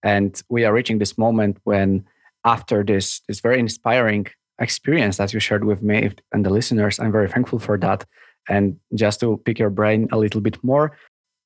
And 0.03 0.41
we 0.49 0.65
are 0.65 0.73
reaching 0.73 0.99
this 0.99 1.17
moment 1.17 1.57
when 1.63 2.05
after 2.45 2.83
this 2.83 3.21
this 3.27 3.39
very 3.39 3.59
inspiring 3.59 4.27
experience 4.59 5.17
that 5.17 5.33
you 5.33 5.39
shared 5.39 5.65
with 5.65 5.81
me 5.81 6.11
and 6.31 6.45
the 6.45 6.49
listeners, 6.49 6.99
I'm 6.99 7.11
very 7.11 7.29
thankful 7.29 7.59
for 7.59 7.77
that. 7.79 8.05
And 8.49 8.77
just 8.95 9.19
to 9.19 9.37
pick 9.45 9.59
your 9.59 9.69
brain 9.69 10.07
a 10.11 10.17
little 10.17 10.41
bit 10.41 10.63
more, 10.63 10.97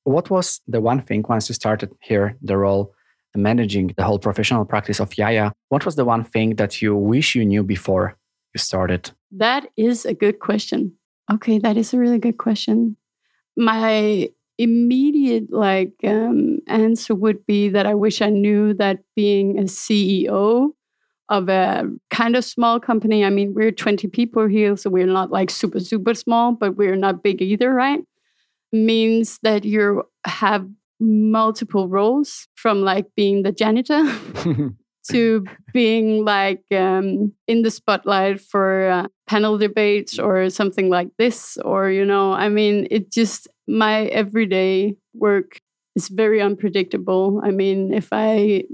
what 0.04 0.30
was 0.30 0.60
the 0.66 0.80
one 0.80 1.02
thing 1.02 1.24
once 1.28 1.48
you 1.48 1.54
started 1.54 1.90
here 2.00 2.36
the 2.42 2.56
role 2.56 2.94
managing 3.34 3.92
the 3.96 4.04
whole 4.04 4.18
professional 4.18 4.64
practice 4.64 5.00
of 5.00 5.10
JaJa, 5.10 5.52
What 5.68 5.84
was 5.86 5.96
the 5.96 6.04
one 6.04 6.24
thing 6.24 6.56
that 6.56 6.82
you 6.82 6.94
wish 6.94 7.34
you 7.34 7.44
knew 7.44 7.62
before 7.62 8.16
you 8.54 8.58
started? 8.58 9.10
That 9.30 9.68
is 9.76 10.04
a 10.04 10.14
good 10.14 10.38
question. 10.38 10.92
Okay, 11.32 11.58
that 11.58 11.76
is 11.76 11.94
a 11.94 11.98
really 11.98 12.18
good 12.18 12.38
question. 12.38 12.96
My 13.56 14.28
immediate 14.62 15.52
like 15.52 15.92
um, 16.04 16.58
answer 16.66 17.14
would 17.14 17.44
be 17.46 17.68
that 17.68 17.86
I 17.86 17.94
wish 17.94 18.22
I 18.22 18.30
knew 18.30 18.74
that 18.74 19.00
being 19.16 19.58
a 19.58 19.62
CEO 19.62 20.70
of 21.28 21.48
a 21.48 21.84
kind 22.10 22.36
of 22.36 22.44
small 22.44 22.78
company. 22.78 23.24
I 23.24 23.30
mean, 23.30 23.54
we're 23.54 23.72
20 23.72 24.08
people 24.08 24.46
here, 24.46 24.76
so 24.76 24.90
we're 24.90 25.06
not 25.06 25.30
like 25.30 25.50
super 25.50 25.80
super 25.80 26.14
small, 26.14 26.52
but 26.52 26.76
we're 26.76 26.96
not 26.96 27.22
big 27.22 27.42
either, 27.42 27.72
right? 27.72 28.00
Means 28.72 29.38
that 29.42 29.64
you 29.64 30.04
have 30.24 30.68
multiple 31.00 31.88
roles 31.88 32.48
from 32.54 32.82
like 32.82 33.06
being 33.16 33.42
the 33.42 33.52
janitor 33.52 34.02
to 35.10 35.44
being 35.72 36.24
like 36.24 36.62
um, 36.70 37.32
in 37.48 37.62
the 37.62 37.70
spotlight 37.70 38.40
for 38.40 38.88
uh, 38.88 39.06
panel 39.26 39.58
debates 39.58 40.18
or 40.18 40.48
something 40.48 40.88
like 40.90 41.08
this 41.18 41.56
or 41.64 41.90
you 41.90 42.04
know 42.04 42.32
i 42.32 42.48
mean 42.48 42.86
it 42.90 43.10
just 43.10 43.48
my 43.68 44.04
everyday 44.06 44.96
work 45.14 45.60
is 45.96 46.08
very 46.08 46.40
unpredictable. 46.40 47.40
I 47.44 47.50
mean 47.50 47.92
if 47.92 48.08
i 48.12 48.64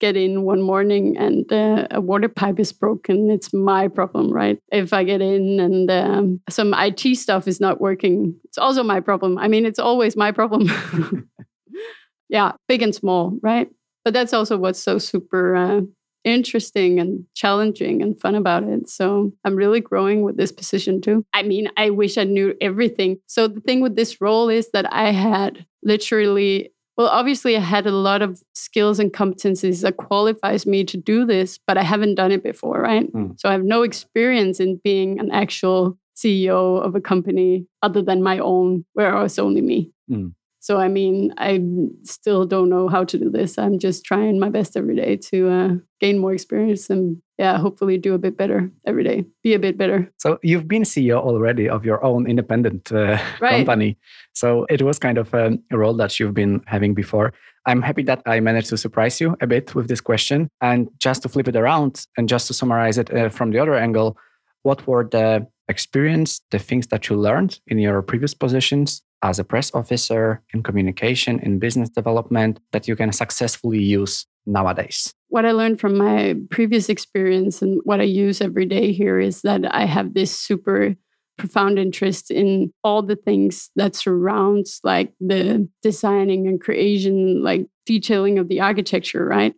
get 0.00 0.16
in 0.16 0.42
one 0.42 0.60
morning 0.60 1.16
and 1.16 1.52
uh, 1.52 1.86
a 1.92 2.00
water 2.00 2.28
pipe 2.28 2.58
is 2.58 2.72
broken 2.72 3.30
it's 3.30 3.52
my 3.54 3.86
problem 3.86 4.32
right? 4.32 4.58
If 4.72 4.92
i 4.92 5.04
get 5.04 5.20
in 5.22 5.60
and 5.60 5.90
um, 5.90 6.40
some 6.50 6.74
it 6.74 6.98
stuff 7.16 7.46
is 7.46 7.60
not 7.60 7.80
working 7.80 8.34
it's 8.44 8.58
also 8.58 8.82
my 8.82 9.00
problem. 9.00 9.38
I 9.38 9.48
mean 9.48 9.64
it's 9.66 9.78
always 9.78 10.16
my 10.16 10.32
problem. 10.32 10.70
Yeah 12.28 12.52
big 12.68 12.82
and 12.82 12.94
small 12.94 13.38
right? 13.42 13.68
But 14.04 14.14
that's 14.14 14.32
also 14.32 14.56
what's 14.56 14.82
so 14.82 14.98
super 14.98 15.54
uh, 15.54 15.80
interesting 16.24 17.00
and 17.00 17.24
challenging 17.34 18.02
and 18.02 18.18
fun 18.20 18.34
about 18.34 18.64
it. 18.64 18.88
So 18.88 19.32
I'm 19.44 19.56
really 19.56 19.80
growing 19.80 20.22
with 20.22 20.36
this 20.36 20.52
position 20.52 21.00
too. 21.00 21.24
I 21.32 21.42
mean, 21.42 21.68
I 21.76 21.90
wish 21.90 22.18
I 22.18 22.24
knew 22.24 22.54
everything. 22.60 23.18
So 23.26 23.48
the 23.48 23.60
thing 23.60 23.80
with 23.80 23.96
this 23.96 24.20
role 24.20 24.48
is 24.48 24.70
that 24.72 24.92
I 24.92 25.10
had 25.10 25.66
literally 25.82 26.72
well, 26.96 27.08
obviously, 27.08 27.56
I 27.56 27.60
had 27.60 27.86
a 27.86 27.90
lot 27.90 28.20
of 28.20 28.42
skills 28.54 28.98
and 28.98 29.12
competencies 29.12 29.80
that 29.80 29.96
qualifies 29.96 30.66
me 30.66 30.84
to 30.84 30.98
do 30.98 31.24
this, 31.24 31.58
but 31.66 31.78
I 31.78 31.82
haven't 31.82 32.16
done 32.16 32.32
it 32.32 32.42
before, 32.42 32.80
right? 32.80 33.10
Mm. 33.10 33.40
So 33.40 33.48
I 33.48 33.52
have 33.52 33.64
no 33.64 33.82
experience 33.82 34.60
in 34.60 34.78
being 34.84 35.18
an 35.18 35.30
actual 35.30 35.98
CEO 36.14 36.84
of 36.84 36.94
a 36.94 37.00
company 37.00 37.66
other 37.82 38.02
than 38.02 38.22
my 38.22 38.38
own, 38.38 38.84
where 38.92 39.16
it 39.16 39.22
was 39.22 39.38
only 39.38 39.62
me. 39.62 39.90
Mm. 40.10 40.34
So, 40.62 40.78
I 40.78 40.86
mean, 40.86 41.34
I 41.38 41.60
still 42.04 42.46
don't 42.46 42.70
know 42.70 42.86
how 42.86 43.02
to 43.02 43.18
do 43.18 43.28
this. 43.28 43.58
I'm 43.58 43.80
just 43.80 44.04
trying 44.04 44.38
my 44.38 44.48
best 44.48 44.76
every 44.76 44.94
day 44.94 45.16
to 45.16 45.50
uh, 45.50 45.70
gain 46.00 46.18
more 46.20 46.32
experience 46.32 46.88
and, 46.88 47.20
yeah, 47.36 47.58
hopefully 47.58 47.98
do 47.98 48.14
a 48.14 48.18
bit 48.18 48.36
better 48.36 48.70
every 48.86 49.02
day, 49.02 49.24
be 49.42 49.54
a 49.54 49.58
bit 49.58 49.76
better. 49.76 50.08
So, 50.18 50.38
you've 50.44 50.68
been 50.68 50.84
CEO 50.84 51.18
already 51.18 51.68
of 51.68 51.84
your 51.84 52.04
own 52.04 52.30
independent 52.30 52.92
uh, 52.92 53.18
right. 53.40 53.56
company. 53.56 53.98
So, 54.34 54.64
it 54.70 54.82
was 54.82 55.00
kind 55.00 55.18
of 55.18 55.34
um, 55.34 55.64
a 55.72 55.78
role 55.78 55.94
that 55.94 56.20
you've 56.20 56.34
been 56.34 56.62
having 56.66 56.94
before. 56.94 57.32
I'm 57.66 57.82
happy 57.82 58.04
that 58.04 58.22
I 58.24 58.38
managed 58.38 58.68
to 58.68 58.76
surprise 58.76 59.20
you 59.20 59.36
a 59.40 59.48
bit 59.48 59.74
with 59.74 59.88
this 59.88 60.00
question. 60.00 60.48
And 60.60 60.90
just 61.00 61.22
to 61.22 61.28
flip 61.28 61.48
it 61.48 61.56
around 61.56 62.06
and 62.16 62.28
just 62.28 62.46
to 62.46 62.54
summarize 62.54 62.98
it 62.98 63.12
uh, 63.12 63.30
from 63.30 63.50
the 63.50 63.58
other 63.58 63.74
angle, 63.74 64.16
what 64.62 64.86
were 64.86 65.08
the 65.10 65.48
experience, 65.68 66.40
the 66.50 66.58
things 66.58 66.88
that 66.88 67.08
you 67.08 67.16
learned 67.16 67.60
in 67.66 67.78
your 67.78 68.02
previous 68.02 68.34
positions 68.34 69.02
as 69.22 69.38
a 69.38 69.44
press 69.44 69.72
officer 69.74 70.42
in 70.52 70.62
communication, 70.62 71.38
in 71.40 71.58
business 71.58 71.88
development 71.88 72.58
that 72.72 72.88
you 72.88 72.96
can 72.96 73.12
successfully 73.12 73.80
use 73.80 74.26
nowadays? 74.46 75.14
What 75.28 75.46
I 75.46 75.52
learned 75.52 75.80
from 75.80 75.96
my 75.96 76.34
previous 76.50 76.88
experience 76.88 77.62
and 77.62 77.80
what 77.84 78.00
I 78.00 78.04
use 78.04 78.40
every 78.40 78.66
day 78.66 78.92
here 78.92 79.20
is 79.20 79.42
that 79.42 79.62
I 79.74 79.84
have 79.86 80.14
this 80.14 80.34
super 80.34 80.96
profound 81.38 81.78
interest 81.78 82.30
in 82.30 82.72
all 82.84 83.02
the 83.02 83.16
things 83.16 83.70
that 83.76 83.94
surrounds 83.96 84.80
like 84.84 85.12
the 85.20 85.68
designing 85.82 86.46
and 86.46 86.60
creation 86.60 87.42
like 87.42 87.66
detailing 87.86 88.38
of 88.38 88.48
the 88.48 88.60
architecture 88.60 89.24
right 89.24 89.54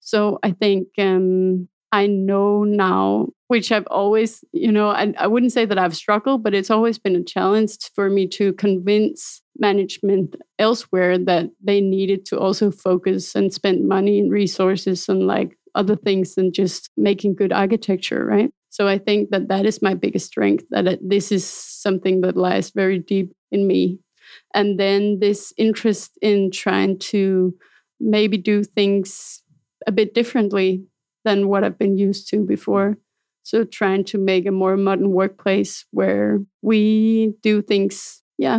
so 0.00 0.38
i 0.42 0.50
think 0.50 0.88
um, 0.98 1.68
I 1.94 2.08
know 2.08 2.64
now, 2.64 3.28
which 3.48 3.70
I've 3.70 3.86
always, 3.88 4.42
you 4.52 4.72
know, 4.72 4.88
I, 4.88 5.12
I 5.18 5.26
wouldn't 5.26 5.52
say 5.52 5.66
that 5.66 5.78
I've 5.78 5.96
struggled, 5.96 6.42
but 6.42 6.54
it's 6.54 6.70
always 6.70 6.98
been 6.98 7.16
a 7.16 7.22
challenge 7.22 7.76
for 7.94 8.08
me 8.08 8.26
to 8.28 8.52
convince 8.54 9.42
management 9.58 10.36
elsewhere 10.58 11.18
that 11.18 11.50
they 11.62 11.80
needed 11.80 12.24
to 12.26 12.38
also 12.38 12.70
focus 12.70 13.34
and 13.34 13.52
spend 13.52 13.86
money 13.86 14.18
and 14.18 14.30
resources 14.30 15.08
on 15.08 15.26
like 15.26 15.56
other 15.74 15.96
things 15.96 16.34
than 16.34 16.52
just 16.52 16.90
making 16.96 17.34
good 17.34 17.52
architecture, 17.52 18.24
right? 18.24 18.50
So 18.70 18.88
I 18.88 18.98
think 18.98 19.30
that 19.30 19.48
that 19.48 19.66
is 19.66 19.82
my 19.82 19.94
biggest 19.94 20.26
strength, 20.26 20.64
that 20.70 20.98
this 21.00 21.30
is 21.30 21.46
something 21.46 22.22
that 22.22 22.36
lies 22.36 22.70
very 22.70 22.98
deep 22.98 23.32
in 23.52 23.66
me. 23.66 23.98
And 24.52 24.80
then 24.80 25.20
this 25.20 25.52
interest 25.56 26.18
in 26.22 26.50
trying 26.50 26.98
to 27.10 27.54
maybe 28.00 28.36
do 28.36 28.64
things 28.64 29.42
a 29.86 29.92
bit 29.92 30.14
differently 30.14 30.84
than 31.24 31.48
what 31.48 31.62
I've 31.62 31.78
been 31.78 31.96
used 31.96 32.28
to 32.30 32.44
before. 32.44 32.96
So 33.44 33.64
trying 33.64 34.04
to 34.04 34.18
make 34.18 34.46
a 34.46 34.50
more 34.50 34.76
modern 34.76 35.10
workplace 35.10 35.84
where 35.90 36.40
we 36.62 37.34
do 37.42 37.60
things, 37.60 38.22
yeah, 38.38 38.58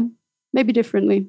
maybe 0.53 0.71
differently. 0.71 1.27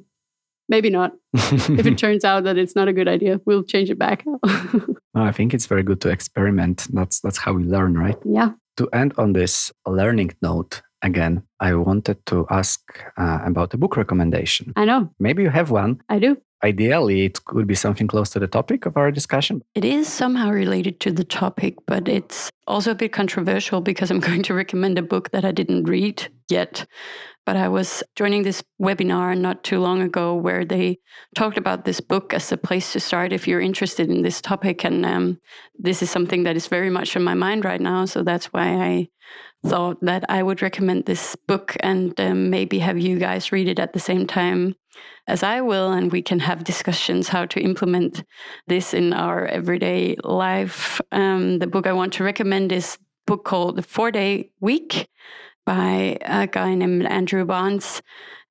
Maybe 0.69 0.91
not. 0.91 1.13
if 1.33 1.87
it 1.87 1.97
turns 2.05 2.25
out 2.25 2.45
that 2.45 2.59
it's 2.59 2.77
not 2.77 2.89
a 2.89 2.93
good 2.93 3.09
idea, 3.09 3.41
we'll 3.47 3.63
change 3.63 3.91
it 3.91 3.99
back. 3.99 4.25
I 5.15 5.33
think 5.33 5.55
it's 5.55 5.67
very 5.67 5.83
good 5.83 6.01
to 6.03 6.11
experiment. 6.11 6.87
That's 6.93 7.21
that's 7.21 7.39
how 7.39 7.55
we 7.55 7.65
learn, 7.65 7.97
right? 7.97 8.19
Yeah. 8.25 8.51
To 8.77 8.89
end 8.93 9.15
on 9.17 9.33
this 9.33 9.73
learning 9.87 10.33
note, 10.43 10.83
again, 11.03 11.43
I 11.61 11.75
wanted 11.75 12.27
to 12.27 12.47
ask 12.51 12.81
uh, 13.17 13.39
about 13.45 13.73
a 13.73 13.79
book 13.79 13.97
recommendation. 13.97 14.73
I 14.77 14.85
know. 14.85 15.09
Maybe 15.19 15.43
you 15.43 15.51
have 15.51 15.71
one. 15.71 16.03
I 16.11 16.19
do 16.19 16.37
ideally 16.63 17.25
it 17.25 17.45
could 17.45 17.67
be 17.67 17.75
something 17.75 18.07
close 18.07 18.31
to 18.31 18.39
the 18.39 18.47
topic 18.47 18.87
of 18.87 18.97
our 18.97 19.11
discussion. 19.11 19.63
It 19.75 19.85
is 19.85 20.09
somehow 20.09 20.51
related 20.51 21.01
to 21.01 21.13
the 21.13 21.25
topic, 21.25 21.75
but 21.87 22.09
it's 22.09 22.51
also 22.67 22.93
a 22.93 22.95
bit 22.95 23.13
controversial 23.13 23.81
because 23.81 24.11
I'm 24.11 24.21
going 24.29 24.43
to 24.45 24.55
recommend 24.55 24.99
a 24.99 25.03
book 25.03 25.31
that 25.31 25.45
I 25.45 25.53
didn't 25.53 25.85
read 25.85 26.27
yet. 26.49 26.87
But 27.45 27.57
I 27.57 27.69
was 27.69 28.03
joining 28.17 28.43
this 28.43 28.65
webinar 28.83 29.39
not 29.39 29.63
too 29.63 29.79
long 29.79 30.03
ago 30.03 30.35
where 30.35 30.65
they 30.65 30.99
talked 31.37 31.57
about 31.57 31.85
this 31.85 32.01
book 32.01 32.35
as 32.35 32.51
a 32.51 32.57
place 32.57 32.93
to 32.93 32.99
start 32.99 33.33
if 33.33 33.47
you're 33.47 33.61
interested 33.61 34.11
in 34.11 34.23
this 34.23 34.41
topic. 34.41 34.83
And 34.83 35.07
um, 35.07 35.41
this 35.79 36.03
is 36.03 36.11
something 36.11 36.43
that 36.43 36.57
is 36.57 36.67
very 36.67 36.91
much 36.91 37.15
in 37.15 37.23
my 37.23 37.35
mind 37.35 37.65
right 37.65 37.81
now. 37.81 38.05
So 38.05 38.25
that's 38.25 38.47
why 38.47 38.67
I 38.67 39.09
thought 39.65 39.99
that 40.03 40.25
I 40.29 40.43
would 40.43 40.61
recommend 40.61 41.07
this 41.07 41.37
book 41.47 41.77
and 41.81 42.19
um, 42.21 42.51
maybe 42.51 42.81
have 42.81 42.99
you 42.99 43.19
guys 43.19 43.53
read 43.53 43.69
it 43.69 43.79
at 43.79 43.93
the 43.93 44.01
same 44.01 44.27
time 44.27 44.75
as 45.27 45.43
I 45.43 45.61
will, 45.61 45.93
and 45.93 46.13
we 46.13 46.23
can 46.23 46.39
have 46.41 46.65
discussions 46.65 47.29
how 47.29 47.47
to 47.47 47.61
implement 47.61 48.25
this 48.67 48.95
in 48.95 49.13
our 49.13 49.47
everyday 49.47 50.17
life. 50.23 51.01
Um, 51.13 51.59
the 51.59 51.67
book 51.67 51.87
I 51.87 51.93
want 51.93 52.13
to 52.15 52.25
recommend 52.25 52.73
is 52.73 52.99
book 53.27 53.45
called 53.45 53.77
The 53.77 53.83
Four 53.83 54.11
Day 54.11 54.51
Week 54.61 55.09
by 55.65 56.17
a 56.23 56.47
guy 56.47 56.75
named 56.75 57.07
Andrew 57.07 57.45
Barnes. 57.45 58.03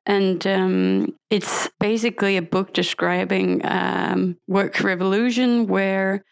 And 0.05 0.45
um, 0.45 1.17
it's 1.29 1.69
basically 1.79 2.37
a 2.37 2.41
book 2.41 2.73
describing 2.73 3.61
um, 3.65 4.37
work 4.47 4.81
revolution 4.81 5.65
where 5.65 6.23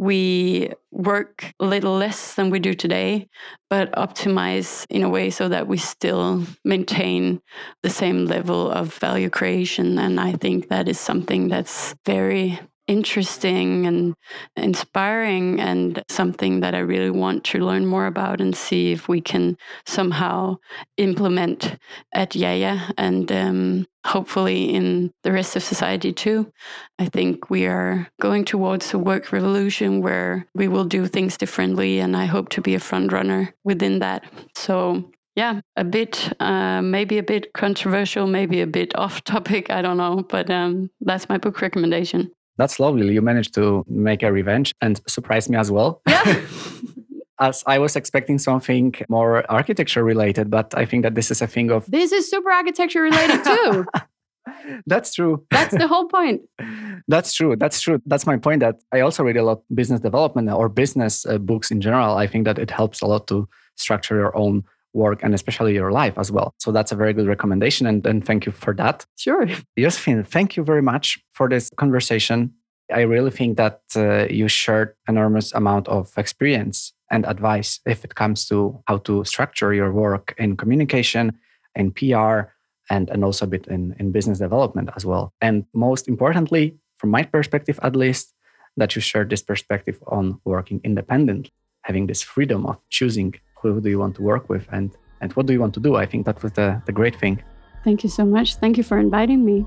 we 0.00 0.72
work 0.92 1.52
a 1.60 1.66
little 1.66 1.94
less 1.94 2.34
than 2.34 2.48
we 2.48 2.58
do 2.58 2.72
today, 2.72 3.28
but 3.68 3.92
optimize 3.92 4.86
in 4.88 5.02
a 5.02 5.10
way 5.10 5.28
so 5.28 5.46
that 5.46 5.66
we 5.66 5.76
still 5.76 6.46
maintain 6.64 7.38
the 7.82 7.90
same 7.90 8.24
level 8.24 8.70
of 8.70 8.94
value 8.94 9.28
creation. 9.28 9.98
And 9.98 10.18
I 10.18 10.32
think 10.32 10.68
that 10.68 10.88
is 10.88 10.98
something 10.98 11.48
that's 11.48 11.94
very 12.06 12.58
interesting 12.88 13.86
and 13.86 14.14
inspiring 14.56 15.60
and 15.60 16.02
something 16.08 16.60
that 16.60 16.74
I 16.74 16.78
really 16.78 17.10
want 17.10 17.44
to 17.44 17.58
learn 17.58 17.84
more 17.84 18.06
about 18.06 18.40
and 18.40 18.56
see 18.56 18.92
if 18.92 19.06
we 19.06 19.20
can 19.20 19.58
somehow 19.84 20.56
implement 20.96 21.76
at 22.14 22.30
JaJa 22.30 22.94
and 22.96 23.30
um, 23.30 23.86
hopefully 24.06 24.74
in 24.74 25.12
the 25.22 25.32
rest 25.32 25.56
of 25.56 25.62
society 25.62 26.12
too. 26.12 26.50
I 26.98 27.06
think 27.06 27.50
we 27.50 27.66
are 27.66 28.08
going 28.20 28.44
towards 28.44 28.92
a 28.92 28.98
work 28.98 29.32
revolution 29.32 30.00
where 30.00 30.46
we 30.54 30.68
will 30.68 30.84
do 30.84 31.06
things 31.06 31.36
differently, 31.36 32.00
and 32.00 32.16
I 32.16 32.26
hope 32.26 32.48
to 32.50 32.60
be 32.60 32.74
a 32.74 32.80
front 32.80 33.12
runner 33.12 33.54
within 33.64 33.98
that. 34.00 34.24
So 34.54 35.10
yeah, 35.36 35.60
a 35.76 35.84
bit, 35.84 36.32
uh, 36.40 36.82
maybe 36.82 37.18
a 37.18 37.22
bit 37.22 37.52
controversial, 37.52 38.26
maybe 38.26 38.60
a 38.60 38.66
bit 38.66 38.96
off 38.98 39.24
topic. 39.24 39.70
I 39.70 39.82
don't 39.82 39.96
know, 39.96 40.24
but 40.28 40.50
um, 40.50 40.90
that's 41.00 41.28
my 41.28 41.38
book 41.38 41.60
recommendation. 41.60 42.30
That's 42.56 42.78
lovely. 42.78 43.12
You 43.14 43.22
managed 43.22 43.54
to 43.54 43.84
make 43.88 44.22
a 44.22 44.30
revenge 44.30 44.74
and 44.82 45.00
surprise 45.06 45.48
me 45.48 45.56
as 45.56 45.70
well. 45.70 46.02
Yeah. 46.06 46.40
as 47.40 47.64
I 47.66 47.78
was 47.78 47.96
expecting 47.96 48.38
something 48.38 48.94
more 49.08 49.50
architecture 49.50 50.04
related, 50.04 50.50
but 50.50 50.74
I 50.76 50.84
think 50.84 51.02
that 51.02 51.14
this 51.14 51.30
is 51.30 51.42
a 51.42 51.46
thing 51.46 51.70
of. 51.70 51.90
This 51.90 52.12
is 52.12 52.30
super 52.30 52.50
architecture 52.50 53.02
related 53.02 53.42
too. 53.44 53.86
That's 54.86 55.14
true. 55.14 55.44
That's 55.50 55.76
the 55.76 55.88
whole 55.88 56.06
point. 56.06 56.42
That's 57.08 57.32
true. 57.32 57.56
That's 57.56 57.80
true. 57.80 58.00
That's 58.06 58.26
my 58.26 58.36
point. 58.36 58.60
That 58.60 58.76
I 58.92 59.00
also 59.00 59.24
read 59.24 59.36
a 59.36 59.42
lot 59.42 59.62
business 59.74 60.00
development 60.00 60.50
or 60.50 60.68
business 60.68 61.26
uh, 61.26 61.38
books 61.38 61.70
in 61.70 61.80
general. 61.80 62.16
I 62.16 62.26
think 62.26 62.44
that 62.44 62.58
it 62.58 62.70
helps 62.70 63.00
a 63.00 63.06
lot 63.06 63.26
to 63.28 63.48
structure 63.76 64.16
your 64.16 64.36
own 64.36 64.64
work 64.92 65.22
and 65.22 65.34
especially 65.34 65.74
your 65.74 65.92
life 65.92 66.18
as 66.18 66.32
well. 66.32 66.52
So 66.58 66.72
that's 66.72 66.92
a 66.92 66.96
very 66.96 67.12
good 67.12 67.26
recommendation. 67.26 67.86
And, 67.86 68.04
and 68.06 68.24
thank 68.24 68.44
you 68.44 68.52
for 68.52 68.74
that. 68.74 69.06
Sure. 69.16 69.46
Josephine, 69.78 70.24
thank 70.24 70.56
you 70.56 70.64
very 70.64 70.82
much 70.82 71.18
for 71.32 71.48
this 71.48 71.70
conversation. 71.76 72.52
I 72.92 73.02
really 73.02 73.30
think 73.30 73.56
that 73.56 73.82
uh, 73.94 74.26
you 74.28 74.48
shared 74.48 74.94
enormous 75.08 75.52
amount 75.52 75.86
of 75.86 76.12
experience 76.16 76.92
and 77.10 77.26
advice 77.26 77.80
if 77.86 78.04
it 78.04 78.14
comes 78.14 78.46
to 78.46 78.82
how 78.86 78.98
to 78.98 79.24
structure 79.24 79.74
your 79.74 79.92
work 79.92 80.34
in 80.38 80.56
communication, 80.56 81.38
in 81.74 81.90
PR, 81.92 82.50
and, 82.90 83.08
and 83.10 83.24
also 83.24 83.44
a 83.44 83.48
bit 83.48 83.66
in, 83.66 83.94
in 83.98 84.12
business 84.12 84.38
development 84.38 84.90
as 84.96 85.04
well. 85.04 85.32
And 85.40 85.64
most 85.74 86.08
importantly, 86.08 86.76
from 86.98 87.10
my 87.10 87.22
perspective 87.22 87.78
at 87.82 87.96
least, 87.96 88.34
that 88.76 88.94
you 88.94 89.02
share 89.02 89.24
this 89.24 89.42
perspective 89.42 89.98
on 90.06 90.40
working 90.44 90.80
independent, 90.84 91.50
having 91.82 92.06
this 92.06 92.22
freedom 92.22 92.66
of 92.66 92.80
choosing 92.88 93.34
who 93.60 93.80
do 93.80 93.90
you 93.90 93.98
want 93.98 94.16
to 94.16 94.22
work 94.22 94.48
with 94.48 94.66
and 94.72 94.96
and 95.20 95.32
what 95.34 95.46
do 95.46 95.52
you 95.52 95.60
want 95.60 95.74
to 95.74 95.80
do. 95.80 95.96
I 95.96 96.06
think 96.06 96.24
that 96.24 96.42
was 96.42 96.52
the, 96.52 96.80
the 96.86 96.92
great 96.92 97.14
thing. 97.14 97.42
Thank 97.84 98.02
you 98.02 98.08
so 98.08 98.24
much. 98.24 98.56
Thank 98.56 98.78
you 98.78 98.82
for 98.82 98.98
inviting 98.98 99.44
me 99.44 99.66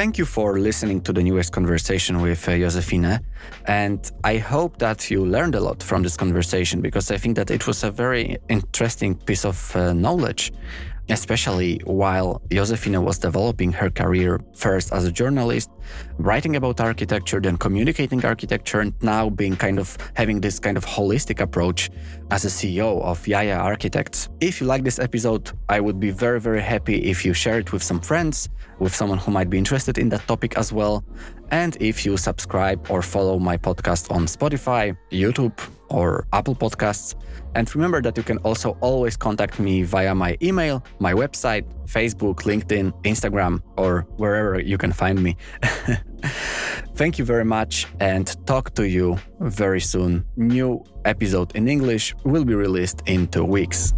Thank 0.00 0.16
you 0.16 0.24
for 0.24 0.58
listening 0.58 1.02
to 1.02 1.12
the 1.12 1.22
newest 1.22 1.52
conversation 1.52 2.22
with 2.22 2.48
uh, 2.48 2.56
Josefina. 2.56 3.20
And 3.66 4.10
I 4.24 4.38
hope 4.38 4.78
that 4.78 5.10
you 5.10 5.26
learned 5.26 5.54
a 5.54 5.60
lot 5.60 5.82
from 5.82 6.02
this 6.02 6.16
conversation 6.16 6.80
because 6.80 7.10
I 7.10 7.18
think 7.18 7.36
that 7.36 7.50
it 7.50 7.66
was 7.66 7.84
a 7.84 7.90
very 7.90 8.38
interesting 8.48 9.14
piece 9.14 9.44
of 9.44 9.76
uh, 9.76 9.92
knowledge 9.92 10.52
especially 11.12 11.80
while 11.84 12.40
Josefina 12.50 13.00
was 13.00 13.18
developing 13.18 13.72
her 13.72 13.90
career 13.90 14.40
first 14.54 14.92
as 14.92 15.04
a 15.04 15.12
journalist, 15.12 15.70
writing 16.18 16.56
about 16.56 16.80
architecture, 16.80 17.40
then 17.40 17.56
communicating 17.56 18.24
architecture, 18.24 18.80
and 18.80 18.94
now 19.02 19.30
being 19.30 19.56
kind 19.56 19.78
of 19.78 19.96
having 20.14 20.40
this 20.40 20.58
kind 20.58 20.76
of 20.76 20.84
holistic 20.84 21.40
approach 21.40 21.90
as 22.30 22.44
a 22.44 22.48
CEO 22.48 23.02
of 23.02 23.20
JaJa 23.24 23.58
Architects. 23.58 24.28
If 24.40 24.60
you 24.60 24.66
like 24.66 24.84
this 24.84 24.98
episode, 24.98 25.50
I 25.68 25.80
would 25.80 25.98
be 25.98 26.10
very, 26.10 26.40
very 26.40 26.62
happy 26.62 27.10
if 27.10 27.24
you 27.24 27.34
share 27.34 27.58
it 27.58 27.72
with 27.72 27.82
some 27.82 28.00
friends, 28.00 28.48
with 28.78 28.94
someone 28.94 29.18
who 29.18 29.30
might 29.30 29.50
be 29.50 29.58
interested 29.58 29.98
in 29.98 30.08
that 30.10 30.26
topic 30.26 30.56
as 30.56 30.72
well. 30.72 31.04
And 31.50 31.76
if 31.80 32.06
you 32.06 32.16
subscribe 32.16 32.90
or 32.90 33.02
follow 33.02 33.38
my 33.38 33.56
podcast 33.56 34.10
on 34.10 34.26
Spotify, 34.26 34.96
YouTube, 35.10 35.58
or 35.90 36.26
Apple 36.32 36.54
Podcasts. 36.54 37.14
And 37.54 37.72
remember 37.74 38.00
that 38.02 38.16
you 38.16 38.22
can 38.22 38.38
also 38.38 38.76
always 38.80 39.16
contact 39.16 39.58
me 39.58 39.82
via 39.82 40.14
my 40.14 40.36
email, 40.40 40.84
my 40.98 41.12
website, 41.12 41.64
Facebook, 41.86 42.42
LinkedIn, 42.42 42.92
Instagram, 43.02 43.62
or 43.76 44.06
wherever 44.16 44.60
you 44.60 44.78
can 44.78 44.92
find 44.92 45.22
me. 45.22 45.36
Thank 46.94 47.18
you 47.18 47.24
very 47.24 47.44
much 47.44 47.86
and 47.98 48.26
talk 48.46 48.74
to 48.74 48.88
you 48.88 49.18
very 49.40 49.80
soon. 49.80 50.24
New 50.36 50.84
episode 51.04 51.54
in 51.56 51.66
English 51.66 52.14
will 52.24 52.44
be 52.44 52.54
released 52.54 53.02
in 53.06 53.26
two 53.28 53.44
weeks. 53.44 53.94